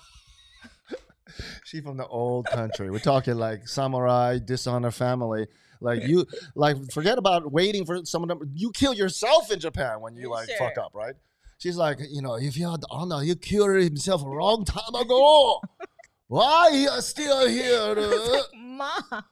She 1.64 1.82
from 1.82 1.98
the 1.98 2.06
old 2.06 2.46
country. 2.46 2.90
We're 2.90 2.98
talking 3.00 3.34
like 3.36 3.68
samurai, 3.68 4.38
dishonor 4.42 4.90
family. 4.90 5.46
Like 5.80 6.02
you, 6.06 6.24
like 6.54 6.76
forget 6.90 7.18
about 7.18 7.52
waiting 7.52 7.84
for 7.84 8.02
someone. 8.04 8.30
To, 8.30 8.46
you 8.54 8.72
kill 8.72 8.94
yourself 8.94 9.52
in 9.52 9.60
Japan 9.60 10.00
when 10.00 10.16
you 10.16 10.30
like 10.30 10.48
fuck 10.58 10.78
up, 10.78 10.92
right? 10.94 11.14
She's 11.58 11.76
like, 11.76 11.98
you 12.08 12.22
know, 12.22 12.36
if 12.36 12.56
you 12.56 12.70
had 12.70 12.80
honor, 12.88 13.20
he 13.20 13.34
killed 13.34 13.82
himself 13.82 14.22
a 14.22 14.26
long 14.26 14.64
time 14.64 14.94
ago. 14.94 15.60
Why 16.28 16.70
he 16.70 16.84
is 16.84 17.06
still 17.06 17.48
here? 17.48 17.96
uh?" 17.98 18.42
Mom. 18.56 19.24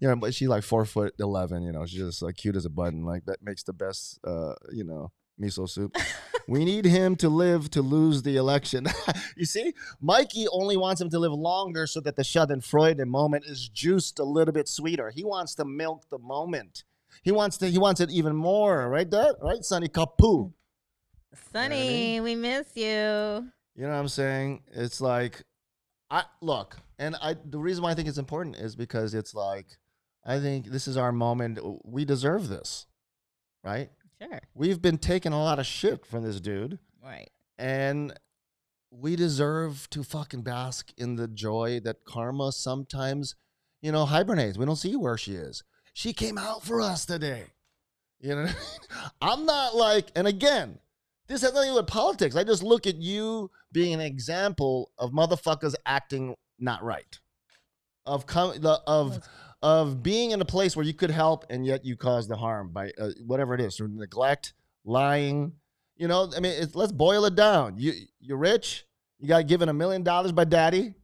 you 0.00 0.08
know, 0.08 0.16
but 0.16 0.34
she's 0.34 0.48
like 0.48 0.62
four 0.62 0.84
foot 0.84 1.14
eleven. 1.18 1.62
You 1.62 1.72
know, 1.72 1.86
she's 1.86 2.00
just 2.00 2.22
like 2.22 2.36
cute 2.36 2.56
as 2.56 2.66
a 2.66 2.70
button. 2.70 3.04
Like 3.04 3.24
that 3.24 3.42
makes 3.42 3.62
the 3.62 3.72
best, 3.72 4.20
uh, 4.26 4.54
you 4.70 4.84
know, 4.84 5.10
miso 5.40 5.66
soup. 5.66 5.96
we 6.48 6.66
need 6.66 6.84
him 6.84 7.16
to 7.16 7.30
live 7.30 7.70
to 7.70 7.80
lose 7.80 8.22
the 8.22 8.36
election. 8.36 8.86
you 9.36 9.46
see, 9.46 9.72
Mikey 10.02 10.48
only 10.52 10.76
wants 10.76 11.00
him 11.00 11.08
to 11.08 11.18
live 11.18 11.32
longer 11.32 11.86
so 11.86 12.00
that 12.00 12.16
the 12.16 12.22
Schadenfreude 12.22 13.06
moment 13.06 13.46
is 13.46 13.70
juiced 13.70 14.18
a 14.18 14.24
little 14.24 14.52
bit 14.52 14.68
sweeter. 14.68 15.08
He 15.08 15.24
wants 15.24 15.54
to 15.54 15.64
milk 15.64 16.04
the 16.10 16.18
moment. 16.18 16.84
He 17.22 17.32
wants 17.32 17.56
to. 17.58 17.70
He 17.70 17.78
wants 17.78 18.02
it 18.02 18.10
even 18.10 18.36
more, 18.36 18.88
right? 18.90 19.08
Dad? 19.08 19.36
Right, 19.42 19.64
Sonny 19.64 19.88
Kapu. 19.88 20.52
Sonny, 21.52 22.20
we 22.20 22.34
miss 22.34 22.66
you. 22.74 22.84
You 22.84 23.84
know 23.84 23.90
what 23.90 23.94
I'm 23.96 24.08
saying? 24.08 24.62
It's 24.72 25.00
like, 25.00 25.42
I 26.10 26.24
look, 26.40 26.76
and 26.98 27.16
I. 27.22 27.36
The 27.44 27.58
reason 27.58 27.82
why 27.84 27.90
I 27.90 27.94
think 27.94 28.08
it's 28.08 28.18
important 28.18 28.56
is 28.56 28.74
because 28.74 29.14
it's 29.14 29.34
like, 29.34 29.66
I 30.24 30.40
think 30.40 30.66
this 30.66 30.88
is 30.88 30.96
our 30.96 31.12
moment. 31.12 31.58
We 31.84 32.04
deserve 32.04 32.48
this, 32.48 32.86
right? 33.62 33.90
Sure. 34.20 34.40
We've 34.54 34.80
been 34.82 34.98
taking 34.98 35.32
a 35.32 35.42
lot 35.42 35.58
of 35.58 35.66
shit 35.66 36.04
from 36.06 36.24
this 36.24 36.40
dude, 36.40 36.78
Right. 37.04 37.30
and 37.58 38.12
we 38.90 39.14
deserve 39.16 39.88
to 39.90 40.02
fucking 40.02 40.42
bask 40.42 40.92
in 40.96 41.16
the 41.16 41.28
joy 41.28 41.80
that 41.84 42.04
karma 42.04 42.50
sometimes, 42.52 43.36
you 43.82 43.92
know, 43.92 44.06
hibernates. 44.06 44.56
We 44.58 44.64
don't 44.66 44.76
see 44.76 44.96
where 44.96 45.18
she 45.18 45.34
is. 45.34 45.62
She 45.92 46.12
came 46.12 46.38
out 46.38 46.64
for 46.64 46.80
us 46.80 47.04
today. 47.04 47.44
You 48.20 48.30
know, 48.34 48.42
what 48.42 48.50
I 48.50 48.54
mean? 48.54 49.10
I'm 49.20 49.46
not 49.46 49.76
like, 49.76 50.06
and 50.16 50.26
again, 50.26 50.78
this 51.28 51.42
has 51.42 51.52
nothing 51.52 51.68
to 51.68 51.72
do 51.74 51.76
with 51.76 51.86
politics. 51.86 52.36
I 52.36 52.44
just 52.44 52.62
look 52.62 52.86
at 52.86 52.96
you 52.96 53.50
being 53.72 53.94
an 53.94 54.00
example 54.00 54.90
of 54.98 55.12
motherfuckers 55.12 55.74
acting 55.86 56.34
not 56.58 56.82
right, 56.82 57.18
of 58.06 58.26
com- 58.26 58.60
the 58.60 58.80
of 58.86 59.20
of 59.62 60.02
being 60.02 60.30
in 60.30 60.40
a 60.40 60.44
place 60.44 60.76
where 60.76 60.86
you 60.86 60.94
could 60.94 61.10
help 61.10 61.44
and 61.50 61.66
yet 61.66 61.84
you 61.84 61.96
cause 61.96 62.28
the 62.28 62.36
harm 62.36 62.70
by 62.72 62.90
uh, 62.98 63.10
whatever 63.26 63.54
it 63.54 63.60
is 63.60 63.76
through 63.76 63.88
neglect, 63.88 64.54
lying. 64.84 65.52
You 65.96 66.06
know, 66.08 66.30
I 66.36 66.40
mean, 66.40 66.52
it's, 66.56 66.74
let's 66.74 66.92
boil 66.92 67.24
it 67.24 67.34
down. 67.34 67.74
You 67.76 67.92
you're 68.20 68.38
rich. 68.38 68.86
You 69.18 69.28
got 69.28 69.46
given 69.46 69.68
a 69.68 69.74
million 69.74 70.02
dollars 70.02 70.32
by 70.32 70.44
daddy. 70.44 70.94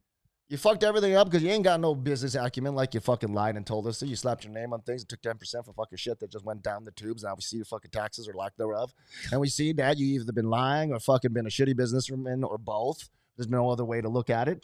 You 0.47 0.57
fucked 0.57 0.83
everything 0.83 1.15
up 1.15 1.27
because 1.27 1.41
you 1.41 1.49
ain't 1.49 1.63
got 1.63 1.79
no 1.79 1.95
business 1.95 2.35
acumen 2.35 2.75
like 2.75 2.93
you 2.93 2.99
fucking 2.99 3.33
lied 3.33 3.55
and 3.55 3.65
told 3.65 3.87
us 3.87 3.97
to. 3.99 4.05
You 4.05 4.15
slapped 4.15 4.43
your 4.43 4.53
name 4.53 4.73
on 4.73 4.81
things 4.81 5.01
and 5.01 5.09
took 5.09 5.21
10% 5.21 5.65
for 5.65 5.73
fucking 5.73 5.97
shit 5.97 6.19
that 6.19 6.29
just 6.29 6.45
went 6.45 6.61
down 6.61 6.85
the 6.85 6.91
tubes. 6.91 7.23
Now 7.23 7.33
we 7.33 7.41
see 7.41 7.57
your 7.57 7.65
fucking 7.65 7.89
taxes 7.89 8.27
or 8.27 8.33
lack 8.33 8.55
thereof. 8.55 8.93
And 9.31 9.41
we 9.41 9.47
see 9.47 9.73
that 9.73 9.97
you 9.97 10.19
either 10.19 10.31
been 10.31 10.51
lying 10.51 10.93
or 10.93 10.99
fucking 10.99 11.33
been 11.33 11.47
a 11.47 11.49
shitty 11.49 11.75
businessman 11.75 12.43
or 12.43 12.59
both. 12.59 13.09
There's 13.35 13.49
no 13.49 13.71
other 13.71 13.83
way 13.83 14.01
to 14.01 14.07
look 14.07 14.29
at 14.29 14.47
it. 14.47 14.63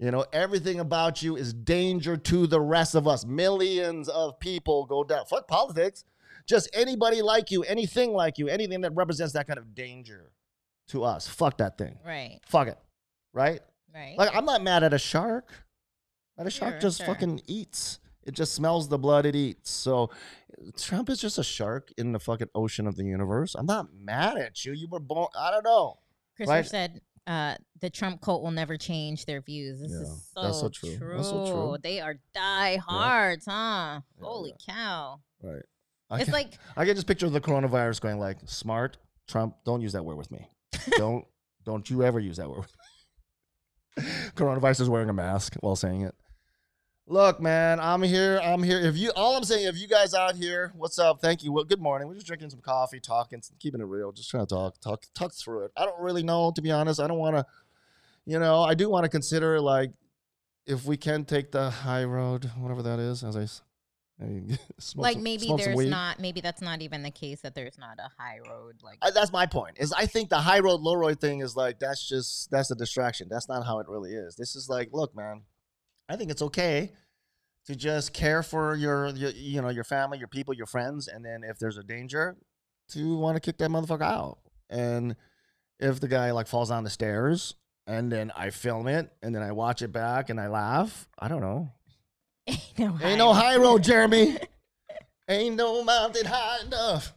You 0.00 0.10
know, 0.10 0.24
everything 0.32 0.80
about 0.80 1.22
you 1.22 1.36
is 1.36 1.52
danger 1.52 2.16
to 2.16 2.46
the 2.48 2.60
rest 2.60 2.96
of 2.96 3.06
us. 3.06 3.24
Millions 3.24 4.08
of 4.08 4.40
people 4.40 4.84
go 4.86 5.04
down. 5.04 5.26
Fuck 5.26 5.46
politics. 5.46 6.04
Just 6.46 6.68
anybody 6.72 7.22
like 7.22 7.52
you, 7.52 7.62
anything 7.62 8.14
like 8.14 8.36
you, 8.38 8.48
anything 8.48 8.80
that 8.80 8.96
represents 8.96 9.34
that 9.34 9.46
kind 9.46 9.58
of 9.58 9.76
danger 9.76 10.32
to 10.88 11.04
us. 11.04 11.28
Fuck 11.28 11.58
that 11.58 11.78
thing. 11.78 11.98
Right. 12.04 12.40
Fuck 12.46 12.66
it. 12.68 12.78
Right? 13.32 13.60
Right. 13.94 14.14
Like 14.16 14.34
I'm 14.34 14.44
not 14.44 14.62
mad 14.62 14.82
at 14.82 14.92
a 14.92 14.98
shark. 14.98 15.48
But 16.36 16.46
a 16.46 16.50
shark 16.50 16.74
Sure, 16.74 16.80
just 16.80 16.98
sure. 16.98 17.06
fucking 17.06 17.42
eats. 17.46 17.98
It 18.22 18.32
just 18.32 18.54
smells 18.54 18.88
the 18.88 18.98
blood 18.98 19.26
it 19.26 19.34
eats. 19.36 19.70
So 19.70 20.10
Trump 20.78 21.10
is 21.10 21.20
just 21.20 21.38
a 21.38 21.44
shark 21.44 21.92
in 21.98 22.12
the 22.12 22.18
fucking 22.20 22.48
ocean 22.54 22.86
of 22.86 22.96
the 22.96 23.04
universe. 23.04 23.54
I'm 23.54 23.66
not 23.66 23.92
mad 23.92 24.36
at 24.38 24.64
you. 24.64 24.72
You 24.72 24.88
were 24.88 25.00
born. 25.00 25.28
I 25.38 25.50
don't 25.50 25.64
know. 25.64 25.98
Christopher 26.36 26.56
right. 26.56 26.66
said 26.66 27.00
uh, 27.26 27.56
the 27.80 27.90
Trump 27.90 28.20
cult 28.22 28.42
will 28.42 28.50
never 28.52 28.76
change 28.76 29.26
their 29.26 29.40
views. 29.42 29.80
This 29.80 29.90
Yeah, 29.92 30.00
is 30.02 30.30
so, 30.34 30.42
that's 30.42 30.60
so 30.60 30.68
true. 30.70 30.96
true. 30.96 31.16
That's 31.16 31.28
so 31.28 31.46
true. 31.46 31.76
They 31.82 32.00
are 32.00 32.14
diehards, 32.34 33.44
huh? 33.46 34.00
Yeah, 34.18 34.22
Holy 34.22 34.54
cow. 34.66 35.20
Right. 35.42 35.62
I 36.10 36.16
It's 36.16 36.24
can, 36.24 36.32
like 36.32 36.58
I 36.76 36.84
can 36.86 36.94
just 36.94 37.06
picture 37.06 37.26
of 37.26 37.32
the 37.32 37.40
coronavirus 37.40 38.00
going 38.00 38.18
like, 38.18 38.38
smart 38.46 38.96
Trump. 39.28 39.56
Don't 39.64 39.80
use 39.80 39.92
that 39.92 40.04
word 40.04 40.16
with 40.16 40.30
me. 40.30 40.48
don't 40.96 41.24
don't 41.64 41.88
you 41.90 42.02
ever 42.02 42.18
use 42.18 42.38
that 42.38 42.48
word. 42.48 42.60
with 42.60 42.72
me." 42.72 42.79
Coronavirus 43.98 44.82
is 44.82 44.88
wearing 44.88 45.08
a 45.08 45.14
mask 45.14 45.56
while 45.60 45.76
saying 45.76 46.02
it. 46.02 46.14
Look, 47.06 47.40
man, 47.40 47.80
I'm 47.80 48.02
here. 48.02 48.40
I'm 48.40 48.62
here. 48.62 48.78
If 48.78 48.96
you, 48.96 49.10
all 49.16 49.36
I'm 49.36 49.42
saying, 49.42 49.66
if 49.66 49.76
you 49.76 49.88
guys 49.88 50.14
out 50.14 50.36
here, 50.36 50.72
what's 50.76 50.96
up? 50.96 51.20
Thank 51.20 51.42
you. 51.42 51.50
Well, 51.50 51.64
good 51.64 51.80
morning. 51.80 52.06
We're 52.06 52.14
just 52.14 52.28
drinking 52.28 52.50
some 52.50 52.60
coffee, 52.60 53.00
talking, 53.00 53.42
keeping 53.58 53.80
it 53.80 53.84
real, 53.84 54.12
just 54.12 54.30
trying 54.30 54.46
to 54.46 54.54
talk, 54.54 54.80
talk, 54.80 55.02
talk 55.12 55.34
through 55.34 55.64
it. 55.64 55.72
I 55.76 55.86
don't 55.86 56.00
really 56.00 56.22
know, 56.22 56.52
to 56.54 56.62
be 56.62 56.70
honest. 56.70 57.00
I 57.00 57.08
don't 57.08 57.18
want 57.18 57.34
to, 57.34 57.44
you 58.26 58.38
know, 58.38 58.62
I 58.62 58.74
do 58.74 58.88
want 58.88 59.04
to 59.04 59.08
consider 59.08 59.60
like 59.60 59.90
if 60.66 60.84
we 60.84 60.96
can 60.96 61.24
take 61.24 61.50
the 61.50 61.70
high 61.70 62.04
road, 62.04 62.48
whatever 62.56 62.82
that 62.84 63.00
is, 63.00 63.24
as 63.24 63.36
I, 63.36 63.48
maybe 64.20 64.58
smoke 64.78 65.02
like 65.02 65.14
some- 65.14 65.22
maybe 65.22 65.52
there's 65.56 65.86
not 65.86 66.20
maybe 66.20 66.40
that's 66.40 66.60
not 66.60 66.82
even 66.82 67.02
the 67.02 67.10
case 67.10 67.40
that 67.40 67.54
there's 67.54 67.78
not 67.78 67.98
a 67.98 68.10
high 68.18 68.38
road 68.48 68.76
like 68.82 68.98
I, 69.02 69.10
that's 69.10 69.32
my 69.32 69.46
point. 69.46 69.78
Is 69.78 69.92
I 69.92 70.06
think 70.06 70.28
the 70.28 70.38
high 70.38 70.60
road, 70.60 70.80
low 70.80 70.94
road 70.94 71.20
thing 71.20 71.40
is 71.40 71.56
like 71.56 71.78
that's 71.78 72.06
just 72.08 72.50
that's 72.50 72.70
a 72.70 72.74
distraction. 72.74 73.28
That's 73.30 73.48
not 73.48 73.64
how 73.64 73.78
it 73.80 73.88
really 73.88 74.12
is. 74.12 74.36
This 74.36 74.54
is 74.56 74.68
like, 74.68 74.90
look, 74.92 75.14
man, 75.16 75.42
I 76.08 76.16
think 76.16 76.30
it's 76.30 76.42
okay 76.42 76.92
to 77.66 77.76
just 77.76 78.12
care 78.12 78.42
for 78.42 78.74
your, 78.74 79.08
your 79.08 79.30
you 79.30 79.60
know 79.62 79.68
your 79.68 79.84
family, 79.84 80.18
your 80.18 80.28
people, 80.28 80.54
your 80.54 80.66
friends, 80.66 81.08
and 81.08 81.24
then 81.24 81.42
if 81.44 81.58
there's 81.58 81.76
a 81.76 81.82
danger, 81.82 82.36
to 82.90 83.16
want 83.16 83.36
to 83.36 83.40
kick 83.40 83.58
that 83.58 83.70
motherfucker 83.70 84.02
out. 84.02 84.38
And 84.68 85.16
if 85.78 86.00
the 86.00 86.08
guy 86.08 86.30
like 86.32 86.46
falls 86.46 86.70
down 86.70 86.84
the 86.84 86.90
stairs, 86.90 87.54
and 87.86 88.10
then 88.10 88.32
I 88.36 88.50
film 88.50 88.86
it, 88.86 89.12
and 89.22 89.34
then 89.34 89.42
I 89.42 89.52
watch 89.52 89.82
it 89.82 89.92
back, 89.92 90.30
and 90.30 90.40
I 90.40 90.48
laugh, 90.48 91.08
I 91.18 91.28
don't 91.28 91.40
know. 91.40 91.72
Ain't 92.46 92.78
no 92.78 92.98
Ain't 93.02 93.18
no 93.18 93.32
high 93.32 93.56
road, 93.56 93.82
Jeremy. 93.82 94.38
Ain't 95.28 95.54
no 95.54 95.84
mountain 95.84 96.26
high 96.26 96.58
enough. 96.66 97.14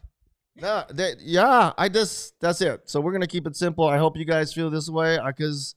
No, 0.56 0.84
that, 0.90 1.20
yeah, 1.20 1.74
I 1.76 1.90
just 1.90 2.40
that's 2.40 2.62
it. 2.62 2.82
So 2.86 3.02
we're 3.02 3.12
gonna 3.12 3.26
keep 3.26 3.48
it 3.48 3.56
simple. 3.56 3.86
I 3.88 3.98
hope 3.98 4.18
you 4.18 4.26
guys 4.26 4.54
feel 4.54 4.70
this 4.70 4.88
way, 4.88 5.18
uh, 5.18 5.26
because 5.26 5.74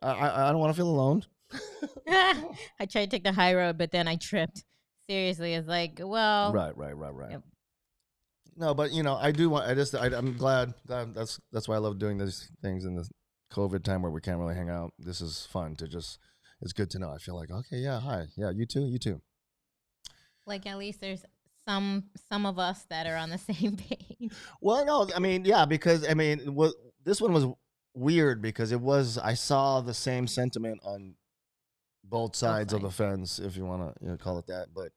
I, 0.00 0.12
I 0.12 0.48
I 0.48 0.52
don't 0.52 0.60
want 0.60 0.74
to 0.74 0.76
feel 0.80 0.88
alone. 0.88 1.26
I 2.08 2.86
tried 2.88 3.04
to 3.04 3.06
take 3.08 3.24
the 3.24 3.32
high 3.32 3.54
road 3.54 3.76
but 3.76 3.90
then 3.90 4.06
I 4.08 4.16
tripped 4.16 4.64
seriously 5.08 5.54
it's 5.54 5.66
like 5.66 5.98
well 6.00 6.52
Right, 6.52 6.76
right, 6.76 6.96
right, 6.96 7.12
right. 7.12 7.30
Yep. 7.32 7.42
No, 8.56 8.74
but 8.74 8.92
you 8.92 9.02
know, 9.02 9.14
I 9.14 9.32
do 9.32 9.48
want. 9.48 9.66
I 9.66 9.74
just 9.74 9.94
I, 9.94 10.06
I'm 10.06 10.36
glad. 10.36 10.74
glad 10.86 11.14
that's 11.14 11.40
that's 11.50 11.66
why 11.66 11.76
I 11.76 11.78
love 11.78 11.98
doing 11.98 12.18
these 12.18 12.50
things 12.62 12.84
in 12.84 12.94
this 12.94 13.08
COVID 13.52 13.82
time 13.84 14.02
where 14.02 14.10
we 14.10 14.20
can't 14.20 14.38
really 14.38 14.54
hang 14.54 14.68
out. 14.68 14.92
This 14.98 15.20
is 15.20 15.46
fun 15.50 15.76
to 15.76 15.88
just. 15.88 16.18
It's 16.62 16.72
good 16.72 16.90
to 16.90 16.98
know. 16.98 17.10
I 17.12 17.18
feel 17.18 17.36
like 17.36 17.50
okay, 17.50 17.78
yeah, 17.78 18.00
hi, 18.00 18.26
yeah, 18.36 18.50
you 18.50 18.66
too, 18.66 18.86
you 18.86 18.98
too. 18.98 19.20
like 20.46 20.66
at 20.66 20.78
least 20.78 21.00
there's 21.00 21.24
some 21.66 22.04
some 22.30 22.46
of 22.46 22.58
us 22.58 22.84
that 22.90 23.06
are 23.06 23.16
on 23.16 23.30
the 23.30 23.38
same 23.52 23.76
page 23.76 24.32
Well, 24.60 24.84
no, 24.84 25.08
I 25.14 25.18
mean, 25.18 25.44
yeah, 25.44 25.64
because 25.64 26.08
I 26.08 26.14
mean, 26.14 26.54
what 26.54 26.74
this 27.04 27.20
one 27.20 27.32
was 27.32 27.46
weird 27.94 28.40
because 28.42 28.72
it 28.72 28.80
was 28.80 29.18
I 29.18 29.34
saw 29.34 29.80
the 29.80 29.94
same 29.94 30.26
sentiment 30.26 30.80
on 30.84 31.14
both 32.04 32.34
sides 32.36 32.72
of 32.72 32.82
the 32.82 32.90
fence, 32.90 33.38
if 33.38 33.56
you 33.56 33.64
want 33.64 33.94
to 33.94 34.04
you 34.04 34.10
know, 34.10 34.16
call 34.16 34.38
it 34.38 34.46
that. 34.48 34.68
But 34.74 34.90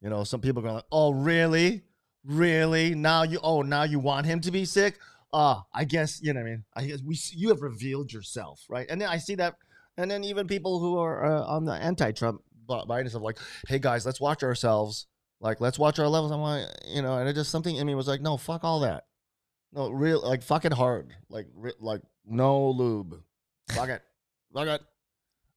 you 0.00 0.10
know, 0.10 0.24
some 0.24 0.40
people 0.40 0.60
are 0.60 0.62
going 0.62 0.74
like, 0.76 0.84
"Oh, 0.92 1.12
really, 1.12 1.82
really? 2.24 2.94
Now 2.94 3.22
you? 3.22 3.40
Oh, 3.42 3.62
now 3.62 3.82
you 3.84 3.98
want 3.98 4.26
him 4.26 4.40
to 4.42 4.50
be 4.50 4.64
sick? 4.64 4.98
Uh, 5.32 5.60
I 5.74 5.84
guess 5.84 6.20
you 6.22 6.32
know. 6.32 6.40
what 6.40 6.46
I 6.46 6.50
mean, 6.50 6.64
I 6.76 6.84
guess 6.86 7.02
we 7.02 7.18
you 7.32 7.48
have 7.48 7.62
revealed 7.62 8.12
yourself, 8.12 8.64
right? 8.68 8.86
And 8.88 9.00
then 9.00 9.08
I 9.08 9.18
see 9.18 9.34
that, 9.36 9.56
and 9.98 10.10
then 10.10 10.24
even 10.24 10.46
people 10.46 10.78
who 10.78 10.96
are 10.96 11.24
uh, 11.24 11.44
on 11.44 11.66
the 11.66 11.72
anti-Trump 11.72 12.40
bi- 12.66 12.84
Biden 12.84 13.10
stuff, 13.10 13.22
like, 13.22 13.38
"Hey 13.68 13.78
guys, 13.78 14.06
let's 14.06 14.20
watch 14.20 14.42
ourselves." 14.42 15.06
Like, 15.40 15.60
let's 15.60 15.78
watch 15.78 15.98
our 15.98 16.08
levels. 16.08 16.32
I'm 16.32 16.40
like, 16.40 16.66
you 16.86 17.00
know, 17.02 17.18
and 17.18 17.28
it 17.28 17.34
just 17.34 17.50
something 17.50 17.76
in 17.76 17.86
me 17.86 17.94
was 17.94 18.08
like, 18.08 18.20
no, 18.20 18.36
fuck 18.36 18.64
all 18.64 18.80
that. 18.80 19.04
No, 19.72 19.90
real 19.90 20.20
like 20.26 20.42
fuck 20.42 20.64
it 20.64 20.72
hard. 20.72 21.14
Like 21.28 21.46
re- 21.54 21.74
like 21.78 22.00
no 22.24 22.70
lube. 22.70 23.22
Fuck 23.70 23.90
it. 23.90 24.02
Fuck 24.54 24.68
it. 24.68 24.80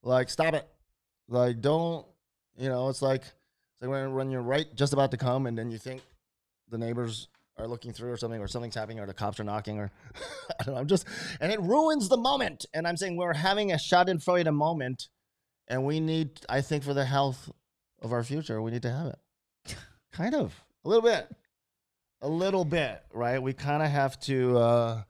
Like 0.04 0.30
stop 0.30 0.54
it. 0.54 0.68
Like 1.28 1.62
don't. 1.62 2.06
You 2.58 2.70
know, 2.70 2.90
it's 2.90 3.02
like 3.02 3.22
it's 3.22 3.82
like 3.82 3.90
when 3.90 4.14
when 4.14 4.30
you're 4.30 4.42
right 4.42 4.68
just 4.76 4.94
about 4.94 5.12
to 5.12 5.18
come 5.18 5.48
and 5.48 5.58
then 5.58 5.72
you 5.72 5.78
think 5.78 6.02
the 6.70 6.78
neighbors 6.78 7.30
are 7.58 7.68
looking 7.68 7.94
through 7.94 8.12
or 8.12 8.18
something 8.18 8.42
or 8.42 8.48
something's 8.48 8.76
happening 8.76 9.00
or 9.00 9.06
the 9.06 9.14
cops 9.14 9.40
are 9.40 9.44
knocking 9.44 9.80
or 9.80 9.92
I 10.60 10.64
don't 10.64 10.76
know. 10.76 10.82
I'm 10.82 10.88
just 10.88 11.06
and 11.40 11.52
it 11.52 11.62
ruins 11.62 12.10
the 12.10 12.18
moment. 12.18 12.66
And 12.74 12.88
I'm 12.88 12.98
saying 12.98 13.18
we're 13.18 13.34
having 13.34 13.72
a 13.72 13.76
Schadenfreude 13.76 14.54
moment, 14.54 15.10
and 15.68 15.86
we 15.86 16.00
need 16.00 16.40
I 16.50 16.62
think 16.62 16.84
for 16.84 16.94
the 16.94 17.06
health 17.06 17.52
of 18.02 18.14
our 18.14 18.24
future 18.24 18.62
we 18.62 18.72
need 18.72 18.82
to 18.84 18.92
have 18.92 19.08
it. 19.08 19.76
kind 20.12 20.36
of 20.36 20.64
a 20.86 20.90
little 20.90 21.04
bit 21.04 21.28
a 22.22 22.30
little 22.30 22.66
bit, 22.66 23.02
right? 23.14 23.42
We 23.42 23.54
kind 23.54 23.84
of 23.84 23.90
have 23.90 24.20
to. 24.22 24.58
Uh, 24.58 25.04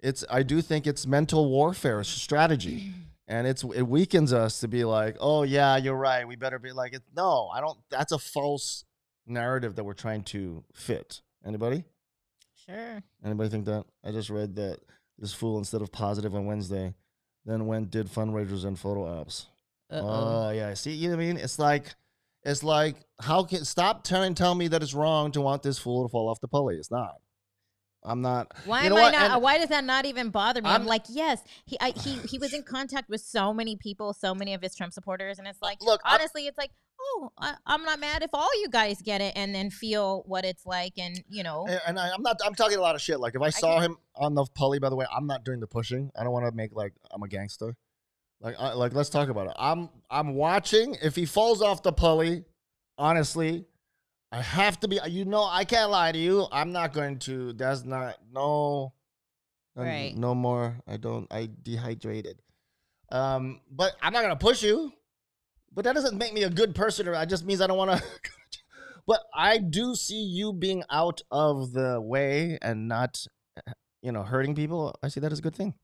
it's. 0.00 0.24
I 0.30 0.42
do 0.42 0.62
think 0.62 0.86
it's 0.86 1.06
mental 1.06 1.48
warfare 1.50 2.04
strategy, 2.04 2.92
and 3.28 3.46
it's 3.46 3.64
it 3.64 3.82
weakens 3.82 4.32
us 4.32 4.60
to 4.60 4.68
be 4.68 4.84
like, 4.84 5.16
oh 5.20 5.42
yeah, 5.42 5.76
you're 5.76 5.96
right. 5.96 6.26
We 6.26 6.36
better 6.36 6.58
be 6.58 6.72
like 6.72 6.94
it. 6.94 7.02
No, 7.14 7.48
I 7.52 7.60
don't. 7.60 7.78
That's 7.90 8.12
a 8.12 8.18
false 8.18 8.84
narrative 9.26 9.74
that 9.76 9.84
we're 9.84 9.94
trying 9.94 10.22
to 10.22 10.64
fit. 10.72 11.20
Anybody? 11.46 11.84
Sure. 12.66 13.02
Anybody 13.24 13.48
think 13.48 13.64
that? 13.66 13.84
I 14.04 14.10
just 14.10 14.30
read 14.30 14.56
that 14.56 14.80
this 15.18 15.32
fool 15.32 15.58
instead 15.58 15.82
of 15.82 15.92
positive 15.92 16.34
on 16.34 16.46
Wednesday, 16.46 16.94
then 17.44 17.66
went 17.66 17.90
did 17.90 18.08
fundraisers 18.08 18.64
and 18.64 18.78
photo 18.78 19.04
apps. 19.04 19.46
Uh-oh. 19.90 20.46
Oh 20.48 20.50
yeah, 20.50 20.74
see, 20.74 20.92
you 20.92 21.08
know 21.10 21.16
what 21.16 21.22
I 21.22 21.26
mean? 21.26 21.36
It's 21.36 21.58
like, 21.58 21.94
it's 22.42 22.64
like, 22.64 22.96
how 23.20 23.44
can 23.44 23.64
stop 23.64 24.04
trying 24.04 24.34
to 24.34 24.42
tell 24.42 24.54
me 24.54 24.68
that 24.68 24.82
it's 24.82 24.94
wrong 24.94 25.30
to 25.32 25.40
want 25.40 25.62
this 25.62 25.78
fool 25.78 26.02
to 26.04 26.08
fall 26.10 26.28
off 26.28 26.40
the 26.40 26.48
pulley? 26.48 26.76
It's 26.76 26.90
not. 26.90 27.14
I'm 28.02 28.20
not. 28.22 28.52
Why 28.66 28.84
you 28.84 28.90
know 28.90 28.96
am 28.96 29.00
I 29.00 29.04
what? 29.04 29.12
not? 29.12 29.30
And- 29.32 29.42
why 29.42 29.58
does 29.58 29.68
that 29.68 29.84
not 29.84 30.04
even 30.04 30.30
bother 30.30 30.60
me? 30.62 30.68
I'm, 30.68 30.80
I'm- 30.82 30.86
like, 30.86 31.04
yes, 31.08 31.42
he 31.66 31.76
I, 31.80 31.90
he 31.90 32.14
he 32.28 32.38
was 32.38 32.52
in 32.54 32.62
contact 32.64 33.08
with 33.08 33.20
so 33.20 33.52
many 33.54 33.76
people, 33.76 34.12
so 34.12 34.34
many 34.34 34.54
of 34.54 34.62
his 34.62 34.74
Trump 34.74 34.92
supporters, 34.92 35.38
and 35.38 35.46
it's 35.46 35.62
like, 35.62 35.78
Look, 35.82 36.00
I- 36.04 36.14
honestly, 36.16 36.46
it's 36.46 36.58
like, 36.58 36.70
oh, 37.00 37.30
I, 37.38 37.54
I'm 37.66 37.82
not 37.84 37.98
mad 38.00 38.22
if 38.22 38.30
all 38.32 38.48
you 38.60 38.68
guys 38.68 39.00
get 39.02 39.20
it 39.20 39.32
and 39.36 39.54
then 39.54 39.70
feel 39.70 40.22
what 40.26 40.44
it's 40.44 40.64
like, 40.66 40.94
and 40.98 41.22
you 41.28 41.42
know, 41.42 41.66
And- 41.68 41.80
and 41.88 41.98
I, 41.98 42.10
I'm 42.10 42.22
not. 42.22 42.38
I'm 42.44 42.54
talking 42.54 42.78
a 42.78 42.80
lot 42.80 42.94
of 42.94 43.00
shit. 43.00 43.20
Like 43.20 43.34
if 43.34 43.42
I 43.42 43.50
saw 43.50 43.76
get- 43.80 43.86
him 43.86 43.98
on 44.14 44.34
the 44.34 44.44
pulley, 44.54 44.78
by 44.78 44.88
the 44.88 44.96
way, 44.96 45.06
I'm 45.14 45.26
not 45.26 45.44
doing 45.44 45.60
the 45.60 45.66
pushing. 45.66 46.10
I 46.18 46.24
don't 46.24 46.32
want 46.32 46.46
to 46.46 46.52
make 46.52 46.72
like 46.74 46.92
I'm 47.10 47.22
a 47.22 47.28
gangster. 47.28 47.76
Like, 48.40 48.54
I, 48.58 48.74
like 48.74 48.92
let's 48.92 49.08
talk 49.08 49.28
about 49.28 49.46
it. 49.46 49.54
I'm 49.58 49.88
I'm 50.10 50.34
watching. 50.34 50.96
If 51.02 51.16
he 51.16 51.24
falls 51.24 51.62
off 51.62 51.82
the 51.82 51.92
pulley, 51.92 52.44
honestly, 52.98 53.64
I 54.30 54.42
have 54.42 54.78
to 54.80 54.88
be. 54.88 54.98
You 55.08 55.24
know, 55.24 55.44
I 55.44 55.64
can't 55.64 55.90
lie 55.90 56.12
to 56.12 56.18
you. 56.18 56.46
I'm 56.52 56.70
not 56.72 56.92
going 56.92 57.18
to. 57.20 57.52
That's 57.54 57.84
not 57.84 58.18
no. 58.32 58.92
Right. 59.74 60.14
No 60.16 60.34
more. 60.34 60.76
I 60.86 60.96
don't. 60.96 61.26
I 61.30 61.48
dehydrated. 61.62 62.40
Um, 63.12 63.60
but 63.70 63.94
I'm 64.02 64.12
not 64.12 64.22
gonna 64.22 64.36
push 64.36 64.62
you. 64.62 64.92
But 65.76 65.84
that 65.84 65.94
doesn't 65.94 66.16
make 66.18 66.32
me 66.34 66.42
a 66.42 66.50
good 66.50 66.74
person. 66.74 67.06
Or 67.06 67.14
it 67.14 67.28
just 67.28 67.44
means 67.44 67.60
I 67.60 67.68
don't 67.68 67.78
want 67.78 67.92
to. 68.00 68.02
but 69.06 69.20
I 69.34 69.58
do 69.58 69.94
see 69.94 70.20
you 70.20 70.52
being 70.52 70.82
out 70.90 71.20
of 71.30 71.72
the 71.72 72.00
way 72.00 72.58
and 72.62 72.88
not, 72.88 73.24
you 74.02 74.10
know, 74.10 74.22
hurting 74.24 74.54
people. 74.56 74.98
I 75.04 75.08
see 75.08 75.20
that 75.20 75.30
as 75.30 75.38
a 75.38 75.42
good 75.42 75.54
thing. 75.54 75.74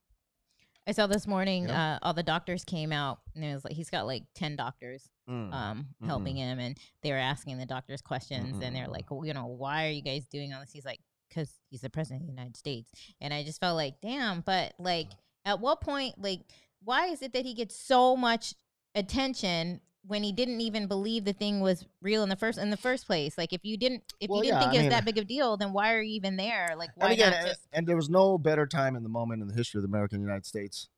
I 0.85 0.91
saw 0.91 1.07
this 1.07 1.29
morning, 1.29 1.69
Yeah. 1.69 1.95
uh, 1.95 1.99
all 2.03 2.13
the 2.13 2.25
doctors 2.25 2.65
came 2.65 2.91
out, 2.91 3.21
and 3.37 3.45
it 3.45 3.55
was 3.55 3.63
like 3.65 3.75
he's 3.75 3.89
got 3.91 4.05
like 4.07 4.25
ten 4.35 4.57
doctors 4.57 5.09
Mm. 5.31 5.53
um 5.55 5.87
helping 6.05 6.37
him, 6.37 6.59
and 6.59 6.77
they 7.05 7.13
were 7.13 7.19
asking 7.19 7.57
the 7.59 7.67
doctors 7.67 8.03
questions, 8.03 8.57
and 8.61 8.75
they're 8.75 8.89
like, 8.89 9.09
well, 9.09 9.25
you 9.25 9.33
know, 9.33 9.47
why 9.47 9.87
are 9.87 9.91
you 9.91 10.03
guys 10.03 10.27
doing 10.27 10.53
all 10.53 10.61
this? 10.61 10.73
He's 10.73 10.85
like, 10.85 10.99
because 11.29 11.61
he's 11.71 11.83
the 11.83 11.89
president 11.91 12.23
of 12.23 12.27
the 12.27 12.33
United 12.33 12.57
States, 12.57 12.91
and 13.21 13.33
I 13.33 13.45
just 13.45 13.61
felt 13.61 13.77
like, 13.77 14.01
damn, 14.03 14.41
but 14.41 14.75
like, 14.81 15.07
at 15.45 15.61
what 15.61 15.81
point, 15.81 16.21
like, 16.21 16.41
why 16.83 17.07
is 17.07 17.23
it 17.23 17.33
that 17.35 17.45
he 17.47 17.55
gets 17.55 17.77
so 17.77 18.17
much 18.17 18.55
attention? 18.95 19.81
When 20.05 20.25
he 20.25 20.33
didn't 20.33 20.61
even 20.61 20.89
believe 20.89 21.25
the 21.25 21.33
thing 21.33 21.61
was 21.61 21.87
real 22.01 22.25
in 22.25 22.29
the 22.29 22.35
first 22.35 22.59
in 22.59 22.71
the 22.71 22.77
first 22.77 23.07
place, 23.07 23.39
like 23.39 23.53
if 23.53 23.65
you 23.65 23.77
didn't 23.77 24.03
if 24.19 24.29
Well, 24.29 24.39
you 24.43 24.51
didn't 24.51 24.55
yeah, 24.55 24.61
think 24.61 24.73
I 24.73 24.75
it 24.75 24.79
was 24.79 24.83
mean- 24.83 24.91
that 24.91 25.05
big 25.05 25.19
of 25.19 25.23
a 25.23 25.29
deal, 25.29 25.57
then 25.57 25.73
why 25.73 25.93
are 25.95 26.03
you 26.03 26.17
even 26.17 26.37
there? 26.37 26.75
Like 26.77 26.91
why 26.97 27.05
and 27.07 27.13
again, 27.13 27.31
not 27.31 27.47
just 27.47 27.61
and 27.73 27.87
there 27.87 27.95
was 27.95 28.11
no 28.11 28.37
better 28.37 28.67
time 28.67 28.97
in 28.97 29.05
the 29.05 29.09
moment 29.09 29.43
in 29.43 29.49
the 29.49 29.55
history 29.55 29.79
of 29.79 29.83
the 29.83 29.89
American 29.89 30.21
United 30.21 30.45
States. 30.45 30.89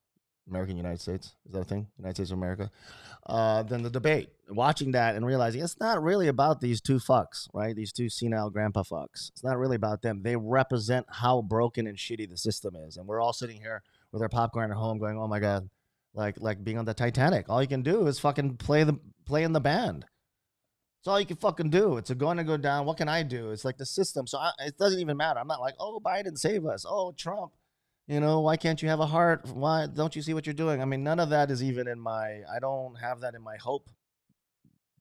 American 0.48 0.78
United 0.78 1.02
States 1.02 1.34
is 1.44 1.52
that 1.52 1.60
a 1.60 1.64
thing? 1.64 1.86
United 1.98 2.14
States 2.16 2.30
of 2.30 2.38
America. 2.38 2.70
Uh, 3.26 3.62
than 3.62 3.82
the 3.82 3.90
debate. 3.90 4.30
Watching 4.48 4.92
that 4.92 5.16
and 5.16 5.24
realizing 5.26 5.62
it's 5.62 5.78
not 5.80 6.02
really 6.02 6.28
about 6.28 6.62
these 6.62 6.80
two 6.80 6.96
fucks, 6.96 7.46
right? 7.52 7.76
These 7.76 7.92
two 7.92 8.08
senile 8.08 8.48
grandpa 8.50 8.82
fucks. 8.84 9.28
It's 9.30 9.44
not 9.44 9.58
really 9.58 9.76
about 9.76 10.00
them. 10.00 10.22
They 10.22 10.36
represent 10.36 11.06
how 11.10 11.42
broken 11.42 11.86
and 11.86 11.96
shitty 11.98 12.28
the 12.30 12.36
system 12.38 12.74
is, 12.74 12.96
and 12.96 13.06
we're 13.06 13.20
all 13.20 13.32
sitting 13.34 13.60
here 13.60 13.82
with 14.12 14.22
our 14.22 14.28
popcorn 14.30 14.70
at 14.70 14.76
home, 14.78 14.98
going, 14.98 15.18
"Oh 15.18 15.28
my 15.28 15.40
god." 15.40 15.68
Like, 16.14 16.36
like 16.40 16.62
being 16.62 16.78
on 16.78 16.84
the 16.84 16.94
Titanic. 16.94 17.46
All 17.48 17.60
you 17.60 17.68
can 17.68 17.82
do 17.82 18.06
is 18.06 18.18
fucking 18.18 18.56
play 18.56 18.84
the 18.84 18.98
play 19.26 19.42
in 19.42 19.52
the 19.52 19.60
band. 19.60 20.04
It's 21.00 21.08
all 21.08 21.20
you 21.20 21.26
can 21.26 21.36
fucking 21.36 21.70
do. 21.70 21.98
It's 21.98 22.10
going 22.12 22.38
to 22.38 22.44
go 22.44 22.56
down. 22.56 22.86
What 22.86 22.96
can 22.96 23.08
I 23.08 23.22
do? 23.22 23.50
It's 23.50 23.64
like 23.64 23.76
the 23.76 23.84
system. 23.84 24.26
So 24.26 24.38
I, 24.38 24.52
it 24.60 24.78
doesn't 24.78 25.00
even 25.00 25.16
matter. 25.16 25.38
I'm 25.38 25.46
not 25.46 25.60
like, 25.60 25.74
oh, 25.78 26.00
Biden 26.02 26.38
save 26.38 26.64
us. 26.64 26.86
Oh, 26.88 27.12
Trump. 27.12 27.52
You 28.06 28.20
know, 28.20 28.40
why 28.40 28.56
can't 28.56 28.80
you 28.80 28.88
have 28.88 29.00
a 29.00 29.06
heart? 29.06 29.46
Why 29.48 29.86
don't 29.86 30.14
you 30.14 30.22
see 30.22 30.34
what 30.34 30.46
you're 30.46 30.54
doing? 30.54 30.80
I 30.80 30.84
mean, 30.84 31.02
none 31.02 31.20
of 31.20 31.30
that 31.30 31.50
is 31.50 31.62
even 31.62 31.88
in 31.88 31.98
my. 31.98 32.40
I 32.50 32.58
don't 32.60 32.94
have 32.96 33.20
that 33.20 33.34
in 33.34 33.42
my 33.42 33.56
hope 33.56 33.90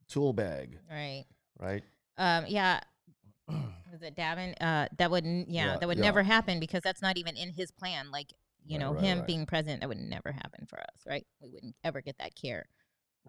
tool 0.08 0.34
bag, 0.34 0.78
right? 0.90 1.26
right? 1.60 1.84
Um, 2.18 2.46
yeah. 2.48 2.80
Was 3.48 4.02
it 4.02 4.16
Davin? 4.16 4.56
Uh, 4.60 4.88
that 4.98 5.12
wouldn't. 5.12 5.50
Yeah, 5.50 5.74
Yeah, 5.74 5.78
that 5.78 5.88
would 5.88 5.98
yeah. 5.98 6.04
never 6.04 6.24
happen 6.24 6.60
because 6.60 6.82
that's 6.82 7.02
not 7.02 7.18
even 7.18 7.36
in 7.36 7.50
his 7.50 7.72
plan. 7.72 8.10
Like 8.12 8.34
you 8.66 8.78
Right, 8.78 8.80
know, 8.86 8.94
right, 8.94 9.04
him 9.04 9.18
right. 9.20 9.28
being 9.28 9.46
president, 9.46 9.82
that 9.82 9.90
would 9.90 10.00
never 10.00 10.32
happen 10.32 10.66
for 10.68 10.80
us, 10.80 11.06
right? 11.08 11.26
We 11.42 11.50
wouldn't 11.50 11.76
ever 11.84 12.02
get 12.02 12.18
that 12.20 12.36
care, 12.36 12.68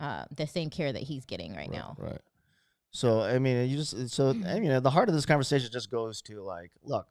uh, 0.00 0.24
the 0.36 0.46
same 0.46 0.70
care 0.70 0.92
that 0.92 1.02
he's 1.02 1.24
getting 1.24 1.54
right, 1.54 1.70
now. 1.70 1.96
Right. 1.98 2.20
So 2.90 3.22
I 3.22 3.38
mean, 3.40 3.68
you 3.68 3.76
just 3.76 4.10
so 4.10 4.30
I 4.30 4.60
mean, 4.60 4.82
the 4.82 4.90
heart 4.90 5.08
of 5.08 5.14
this 5.14 5.26
conversation 5.26 5.68
just 5.72 5.90
goes 5.90 6.22
to 6.22 6.42
like, 6.42 6.70
look, 6.82 7.08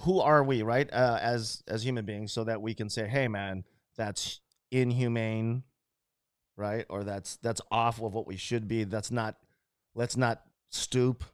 who 0.00 0.20
are 0.20 0.44
we, 0.44 0.62
right? 0.62 0.88
Uh, 0.92 1.18
as 1.20 1.62
as 1.66 1.84
human 1.84 2.04
beings, 2.04 2.32
so 2.32 2.44
that 2.44 2.62
we 2.62 2.74
can 2.74 2.88
say, 2.88 3.08
hey, 3.08 3.26
man, 3.26 3.64
that's 3.96 4.40
inhumane, 4.70 5.64
right? 6.56 6.84
Or 6.88 7.02
that's 7.04 7.36
that's 7.38 7.60
off 7.70 8.00
of 8.00 8.14
what 8.14 8.26
we 8.26 8.36
should 8.36 8.68
be. 8.68 8.84
That's 8.84 9.10
not. 9.10 9.36
Let's 9.94 10.16
not 10.16 10.42
stoop, 10.70 11.24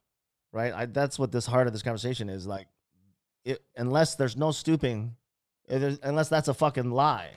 right? 0.53 0.73
I, 0.73 0.87
that's 0.87 1.18
what 1.18 1.33
this 1.33 1.47
heart 1.47 1.66
of 1.66 1.73
this 1.73 1.83
conversation 1.83 2.29
is 2.29 2.47
like. 2.47 2.68
It, 3.45 3.61
unless 3.77 4.14
there's 4.14 4.37
no 4.37 4.53
stooping, 4.53 5.01
uh, 5.09 5.12
unless 5.68 6.29
that's 6.29 6.48
a 6.48 6.55
fucking 6.55 6.90
lie, 6.90 7.31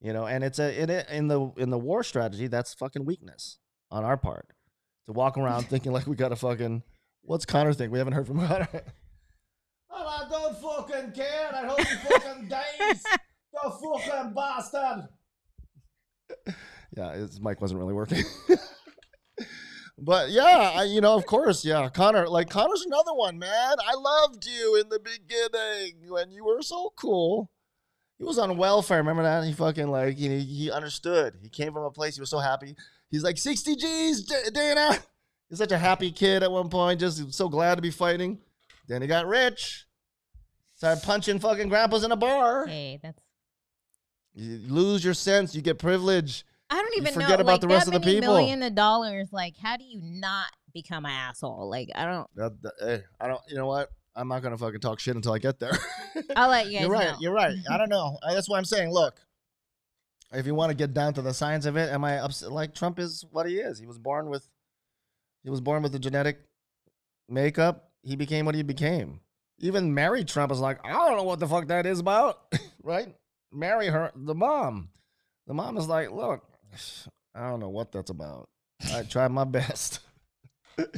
you 0.00 0.12
know. 0.12 0.26
And 0.26 0.44
it's 0.44 0.58
a 0.58 0.80
in 0.80 0.90
it 0.90 1.08
in 1.10 1.28
the 1.28 1.50
in 1.56 1.70
the 1.70 1.78
war 1.78 2.02
strategy, 2.02 2.46
that's 2.46 2.74
fucking 2.74 3.04
weakness 3.04 3.58
on 3.90 4.04
our 4.04 4.16
part 4.16 4.46
to 5.06 5.12
walk 5.12 5.36
around 5.38 5.62
thinking 5.68 5.92
like 5.92 6.06
we 6.06 6.16
got 6.16 6.32
a 6.32 6.36
fucking. 6.36 6.82
What's 7.22 7.44
Connor 7.44 7.74
think? 7.74 7.92
We 7.92 7.98
haven't 7.98 8.14
heard 8.14 8.26
from 8.26 8.46
Connor. 8.46 8.68
Well, 9.90 10.06
I 10.06 10.28
don't 10.28 10.56
fucking 10.58 11.12
care. 11.12 11.50
I 11.52 11.66
hope 11.66 11.80
he 11.80 11.96
fucking 11.96 12.48
dies. 12.48 13.02
You 13.64 13.70
fucking 13.70 14.32
bastard. 14.34 15.08
Yeah, 16.96 17.14
his 17.14 17.40
mic 17.40 17.60
wasn't 17.60 17.80
really 17.80 17.94
working. 17.94 18.22
But 20.00 20.30
yeah, 20.30 20.72
I, 20.76 20.84
you 20.84 21.00
know, 21.00 21.16
of 21.16 21.26
course, 21.26 21.64
yeah. 21.64 21.88
Conor, 21.88 22.28
like 22.28 22.48
Conor's 22.48 22.84
another 22.86 23.14
one, 23.14 23.38
man. 23.38 23.76
I 23.84 23.94
loved 23.94 24.46
you 24.46 24.80
in 24.80 24.88
the 24.88 25.00
beginning 25.00 26.08
when 26.08 26.30
you 26.30 26.44
were 26.44 26.62
so 26.62 26.92
cool. 26.96 27.50
He 28.18 28.24
was 28.24 28.38
on 28.38 28.56
welfare. 28.56 28.98
Remember 28.98 29.22
that? 29.24 29.44
He 29.44 29.52
fucking 29.52 29.88
like 29.88 30.16
he, 30.16 30.40
he 30.40 30.70
understood. 30.70 31.34
He 31.42 31.48
came 31.48 31.72
from 31.72 31.84
a 31.84 31.90
place. 31.90 32.14
He 32.14 32.20
was 32.20 32.30
so 32.30 32.38
happy. 32.38 32.76
He's 33.10 33.22
like 33.22 33.38
60 33.38 33.76
G's, 33.76 34.22
Dana. 34.52 34.98
He's 35.48 35.58
such 35.58 35.72
a 35.72 35.78
happy 35.78 36.12
kid 36.12 36.42
at 36.42 36.50
one 36.50 36.68
point. 36.68 37.00
Just 37.00 37.32
so 37.32 37.48
glad 37.48 37.76
to 37.76 37.82
be 37.82 37.90
fighting. 37.90 38.38
Then 38.86 39.02
he 39.02 39.08
got 39.08 39.26
rich. 39.26 39.86
Started 40.74 41.02
punching 41.02 41.40
fucking 41.40 41.68
grandpas 41.68 42.04
in 42.04 42.12
a 42.12 42.16
bar. 42.16 42.66
Hey, 42.66 43.00
that's. 43.02 43.18
You 44.34 44.60
lose 44.68 45.04
your 45.04 45.14
sense. 45.14 45.54
You 45.54 45.62
get 45.62 45.78
privilege. 45.78 46.44
I 46.70 46.76
don't 46.76 46.96
even 46.98 47.14
know. 47.14 47.20
forget 47.20 47.40
about 47.40 47.52
like, 47.52 47.60
the 47.62 47.68
rest 47.68 47.86
that 47.86 47.94
of 47.94 48.02
the 48.02 48.06
many 48.06 48.20
people. 48.20 48.34
Million 48.34 48.62
of 48.62 48.74
dollars. 48.74 49.28
Like, 49.32 49.56
how 49.56 49.76
do 49.76 49.84
you 49.84 50.00
not 50.02 50.46
become 50.74 51.04
an 51.06 51.12
asshole? 51.12 51.68
Like, 51.70 51.88
I 51.94 52.04
don't. 52.04 52.28
That, 52.36 52.62
that- 52.62 52.74
hey, 52.80 53.02
I 53.20 53.28
don't. 53.28 53.40
You 53.48 53.56
know 53.56 53.66
what? 53.66 53.90
I'm 54.14 54.28
not 54.28 54.42
gonna 54.42 54.58
fucking 54.58 54.80
talk 54.80 54.98
shit 55.00 55.14
until 55.16 55.32
I 55.32 55.38
get 55.38 55.60
there. 55.60 55.78
I'll 56.36 56.48
let 56.50 56.66
you 56.66 56.72
guys 56.72 56.82
you're 56.82 56.90
right. 56.90 57.04
know. 57.12 57.16
You're 57.20 57.32
right. 57.32 57.56
I 57.70 57.78
don't 57.78 57.88
know. 57.90 58.18
That's 58.28 58.48
why 58.48 58.58
I'm 58.58 58.64
saying. 58.64 58.90
Look, 58.90 59.20
if 60.32 60.44
you 60.44 60.54
want 60.54 60.70
to 60.70 60.76
get 60.76 60.92
down 60.92 61.14
to 61.14 61.22
the 61.22 61.32
science 61.32 61.66
of 61.66 61.76
it, 61.76 61.90
am 61.90 62.04
I 62.04 62.18
upset? 62.18 62.50
Like 62.50 62.74
Trump 62.74 62.98
is 62.98 63.24
what 63.30 63.46
he 63.46 63.58
is. 63.58 63.78
He 63.78 63.86
was 63.86 63.98
born 63.98 64.28
with. 64.28 64.48
He 65.44 65.50
was 65.50 65.60
born 65.60 65.82
with 65.82 65.92
the 65.92 65.98
genetic 65.98 66.40
makeup. 67.28 67.90
He 68.02 68.16
became 68.16 68.44
what 68.44 68.54
he 68.54 68.62
became. 68.62 69.20
Even 69.60 69.94
Mary 69.94 70.24
Trump 70.24 70.52
is 70.52 70.60
like, 70.60 70.78
I 70.84 70.92
don't 70.92 71.16
know 71.16 71.22
what 71.24 71.40
the 71.40 71.46
fuck 71.48 71.66
that 71.68 71.86
is 71.86 72.00
about, 72.00 72.40
right? 72.82 73.14
Marry 73.52 73.88
her, 73.88 74.12
the 74.14 74.34
mom. 74.34 74.90
The 75.46 75.54
mom 75.54 75.76
is 75.78 75.88
like, 75.88 76.10
look, 76.10 76.44
I 77.34 77.48
don't 77.48 77.60
know 77.60 77.68
what 77.68 77.92
that's 77.92 78.10
about. 78.10 78.48
I 78.92 79.02
tried 79.02 79.30
my 79.30 79.44
best. 79.58 80.00
it 80.78 80.90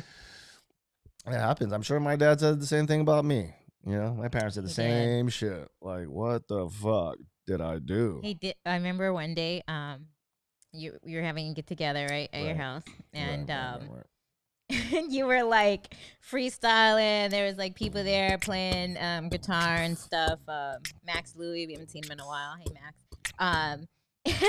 happens. 1.27 1.73
I'm 1.73 1.83
sure 1.83 2.01
my 2.01 2.17
dad 2.17 2.41
said 2.41 2.61
the 2.61 2.67
same 2.67 2.87
thing 2.87 3.01
about 3.01 3.25
me. 3.25 3.55
You 3.87 3.97
know, 3.97 4.15
my 4.15 4.29
parents 4.29 4.57
did 4.57 4.65
the 4.65 4.69
He 4.69 4.75
did. 4.75 4.75
same 4.75 5.29
shit. 5.29 5.69
Like, 5.81 6.07
what 6.07 6.47
the 6.49 6.69
fuck 6.69 7.17
did 7.47 7.61
I 7.61 7.79
do? 7.79 8.21
He 8.23 8.35
did. 8.35 8.55
I 8.67 8.75
remember 8.75 9.13
one 9.13 9.35
day, 9.35 9.63
um, 9.69 10.07
you 10.73 10.97
you 11.05 11.17
were 11.19 11.25
having 11.25 11.49
a 11.51 11.55
get 11.55 11.67
together 11.67 12.07
right 12.09 12.29
at 12.33 12.45
your 12.45 12.55
house, 12.55 12.83
and 13.13 13.49
right, 13.49 13.57
right, 13.59 13.75
um, 13.75 13.89
right. 13.91 14.93
and 14.95 15.13
you 15.13 15.27
were 15.27 15.43
like 15.43 15.95
freestyling. 16.31 17.31
There 17.31 17.47
was 17.47 17.57
like 17.57 17.75
people 17.75 18.05
there 18.05 18.37
playing 18.39 18.97
um, 18.99 19.29
guitar 19.31 19.77
and 19.77 19.97
stuff. 19.99 20.39
Um, 20.47 20.77
Max 21.05 21.35
Louis, 21.35 21.67
we 21.67 21.73
haven't 21.73 21.91
seen 21.91 22.05
him 22.05 22.13
in 22.13 22.21
a 22.21 22.27
while. 22.27 22.55
Hey 22.59 22.73
Max. 22.75 22.97
Um, 23.39 23.87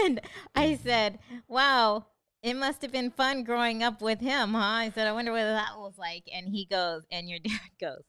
and 0.06 0.22
I 0.56 0.76
said, 0.84 1.20
"Wow, 1.48 2.06
it 2.44 2.56
must 2.56 2.82
have 2.82 2.91
been 2.91 3.12
fun 3.12 3.44
growing 3.44 3.84
up 3.84 4.02
with 4.02 4.20
him, 4.20 4.54
huh?" 4.54 4.60
I 4.60 4.91
said, 4.94 5.08
"I 5.08 5.12
wonder 5.13 5.32
what 5.32 5.39
that 5.44 5.78
was 5.78 5.98
like." 5.98 6.24
And 6.34 6.48
he 6.48 6.65
goes, 6.65 7.04
and 7.12 7.30
your 7.30 7.39
dad 7.44 7.60
goes, 7.80 8.04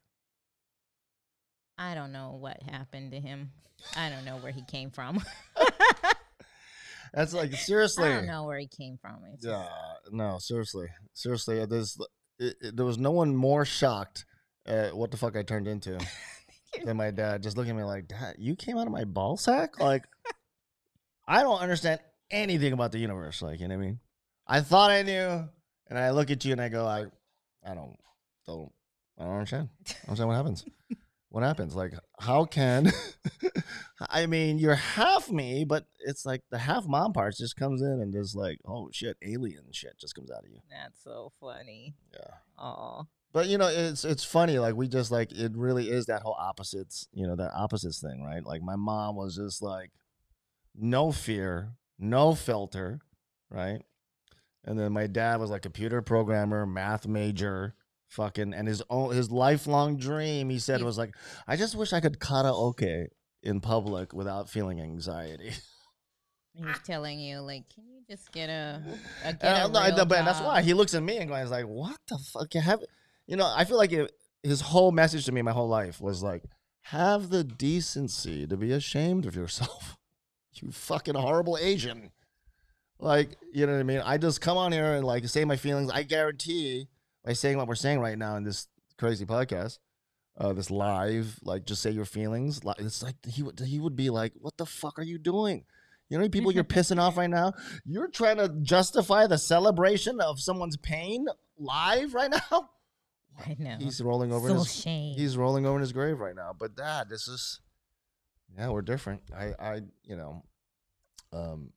"I 1.78 1.94
don't 1.94 2.12
know 2.12 2.36
what 2.40 2.62
happened 2.62 3.12
to 3.12 3.20
him. 3.20 3.52
I 3.96 4.08
don't 4.10 4.24
know 4.24 4.36
where 4.36 4.52
he 4.52 4.62
came 4.64 4.90
from. 4.90 5.22
That's 7.14 7.34
like 7.34 7.52
seriously. 7.54 8.08
I 8.08 8.14
don't 8.14 8.26
know 8.26 8.44
where 8.44 8.58
he 8.58 8.68
came 8.68 8.98
from." 9.00 9.18
It's 9.32 9.42
just- 9.44 9.52
Yeah, 9.52 9.68
no, 10.10 10.38
seriously, 10.38 10.88
seriously. 11.14 11.64
There's, 11.66 11.98
it, 12.38 12.56
it- 12.60 12.76
there 12.76 12.86
was 12.86 12.98
no 12.98 13.10
one 13.10 13.34
more 13.34 13.64
shocked 13.64 14.24
at 14.66 14.96
what 14.96 15.10
the 15.10 15.16
fuck 15.16 15.36
I 15.36 15.42
turned 15.42 15.66
into 15.68 15.98
than 16.84 16.96
my 16.96 17.10
dad. 17.10 17.42
Just 17.42 17.56
looking 17.56 17.72
at 17.72 17.76
me 17.76 17.82
like, 17.82 18.06
Dad, 18.08 18.36
you 18.38 18.54
came 18.56 18.78
out 18.78 18.86
of 18.86 18.92
my 18.92 19.04
ball 19.04 19.36
sack. 19.36 19.78
Like, 19.80 20.04
I 21.26 21.42
don't 21.42 21.60
understand 21.60 22.00
anything 22.30 22.72
about 22.72 22.92
the 22.92 22.98
universe. 22.98 23.42
Like, 23.42 23.60
you 23.60 23.68
know 23.68 23.76
what 23.76 23.82
I 23.82 23.86
mean? 23.86 24.00
I 24.46 24.60
thought 24.60 24.90
I 24.90 25.02
knew, 25.02 25.48
and 25.88 25.98
I 25.98 26.10
look 26.10 26.30
at 26.30 26.44
you 26.44 26.52
and 26.52 26.60
I 26.60 26.68
go, 26.68 26.86
I, 26.86 27.06
I 27.64 27.74
don't, 27.74 27.96
don't, 28.46 28.72
I 29.18 29.24
don't 29.24 29.34
understand. 29.34 29.68
I 29.88 29.92
don't 29.92 30.08
understand 30.08 30.28
what 30.28 30.36
happens. 30.36 30.64
What 31.30 31.44
happens? 31.44 31.74
Like, 31.74 31.94
how 32.20 32.44
can? 32.44 32.92
I 34.10 34.26
mean, 34.26 34.58
you're 34.58 34.74
half 34.74 35.30
me, 35.30 35.64
but 35.64 35.86
it's 36.00 36.26
like 36.26 36.42
the 36.50 36.58
half 36.58 36.86
mom 36.86 37.14
part 37.14 37.36
just 37.38 37.56
comes 37.56 37.80
in 37.80 38.02
and 38.02 38.12
just 38.12 38.36
like, 38.36 38.58
oh 38.66 38.90
shit, 38.92 39.16
alien 39.22 39.64
shit 39.70 39.96
just 39.98 40.14
comes 40.14 40.30
out 40.30 40.44
of 40.44 40.50
you. 40.50 40.58
That's 40.70 41.02
so 41.02 41.32
funny. 41.40 41.94
Yeah. 42.12 42.34
Oh, 42.62 43.06
But 43.32 43.48
you 43.48 43.56
know, 43.56 43.68
it's 43.68 44.04
it's 44.04 44.24
funny. 44.24 44.58
Like 44.58 44.74
we 44.74 44.88
just 44.88 45.10
like 45.10 45.32
it 45.32 45.52
really 45.56 45.88
is 45.88 46.04
that 46.04 46.20
whole 46.20 46.36
opposites. 46.38 47.08
You 47.14 47.26
know, 47.26 47.36
that 47.36 47.52
opposites 47.54 47.98
thing, 47.98 48.22
right? 48.22 48.44
Like 48.44 48.60
my 48.60 48.76
mom 48.76 49.16
was 49.16 49.34
just 49.34 49.62
like, 49.62 49.90
no 50.74 51.12
fear, 51.12 51.72
no 51.98 52.34
filter, 52.34 53.00
right? 53.50 53.82
And 54.64 54.78
then 54.78 54.92
my 54.92 55.06
dad 55.06 55.40
was 55.40 55.50
like 55.50 55.62
computer 55.62 56.02
programmer, 56.02 56.64
math 56.66 57.06
major, 57.06 57.74
fucking, 58.08 58.54
and 58.54 58.68
his 58.68 58.82
own 58.90 59.14
his 59.14 59.30
lifelong 59.30 59.96
dream. 59.96 60.50
He 60.50 60.58
said 60.58 60.82
was 60.82 60.98
like, 60.98 61.14
I 61.46 61.56
just 61.56 61.74
wish 61.74 61.92
I 61.92 62.00
could 62.00 62.18
karaoke 62.20 63.08
in 63.42 63.60
public 63.60 64.12
without 64.12 64.48
feeling 64.48 64.80
anxiety. 64.80 65.50
he 66.54 66.64
was 66.64 66.76
telling 66.84 67.18
you 67.18 67.40
like, 67.40 67.68
can 67.74 67.84
you 67.88 68.02
just 68.08 68.30
get 68.30 68.48
a, 68.50 68.80
a 69.24 69.32
get 69.32 69.42
And 69.42 69.56
a 69.58 69.64
I'm 69.64 69.72
not- 69.72 69.86
real 69.96 70.06
but 70.06 70.24
that's 70.24 70.40
why 70.40 70.62
he 70.62 70.74
looks 70.74 70.94
at 70.94 71.02
me 71.02 71.16
and 71.18 71.28
goes 71.28 71.50
like, 71.50 71.66
"What 71.66 71.96
the 72.08 72.18
fuck? 72.18 72.54
You 72.54 72.60
have, 72.60 72.80
you 73.26 73.36
know?" 73.36 73.52
I 73.56 73.64
feel 73.64 73.78
like 73.78 73.92
it, 73.92 74.12
his 74.44 74.60
whole 74.60 74.92
message 74.92 75.24
to 75.26 75.32
me, 75.32 75.42
my 75.42 75.52
whole 75.52 75.68
life, 75.68 76.00
was 76.00 76.22
like, 76.22 76.44
"Have 76.82 77.30
the 77.30 77.42
decency 77.42 78.46
to 78.46 78.56
be 78.56 78.70
ashamed 78.72 79.26
of 79.26 79.34
yourself, 79.34 79.96
you 80.54 80.70
fucking 80.70 81.14
horrible 81.14 81.58
Asian." 81.60 82.10
Like, 82.98 83.36
you 83.52 83.66
know 83.66 83.72
what 83.72 83.80
I 83.80 83.82
mean? 83.82 84.00
I 84.04 84.16
just 84.16 84.40
come 84.40 84.56
on 84.56 84.70
here 84.70 84.94
and 84.94 85.04
like 85.04 85.26
say 85.28 85.44
my 85.44 85.56
feelings. 85.56 85.90
I 85.90 86.04
guarantee 86.04 86.88
by 87.24 87.32
saying 87.32 87.56
what 87.56 87.66
we're 87.66 87.74
saying 87.74 88.00
right 88.00 88.16
now 88.16 88.36
in 88.36 88.44
this 88.44 88.68
crazy 88.96 89.26
podcast, 89.26 89.78
uh, 90.38 90.52
this 90.52 90.70
live, 90.70 91.38
like 91.42 91.66
just 91.66 91.82
say 91.82 91.90
your 91.90 92.04
feelings. 92.04 92.64
Like 92.64 92.78
it's 92.78 93.02
like 93.02 93.16
he 93.26 93.42
would 93.42 93.58
he 93.60 93.80
would 93.80 93.96
be 93.96 94.10
like, 94.10 94.32
"What 94.36 94.56
the 94.56 94.66
fuck 94.66 94.98
are 94.98 95.04
you 95.04 95.18
doing?" 95.18 95.64
You 96.08 96.18
know, 96.18 96.20
how 96.20 96.24
many 96.24 96.30
people 96.30 96.52
you're 96.52 96.64
pissing 96.78 97.00
off 97.00 97.16
right 97.16 97.30
now. 97.30 97.54
You're 97.84 98.08
trying 98.08 98.36
to 98.36 98.48
justify 98.62 99.26
the 99.26 99.38
celebration 99.38 100.20
of 100.20 100.40
someone's 100.40 100.76
pain 100.76 101.26
live 101.58 102.14
right 102.14 102.30
now. 102.30 102.70
I 103.38 103.56
know. 103.58 103.78
He's 103.80 104.00
rolling 104.02 104.32
over. 104.32 104.48
so 104.48 104.54
his, 104.56 104.74
shame. 104.74 105.14
he's 105.16 105.36
rolling 105.36 105.64
over 105.64 105.76
in 105.76 105.80
his 105.80 105.92
grave 105.92 106.20
right 106.20 106.36
now. 106.36 106.54
But 106.58 106.76
Dad, 106.76 107.08
this 107.08 107.28
is, 107.28 107.60
yeah, 108.56 108.68
we're 108.68 108.82
different. 108.82 109.22
I, 109.36 109.52
I, 109.58 109.80
you 110.04 110.16
know, 110.16 110.44
um, 111.32 111.72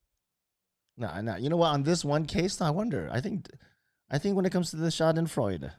no, 0.97 1.21
no. 1.21 1.35
You 1.35 1.49
know 1.49 1.57
what? 1.57 1.73
On 1.73 1.83
this 1.83 2.05
one 2.05 2.25
case, 2.25 2.61
I 2.61 2.69
wonder. 2.69 3.09
I 3.11 3.21
think, 3.21 3.47
I 4.09 4.17
think 4.17 4.35
when 4.35 4.45
it 4.45 4.51
comes 4.51 4.69
to 4.71 4.77
the 4.77 4.87
Schadenfreude, 4.87 5.71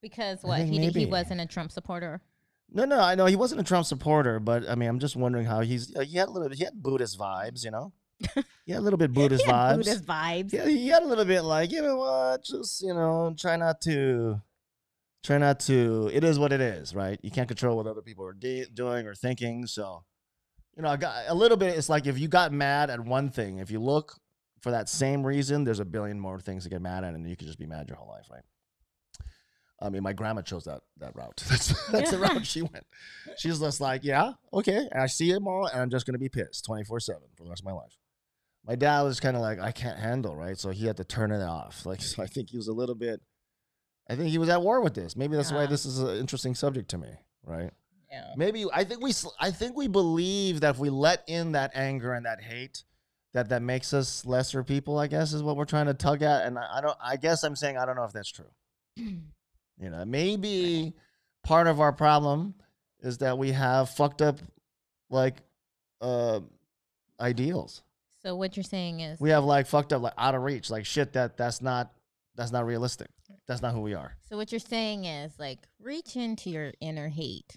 because 0.00 0.42
what 0.42 0.60
he 0.60 0.78
did, 0.78 0.94
he 0.94 1.06
wasn't 1.06 1.40
a 1.40 1.46
Trump 1.46 1.72
supporter. 1.72 2.20
No, 2.70 2.84
no, 2.84 3.00
I 3.00 3.14
know 3.14 3.26
he 3.26 3.36
wasn't 3.36 3.60
a 3.60 3.64
Trump 3.64 3.86
supporter, 3.86 4.38
but 4.38 4.68
I 4.68 4.74
mean, 4.74 4.88
I'm 4.88 4.98
just 4.98 5.16
wondering 5.16 5.46
how 5.46 5.60
he's. 5.60 5.94
Uh, 5.96 6.00
he 6.00 6.18
had 6.18 6.28
a 6.28 6.30
little. 6.30 6.50
He 6.50 6.64
had 6.64 6.82
Buddhist 6.82 7.18
vibes, 7.18 7.64
you 7.64 7.70
know. 7.70 7.92
He 8.66 8.72
had 8.72 8.80
a 8.80 8.82
little 8.82 8.98
bit 8.98 9.14
Buddhist 9.14 9.44
He 9.44 9.50
had 9.50 9.56
vibes. 9.56 9.76
Buddhist 9.78 10.04
vibes. 10.04 10.52
Yeah, 10.52 10.66
he 10.66 10.88
had 10.88 11.02
a 11.02 11.06
little 11.06 11.24
bit 11.24 11.40
like, 11.40 11.72
you 11.72 11.80
know 11.80 11.96
what? 11.96 12.44
Just 12.44 12.82
you 12.82 12.92
know, 12.92 13.34
try 13.38 13.56
not 13.56 13.80
to, 13.82 14.42
try 15.22 15.38
not 15.38 15.60
to. 15.60 16.10
It 16.12 16.24
is 16.24 16.38
what 16.38 16.52
it 16.52 16.60
is, 16.60 16.94
right? 16.94 17.18
You 17.22 17.30
can't 17.30 17.48
control 17.48 17.76
what 17.76 17.86
other 17.86 18.02
people 18.02 18.24
are 18.26 18.32
de- 18.32 18.66
doing 18.72 19.06
or 19.06 19.14
thinking. 19.14 19.66
So, 19.66 20.04
you 20.76 20.82
know, 20.82 20.88
I 20.88 20.96
got 20.96 21.24
a 21.28 21.34
little 21.34 21.56
bit. 21.56 21.76
It's 21.76 21.88
like 21.88 22.06
if 22.06 22.18
you 22.18 22.28
got 22.28 22.52
mad 22.52 22.90
at 22.90 23.00
one 23.00 23.30
thing, 23.30 23.58
if 23.58 23.70
you 23.70 23.80
look 23.80 24.14
for 24.60 24.70
that 24.70 24.88
same 24.88 25.24
reason, 25.24 25.64
there's 25.64 25.80
a 25.80 25.84
billion 25.84 26.18
more 26.18 26.40
things 26.40 26.64
to 26.64 26.70
get 26.70 26.82
mad 26.82 27.04
at, 27.04 27.14
and 27.14 27.28
you 27.28 27.36
could 27.36 27.46
just 27.46 27.58
be 27.58 27.66
mad 27.66 27.88
your 27.88 27.96
whole 27.96 28.08
life, 28.08 28.26
right? 28.30 28.42
I 29.80 29.90
mean, 29.90 30.02
my 30.02 30.12
grandma 30.12 30.42
chose 30.42 30.64
that 30.64 30.80
that 30.98 31.14
route. 31.14 31.36
That's 31.48 31.90
that's 31.90 32.10
the 32.10 32.18
route 32.18 32.44
she 32.44 32.62
went. 32.62 32.84
She's 33.36 33.60
just 33.60 33.80
like, 33.80 34.02
yeah, 34.02 34.32
okay, 34.52 34.88
and 34.90 35.00
I 35.00 35.06
see 35.06 35.30
him 35.30 35.46
all, 35.46 35.66
and 35.66 35.80
I'm 35.80 35.90
just 35.90 36.04
gonna 36.04 36.18
be 36.18 36.28
pissed 36.28 36.64
24 36.64 37.00
seven 37.00 37.22
for 37.36 37.44
the 37.44 37.50
rest 37.50 37.62
of 37.62 37.66
my 37.66 37.72
life. 37.72 37.96
My 38.66 38.74
dad 38.74 39.02
was 39.02 39.20
kind 39.20 39.36
of 39.36 39.40
like, 39.40 39.60
I 39.60 39.70
can't 39.72 39.98
handle, 39.98 40.34
right? 40.36 40.58
So 40.58 40.70
he 40.70 40.86
had 40.86 40.96
to 40.96 41.04
turn 41.04 41.30
it 41.30 41.42
off. 41.42 41.82
Like, 41.86 42.02
so 42.02 42.22
I 42.22 42.26
think 42.26 42.50
he 42.50 42.56
was 42.56 42.68
a 42.68 42.72
little 42.72 42.96
bit. 42.96 43.20
I 44.08 44.16
think 44.16 44.30
he 44.30 44.38
was 44.38 44.48
at 44.48 44.62
war 44.62 44.80
with 44.80 44.94
this. 44.94 45.16
Maybe 45.16 45.36
that's 45.36 45.52
why 45.52 45.64
Uh. 45.64 45.66
this 45.66 45.84
is 45.86 45.98
an 46.00 46.16
interesting 46.16 46.54
subject 46.54 46.88
to 46.90 46.98
me, 46.98 47.08
right? 47.44 47.70
Yeah. 48.10 48.32
Maybe 48.36 48.64
I 48.72 48.84
think 48.84 49.02
we 49.02 49.12
I 49.38 49.50
think 49.50 49.76
we 49.76 49.86
believe 49.86 50.60
that 50.60 50.76
if 50.76 50.78
we 50.78 50.88
let 50.90 51.24
in 51.26 51.52
that 51.52 51.72
anger 51.74 52.14
and 52.14 52.24
that 52.24 52.40
hate, 52.42 52.84
that 53.34 53.50
that 53.50 53.60
makes 53.60 53.92
us 53.92 54.24
lesser 54.24 54.64
people. 54.64 54.98
I 54.98 55.08
guess 55.08 55.32
is 55.34 55.42
what 55.42 55.56
we're 55.56 55.66
trying 55.66 55.86
to 55.86 55.94
tug 55.94 56.22
at, 56.22 56.46
and 56.46 56.58
I, 56.58 56.78
I 56.78 56.80
don't. 56.80 56.96
I 57.02 57.16
guess 57.16 57.42
I'm 57.44 57.54
saying 57.54 57.76
I 57.76 57.84
don't 57.84 57.96
know 57.96 58.04
if 58.04 58.12
that's 58.12 58.30
true. 58.30 58.50
You 59.80 59.90
know, 59.90 60.04
maybe 60.04 60.92
part 61.44 61.68
of 61.68 61.80
our 61.80 61.92
problem 61.92 62.54
is 62.98 63.18
that 63.18 63.38
we 63.38 63.52
have 63.52 63.90
fucked 63.90 64.20
up, 64.22 64.40
like, 65.08 65.36
uh, 66.00 66.40
ideals. 67.20 67.82
So 68.24 68.34
what 68.34 68.56
you're 68.56 68.64
saying 68.64 68.98
is, 69.00 69.20
We 69.20 69.30
have 69.30 69.44
like 69.44 69.68
fucked 69.68 69.92
up, 69.92 70.02
like 70.02 70.14
out 70.18 70.34
of 70.34 70.42
reach, 70.42 70.68
like 70.68 70.84
shit 70.84 71.12
that 71.12 71.36
that's 71.36 71.62
not 71.62 71.92
that's 72.34 72.50
not 72.50 72.66
realistic. 72.66 73.06
That's 73.48 73.62
not 73.62 73.72
who 73.74 73.80
we 73.80 73.94
are. 73.94 74.12
so 74.28 74.36
what 74.36 74.52
you're 74.52 74.58
saying 74.60 75.04
is 75.06 75.32
like 75.38 75.58
reach 75.80 76.14
into 76.16 76.50
your 76.50 76.72
inner 76.80 77.08
hate 77.08 77.56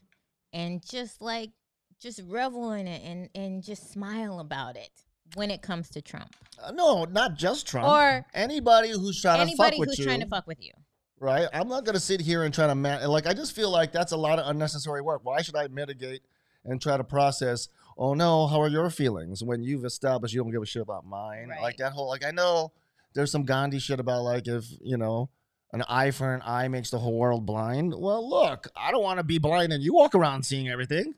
and 0.54 0.82
just 0.88 1.22
like 1.22 1.52
just 2.00 2.22
revel 2.28 2.72
in 2.72 2.88
it 2.88 3.02
and 3.04 3.30
and 3.36 3.64
just 3.64 3.92
smile 3.92 4.40
about 4.40 4.76
it 4.78 4.90
when 5.36 5.52
it 5.52 5.62
comes 5.62 5.90
to 5.90 6.02
Trump 6.02 6.36
Uh, 6.62 6.72
no, 6.72 7.06
not 7.06 7.36
just 7.36 7.68
Trump. 7.68 7.88
or 7.88 8.26
anybody 8.34 8.90
who's 8.92 9.22
trying 9.22 9.38
to 9.38 9.42
anybody 9.44 9.72
fuck 9.78 9.80
with 9.80 9.90
who's 9.90 10.00
you. 10.00 10.06
trying 10.06 10.20
to 10.22 10.28
fuck 10.28 10.48
with 10.48 10.62
you. 10.62 10.72
right? 11.20 11.48
I'm 11.54 11.68
not 11.68 11.86
gonna 11.86 12.00
sit 12.00 12.22
here 12.22 12.44
and 12.44 12.54
try 12.54 12.68
to 12.68 12.76
man. 12.76 13.08
Like 13.10 13.28
I 13.28 13.34
just 13.34 13.54
feel 13.56 13.70
like 13.70 13.92
that's 13.92 14.12
a 14.14 14.18
lot 14.18 14.40
of 14.40 14.48
unnecessary 14.48 15.02
work. 15.02 15.22
Why 15.24 15.42
should 15.42 15.56
I 15.56 15.68
mitigate 15.68 16.22
and 16.66 16.82
try 16.82 16.98
to 16.98 17.04
process? 17.04 17.68
Oh 17.98 18.14
no, 18.14 18.48
how 18.48 18.62
are 18.62 18.68
your 18.70 18.90
feelings 18.90 19.44
when 19.44 19.62
you've 19.62 19.86
established 19.86 20.34
you 20.34 20.42
don't 20.42 20.52
give 20.52 20.62
a 20.64 20.66
shit 20.66 20.82
about 20.82 21.06
mine? 21.06 21.52
Like 21.62 21.78
that 21.78 21.92
whole 21.92 22.08
like 22.08 22.26
I 22.26 22.32
know 22.32 22.72
there's 23.14 23.32
some 23.32 23.44
Gandhi 23.44 23.80
shit 23.80 24.00
about 24.00 24.24
like 24.24 24.48
if 24.48 24.66
you 24.82 24.98
know 24.98 25.30
an 25.74 25.84
eye 25.88 26.12
for 26.12 26.34
an 26.34 26.42
eye 26.46 26.68
makes 26.68 26.90
the 26.90 27.00
whole 27.00 27.18
world 27.18 27.46
blind. 27.46 27.94
Well, 27.96 28.28
look, 28.30 28.68
I 28.76 28.92
don't 28.92 29.04
want 29.04 29.20
to 29.20 29.24
be 29.24 29.38
blind 29.38 29.72
and 29.74 29.82
you 29.84 29.94
walk 29.94 30.14
around 30.16 30.44
seeing 30.44 30.68
everything. 30.70 31.14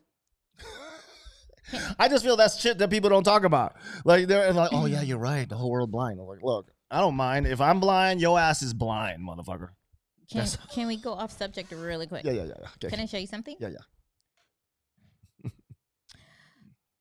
I 1.98 2.08
just 2.08 2.24
feel 2.24 2.36
that's 2.36 2.60
shit 2.60 2.78
that 2.78 2.90
people 2.90 3.10
don't 3.10 3.24
talk 3.24 3.44
about. 3.44 3.74
Like 4.04 4.26
they're 4.28 4.52
like, 4.52 4.70
oh 4.72 4.86
yeah, 4.86 5.02
you're 5.02 5.18
right, 5.18 5.48
the 5.48 5.56
whole 5.56 5.70
world 5.70 5.90
blind. 5.90 6.20
I'm 6.20 6.26
like, 6.26 6.42
look, 6.42 6.70
I 6.90 7.00
don't 7.00 7.16
mind 7.16 7.46
if 7.46 7.60
I'm 7.60 7.80
blind. 7.80 8.20
Your 8.20 8.38
ass 8.38 8.62
is 8.62 8.74
blind, 8.74 9.20
motherfucker. 9.26 9.70
Can 10.30 10.38
That's- 10.44 10.58
can 10.72 10.86
we 10.86 10.96
go 10.96 11.12
off 11.14 11.36
subject 11.36 11.72
really 11.72 12.06
quick? 12.06 12.24
Yeah, 12.24 12.32
yeah, 12.32 12.44
yeah. 12.44 12.54
yeah. 12.60 12.68
Okay. 12.76 12.88
Can 12.90 13.00
I 13.00 13.06
show 13.06 13.18
you 13.18 13.26
something? 13.26 13.56
Yeah, 13.58 13.68
yeah. 15.44 15.50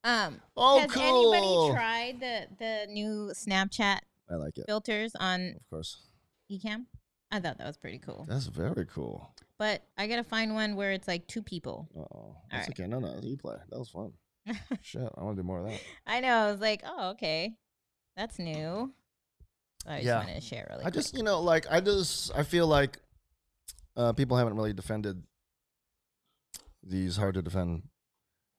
Um, 0.05 0.41
Oh, 0.57 0.79
has 0.81 0.91
cool. 0.91 1.33
anybody 1.33 1.73
tried 1.77 2.19
the 2.19 2.47
the 2.59 2.91
new 2.91 3.31
Snapchat 3.33 3.99
I 4.29 4.35
like 4.35 4.57
it. 4.57 4.65
filters 4.67 5.13
on 5.17 5.51
Of 5.55 5.69
course. 5.69 6.07
Ecamm? 6.51 6.87
I 7.33 7.39
thought 7.39 7.57
that 7.57 7.67
was 7.67 7.77
pretty 7.77 7.97
cool. 7.99 8.25
That's 8.29 8.45
very 8.45 8.85
cool. 8.85 9.27
But 9.57 9.81
I 9.97 10.07
gotta 10.07 10.23
find 10.23 10.53
one 10.53 10.75
where 10.75 10.91
it's 10.91 11.07
like 11.07 11.27
two 11.27 11.41
people. 11.41 11.89
Uh 11.97 12.01
oh. 12.15 12.35
That's 12.51 12.67
right. 12.69 12.79
okay. 12.79 12.87
No, 12.87 12.99
no. 12.99 13.19
You 13.21 13.35
play. 13.37 13.55
That 13.69 13.79
was 13.79 13.89
fun. 13.89 14.13
Shit. 14.81 15.01
I 15.17 15.23
want 15.23 15.35
to 15.37 15.41
do 15.41 15.45
more 15.47 15.59
of 15.59 15.65
that. 15.71 15.81
I 16.05 16.19
know. 16.19 16.33
I 16.47 16.51
was 16.51 16.61
like, 16.61 16.81
oh, 16.85 17.11
okay, 17.11 17.55
that's 18.15 18.37
new. 18.39 18.93
I 19.87 19.95
just 19.97 20.05
Yeah. 20.05 20.19
wanted 20.19 20.35
to 20.35 20.41
share 20.41 20.67
really. 20.69 20.81
I 20.81 20.83
quick. 20.91 20.93
just, 20.93 21.15
you 21.17 21.23
know, 21.23 21.41
like, 21.41 21.65
I 21.69 21.79
just, 21.81 22.31
I 22.35 22.43
feel 22.43 22.67
like 22.67 22.99
uh, 23.97 24.13
people 24.13 24.37
haven't 24.37 24.55
really 24.55 24.73
defended 24.73 25.23
these 26.83 27.17
hard 27.17 27.33
to 27.35 27.41
defend, 27.41 27.83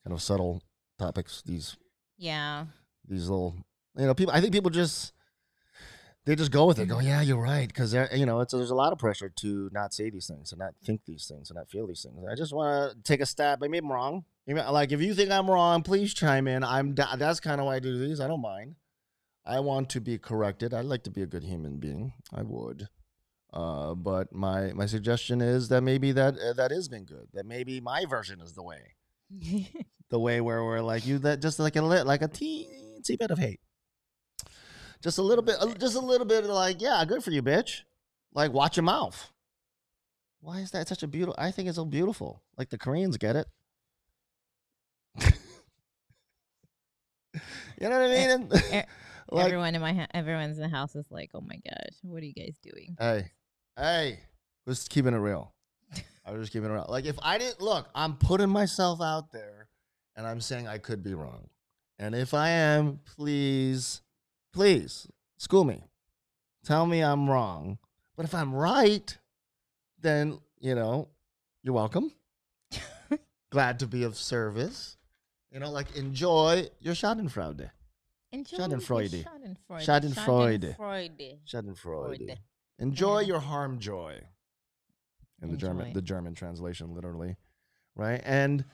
kind 0.04 0.14
of 0.14 0.22
subtle 0.22 0.62
topics. 0.98 1.42
These 1.46 1.76
Yeah. 2.16 2.66
these 3.06 3.28
little, 3.28 3.56
you 3.96 4.06
know, 4.06 4.14
people. 4.14 4.34
I 4.34 4.40
think 4.40 4.52
people 4.52 4.70
just 4.70 5.12
they 6.26 6.34
just 6.34 6.50
go 6.50 6.66
with 6.66 6.78
it. 6.78 6.86
Go, 6.86 7.00
yeah, 7.00 7.20
you're 7.20 7.40
right, 7.40 7.68
because 7.68 7.94
you 8.12 8.24
know, 8.24 8.40
it's 8.40 8.52
there's 8.52 8.70
a 8.70 8.74
lot 8.74 8.92
of 8.92 8.98
pressure 8.98 9.28
to 9.28 9.68
not 9.72 9.92
say 9.92 10.10
these 10.10 10.26
things, 10.26 10.52
and 10.52 10.58
not 10.58 10.74
think 10.84 11.02
these 11.06 11.26
things, 11.26 11.50
and 11.50 11.56
not 11.56 11.68
feel 11.68 11.86
these 11.86 12.02
things. 12.02 12.24
I 12.30 12.34
just 12.34 12.52
want 12.52 12.92
to 12.92 13.02
take 13.02 13.20
a 13.20 13.26
stab. 13.26 13.60
Maybe 13.60 13.78
I'm 13.78 13.90
wrong. 13.90 14.24
Like 14.46 14.92
if 14.92 15.00
you 15.00 15.14
think 15.14 15.30
I'm 15.30 15.50
wrong, 15.50 15.82
please 15.82 16.14
chime 16.14 16.48
in. 16.48 16.64
I'm 16.64 16.94
that's 16.94 17.40
kind 17.40 17.60
of 17.60 17.66
why 17.66 17.76
I 17.76 17.80
do 17.80 17.98
these. 17.98 18.20
I 18.20 18.28
don't 18.28 18.42
mind. 18.42 18.76
I 19.46 19.60
want 19.60 19.90
to 19.90 20.00
be 20.00 20.18
corrected. 20.18 20.72
I'd 20.72 20.86
like 20.86 21.02
to 21.04 21.10
be 21.10 21.22
a 21.22 21.26
good 21.26 21.44
human 21.44 21.78
being. 21.78 22.12
I 22.34 22.42
would. 22.42 22.88
Uh, 23.52 23.94
but 23.94 24.34
my 24.34 24.72
my 24.72 24.86
suggestion 24.86 25.40
is 25.40 25.68
that 25.68 25.82
maybe 25.82 26.12
that 26.12 26.38
uh, 26.38 26.52
that 26.54 26.72
is 26.72 26.88
been 26.88 27.04
good. 27.04 27.28
That 27.34 27.46
maybe 27.46 27.80
my 27.80 28.04
version 28.04 28.40
is 28.40 28.54
the 28.54 28.62
way, 28.62 28.96
the 30.10 30.18
way 30.18 30.40
where 30.40 30.64
we're 30.64 30.80
like 30.80 31.06
you 31.06 31.18
that 31.20 31.40
just 31.40 31.58
like 31.58 31.76
a 31.76 31.82
lit 31.82 32.06
like 32.06 32.22
a 32.22 32.28
teensy 32.28 33.18
bit 33.18 33.30
of 33.30 33.38
hate, 33.38 33.60
just 35.04 35.18
a 35.18 35.22
little 35.22 35.44
bit, 35.44 35.56
just 35.78 35.94
a 35.96 36.00
little 36.00 36.26
bit 36.26 36.44
of 36.44 36.50
like 36.50 36.80
yeah, 36.80 37.04
good 37.04 37.22
for 37.22 37.30
you, 37.30 37.42
bitch. 37.42 37.82
Like 38.32 38.52
watch 38.52 38.76
your 38.78 38.84
mouth. 38.84 39.30
Why 40.40 40.60
is 40.60 40.70
that 40.72 40.88
such 40.88 41.02
a 41.02 41.06
beautiful? 41.06 41.36
I 41.38 41.50
think 41.50 41.68
it's 41.68 41.76
so 41.76 41.84
beautiful. 41.84 42.42
Like 42.56 42.70
the 42.70 42.78
Koreans 42.78 43.18
get 43.18 43.36
it. 43.36 43.46
you 45.24 45.30
know 47.80 48.00
what 48.00 48.10
I 48.10 48.36
mean? 48.36 48.50
Like, 49.30 49.46
Everyone 49.46 49.74
in 49.74 49.80
my 49.80 49.94
ha- 49.94 50.06
everyone's 50.12 50.58
in 50.58 50.62
the 50.62 50.68
house 50.68 50.94
is 50.94 51.06
like, 51.10 51.30
"Oh 51.34 51.40
my 51.40 51.56
gosh, 51.56 51.96
what 52.02 52.22
are 52.22 52.26
you 52.26 52.34
guys 52.34 52.58
doing?" 52.62 52.94
Hey, 53.00 53.32
hey, 53.74 54.20
just 54.68 54.90
keeping 54.90 55.14
it 55.14 55.18
real. 55.18 55.54
I 56.26 56.30
was 56.30 56.42
just 56.42 56.52
keeping 56.52 56.68
it 56.68 56.72
real. 56.72 56.84
Like 56.90 57.06
if 57.06 57.18
I 57.22 57.38
didn't 57.38 57.60
look, 57.62 57.88
I'm 57.94 58.16
putting 58.16 58.50
myself 58.50 59.00
out 59.00 59.32
there, 59.32 59.68
and 60.14 60.26
I'm 60.26 60.42
saying 60.42 60.68
I 60.68 60.76
could 60.76 61.02
be 61.02 61.14
wrong. 61.14 61.48
And 61.98 62.14
if 62.14 62.34
I 62.34 62.50
am, 62.50 63.00
please, 63.16 64.02
please 64.54 65.08
school 65.36 65.64
me. 65.64 65.82
Tell 66.64 66.86
me 66.86 67.02
I'm 67.02 67.28
wrong. 67.28 67.78
But 68.16 68.24
if 68.24 68.34
I'm 68.34 68.54
right, 68.54 69.16
then 70.00 70.38
you 70.60 70.74
know, 70.74 71.08
you're 71.62 71.74
welcome. 71.74 72.12
Glad 73.50 73.80
to 73.80 73.86
be 73.86 74.04
of 74.04 74.16
service. 74.16 74.96
You 75.50 75.60
know, 75.60 75.70
like 75.70 75.96
enjoy 75.96 76.68
your 76.80 76.94
Schadenfreude. 76.94 77.70
Enjoy 78.32 78.56
Schadenfreude. 78.56 79.24
Schadenfreude. 79.70 80.76
Schadenfreude. 80.76 80.76
Schadenfreude. 80.76 81.38
Schadenfreude. 81.46 82.36
Enjoy 82.78 83.20
your 83.20 83.40
harm 83.40 83.78
joy. 83.78 84.20
In 85.42 85.50
the 85.50 85.56
German, 85.58 85.92
the 85.92 86.00
German 86.00 86.34
translation, 86.34 86.94
literally, 86.94 87.36
right? 87.96 88.22
And 88.24 88.64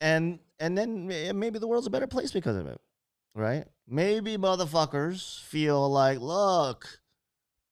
and 0.00 0.40
and 0.58 0.76
then 0.76 1.08
eh, 1.12 1.30
maybe 1.32 1.60
the 1.60 1.68
world's 1.68 1.86
a 1.86 1.90
better 1.90 2.08
place 2.08 2.32
because 2.32 2.56
of 2.56 2.66
it, 2.66 2.80
right? 3.36 3.64
Maybe 3.86 4.36
motherfuckers 4.36 5.40
feel 5.42 5.88
like, 5.88 6.18
look, 6.18 7.00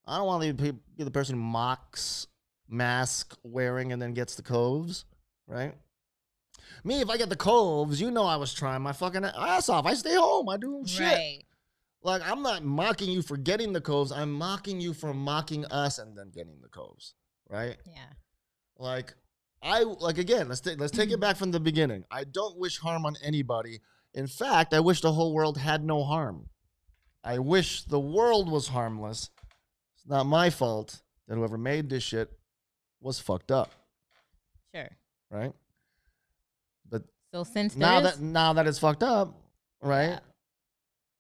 I 0.07 0.19
don't 0.19 0.27
want 0.27 0.45
to 0.45 0.53
be, 0.53 0.73
be 0.97 1.05
the 1.05 1.11
person 1.11 1.35
who 1.35 1.43
mocks 1.43 2.29
mask 2.69 3.37
wearing 3.43 3.93
and 3.93 4.01
then 4.01 4.15
gets 4.15 4.37
the 4.37 4.43
coves, 4.43 5.07
right? 5.49 5.75
Me, 6.85 7.01
if 7.01 7.09
I 7.09 7.17
get 7.17 7.31
the 7.31 7.37
coves, 7.37 8.01
you 8.01 8.11
know 8.11 8.25
I 8.25 8.37
was 8.37 8.53
trying 8.53 8.83
my 8.83 8.93
fucking 8.93 9.25
ass 9.25 9.69
off. 9.69 9.87
I 9.87 9.95
stay 9.95 10.15
home. 10.15 10.49
I 10.49 10.59
do 10.59 10.83
shit. 10.87 11.01
Right. 11.01 11.43
Like 12.03 12.23
I'm 12.31 12.43
not 12.43 12.63
mocking 12.63 13.11
you 13.11 13.23
for 13.23 13.39
getting 13.39 13.73
the 13.73 13.81
coves. 13.81 14.13
I'm 14.13 14.31
mocking 14.31 14.81
you 14.81 14.93
for 14.93 15.15
mocking 15.15 15.65
us 15.67 15.99
and 15.99 16.17
then 16.17 16.31
getting 16.31 16.61
the 16.61 16.69
coves, 16.69 17.15
right? 17.49 17.77
Yeah. 17.87 18.13
Like 18.79 19.15
I 19.63 19.81
like 19.83 20.19
again. 20.19 20.49
Let's 20.49 20.61
take 20.61 20.79
let's 20.79 20.93
take 20.93 21.11
it 21.11 21.21
back 21.21 21.37
from 21.37 21.51
the 21.51 21.61
beginning. 21.61 22.05
I 22.11 22.25
don't 22.25 22.59
wish 22.59 22.79
harm 22.79 23.07
on 23.07 23.17
anybody. 23.23 23.81
In 24.15 24.27
fact, 24.27 24.73
I 24.73 24.81
wish 24.81 25.01
the 25.01 25.13
whole 25.13 25.33
world 25.35 25.59
had 25.59 25.85
no 25.85 26.05
harm. 26.05 26.49
I 27.25 27.39
wish 27.39 27.83
the 27.85 27.99
world 28.01 28.51
was 28.51 28.69
harmless. 28.69 29.31
It's 29.97 30.07
not 30.07 30.25
my 30.27 30.51
fault 30.51 31.03
that 31.27 31.35
whoever 31.37 31.59
made 31.59 31.89
this 31.91 32.03
shit 32.05 32.31
was 33.01 33.19
fucked 33.19 33.51
up, 33.51 33.73
Sure. 34.75 34.89
right? 35.31 35.53
But 36.89 37.03
So 37.33 37.45
since 37.45 37.77
now 37.77 38.01
that 38.01 38.21
now 38.21 38.53
that 38.53 38.67
it's 38.67 38.79
fucked 38.79 39.03
up, 39.03 39.35
right? 39.83 40.11
Yeah. 40.11 40.21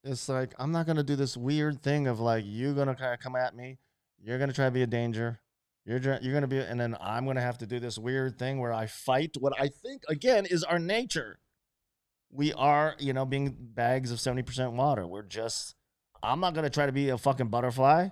It's 0.05 0.29
like 0.29 0.55
I'm 0.59 0.71
not 0.73 0.87
gonna 0.87 1.03
do 1.03 1.17
this 1.17 1.37
weird 1.37 1.83
thing 1.83 2.07
of 2.07 2.21
like 2.21 2.45
you 2.47 2.75
gonna 2.75 2.95
kind 2.95 3.15
of 3.15 3.21
come 3.21 3.35
at 3.37 3.57
me, 3.57 3.79
you're 4.23 4.39
gonna 4.39 4.53
try 4.53 4.67
to 4.67 4.71
be 4.71 4.83
a 4.83 4.87
danger, 4.87 5.41
you're 5.87 5.99
you're 6.21 6.35
gonna 6.35 6.47
be, 6.47 6.59
and 6.59 6.79
then 6.79 6.97
I'm 7.01 7.27
gonna 7.27 7.41
have 7.41 7.59
to 7.59 7.67
do 7.67 7.81
this 7.81 7.99
weird 7.99 8.39
thing 8.39 8.61
where 8.61 8.73
I 8.73 8.87
fight 8.87 9.37
what 9.41 9.55
I 9.59 9.69
think 9.69 10.03
again 10.09 10.45
is 10.47 10.63
our 10.63 10.79
nature. 10.79 11.39
We 12.35 12.53
are, 12.53 12.97
you 12.99 13.13
know, 13.13 13.25
being 13.25 13.57
bags 13.57 14.11
of 14.11 14.21
seventy 14.21 14.43
percent 14.43 14.73
water. 14.73 15.07
We're 15.07 15.23
just. 15.23 15.77
I'm 16.23 16.41
not 16.41 16.55
gonna 16.55 16.71
try 16.71 16.87
to 16.87 16.93
be 16.93 17.11
a 17.11 17.19
fucking 17.19 17.49
butterfly. 17.49 18.09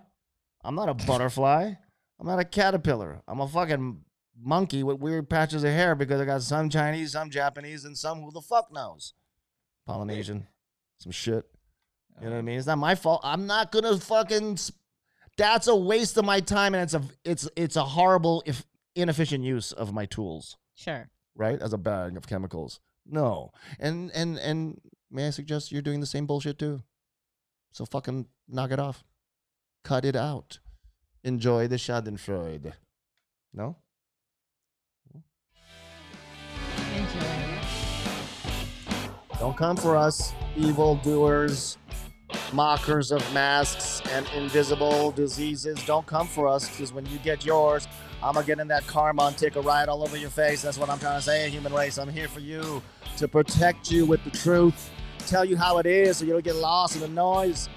I'm 0.63 0.75
not 0.75 0.89
a 0.89 0.95
butterfly. 1.07 1.73
I'm 2.21 2.27
not 2.27 2.39
a 2.39 2.45
caterpillar. 2.45 3.21
I'm 3.27 3.41
a 3.41 3.49
fucking 3.49 4.01
monkey 4.41 4.85
with 4.85 5.01
weird 5.01 5.29
patches 5.29 5.65
of 5.65 5.71
hair 5.71 5.97
because 5.97 6.21
I 6.21 6.25
got 6.25 6.43
some 6.43 6.71
Chinese, 6.71 7.13
some 7.13 7.31
Japanese, 7.31 7.85
and 7.85 7.99
some 7.99 8.23
who 8.23 8.31
the 8.31 8.41
fuck 8.41 8.73
knows. 8.73 9.15
Polynesian, 9.87 10.47
some 10.99 11.11
shit. 11.13 11.45
You 12.21 12.27
know 12.27 12.31
what 12.31 12.37
I 12.37 12.39
oh. 12.39 12.43
mean? 12.43 12.59
It's 12.59 12.67
not 12.67 12.79
my 12.79 12.95
fault. 12.95 13.23
I'm 13.25 13.47
not 13.47 13.73
gonna 13.73 13.99
fucking. 13.99 14.57
Sp- 14.63 14.79
That's 15.37 15.67
a 15.67 15.75
waste 15.75 16.17
of 16.17 16.25
my 16.25 16.39
time, 16.39 16.75
and 16.75 16.83
it's 16.85 16.95
a 16.95 17.03
it's 17.25 17.49
it's 17.57 17.77
a 17.77 17.85
horrible 17.85 18.43
if 18.47 18.65
inefficient 18.95 19.43
use 19.43 19.73
of 19.73 19.93
my 19.93 20.07
tools. 20.07 20.57
Sure. 20.75 21.11
Right, 21.35 21.61
as 21.61 21.73
a 21.73 21.79
bag 21.79 22.17
of 22.17 22.27
chemicals. 22.27 22.81
No, 23.07 23.53
and 23.79 24.11
and 24.13 24.39
and 24.39 24.81
may 25.11 25.27
I 25.27 25.31
suggest 25.31 25.73
you're 25.73 25.83
doing 25.83 26.01
the 26.01 26.07
same 26.07 26.27
bullshit 26.27 26.59
too? 26.59 26.83
So 27.73 27.85
fucking 27.85 28.27
knock 28.49 28.71
it 28.71 28.79
off. 28.79 29.03
Cut 29.85 30.05
it 30.05 30.17
out. 30.17 30.61
Enjoy 31.25 31.67
the 31.67 31.77
Schadenfreude. 31.77 32.73
No. 33.53 33.77
Enjoy. 36.97 37.43
Don't 39.39 39.57
come 39.57 39.77
for 39.77 39.97
us, 39.97 40.33
evil 40.57 40.97
doers, 40.97 41.77
mockers 42.53 43.11
of 43.11 43.21
masks 43.33 44.03
and 44.11 44.27
invisible 44.37 45.11
diseases. 45.13 45.79
Don't 45.87 46.07
come 46.07 46.27
for 46.27 46.47
us 46.49 46.69
because 46.69 46.93
when 46.93 47.07
you 47.07 47.19
get 47.19 47.45
yours, 47.45 47.89
I'm 48.23 48.35
gonna 48.35 48.47
get 48.47 48.61
in 48.61 48.69
that 48.69 48.87
karma 48.87 49.25
and 49.25 49.37
take 49.37 49.57
a 49.57 49.61
ride 49.61 49.89
all 49.89 50.03
over 50.03 50.17
your 50.17 50.31
face. 50.31 50.63
That's 50.63 50.79
what 50.79 50.89
I'm 50.91 50.99
trying 50.99 51.19
to 51.19 51.23
say, 51.23 51.49
human 51.51 51.73
race. 51.73 51.99
I'm 51.99 52.09
here 52.09 52.29
for 52.29 52.41
you 52.41 52.83
to 53.17 53.29
protect 53.29 53.91
you 53.91 54.07
with 54.07 54.23
the 54.25 54.31
truth, 54.31 54.91
tell 55.27 55.45
you 55.45 55.57
how 55.57 55.79
it 55.79 55.87
is 55.87 56.19
so 56.19 56.25
you 56.25 56.33
don't 56.33 56.45
get 56.45 56.57
lost 56.57 56.95
in 56.95 57.01
the 57.03 57.09
noise. 57.09 57.69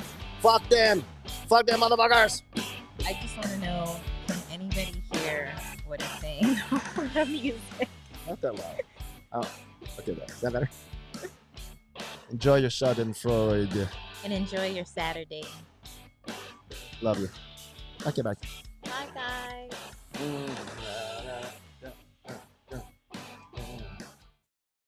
Fuck 0.42 0.68
them. 0.70 1.04
Fuck 1.48 1.66
them 1.66 1.80
motherfuckers. 1.80 2.42
I 3.06 3.18
just 3.22 3.36
want 3.38 3.50
to 3.50 3.58
know 3.60 3.96
can 4.28 4.38
anybody 4.52 5.04
hear 5.14 5.52
what 5.86 6.02
it's 6.02 6.22
saying 6.22 6.58
over 6.72 7.10
the 7.14 7.26
music? 7.26 7.90
Not 8.28 8.42
that 8.42 8.56
loud. 8.56 8.82
Oh, 9.34 9.52
okay, 10.00 10.14
there. 10.14 10.26
Is 10.28 10.42
that 10.42 10.54
better? 10.54 10.70
Enjoy 12.32 12.58
your 12.58 12.70
shot, 12.70 12.98
in 13.00 13.14
Schadenfreude. 13.14 13.88
And 14.26 14.34
enjoy 14.34 14.70
your 14.70 14.86
Saturday. 14.86 15.44
Love 17.04 17.20
you. 17.20 17.30
Okay, 18.08 18.24
bye. 18.24 18.34
Bye, 18.82 19.08
guys. 19.14 19.70
Mm. 20.14 21.05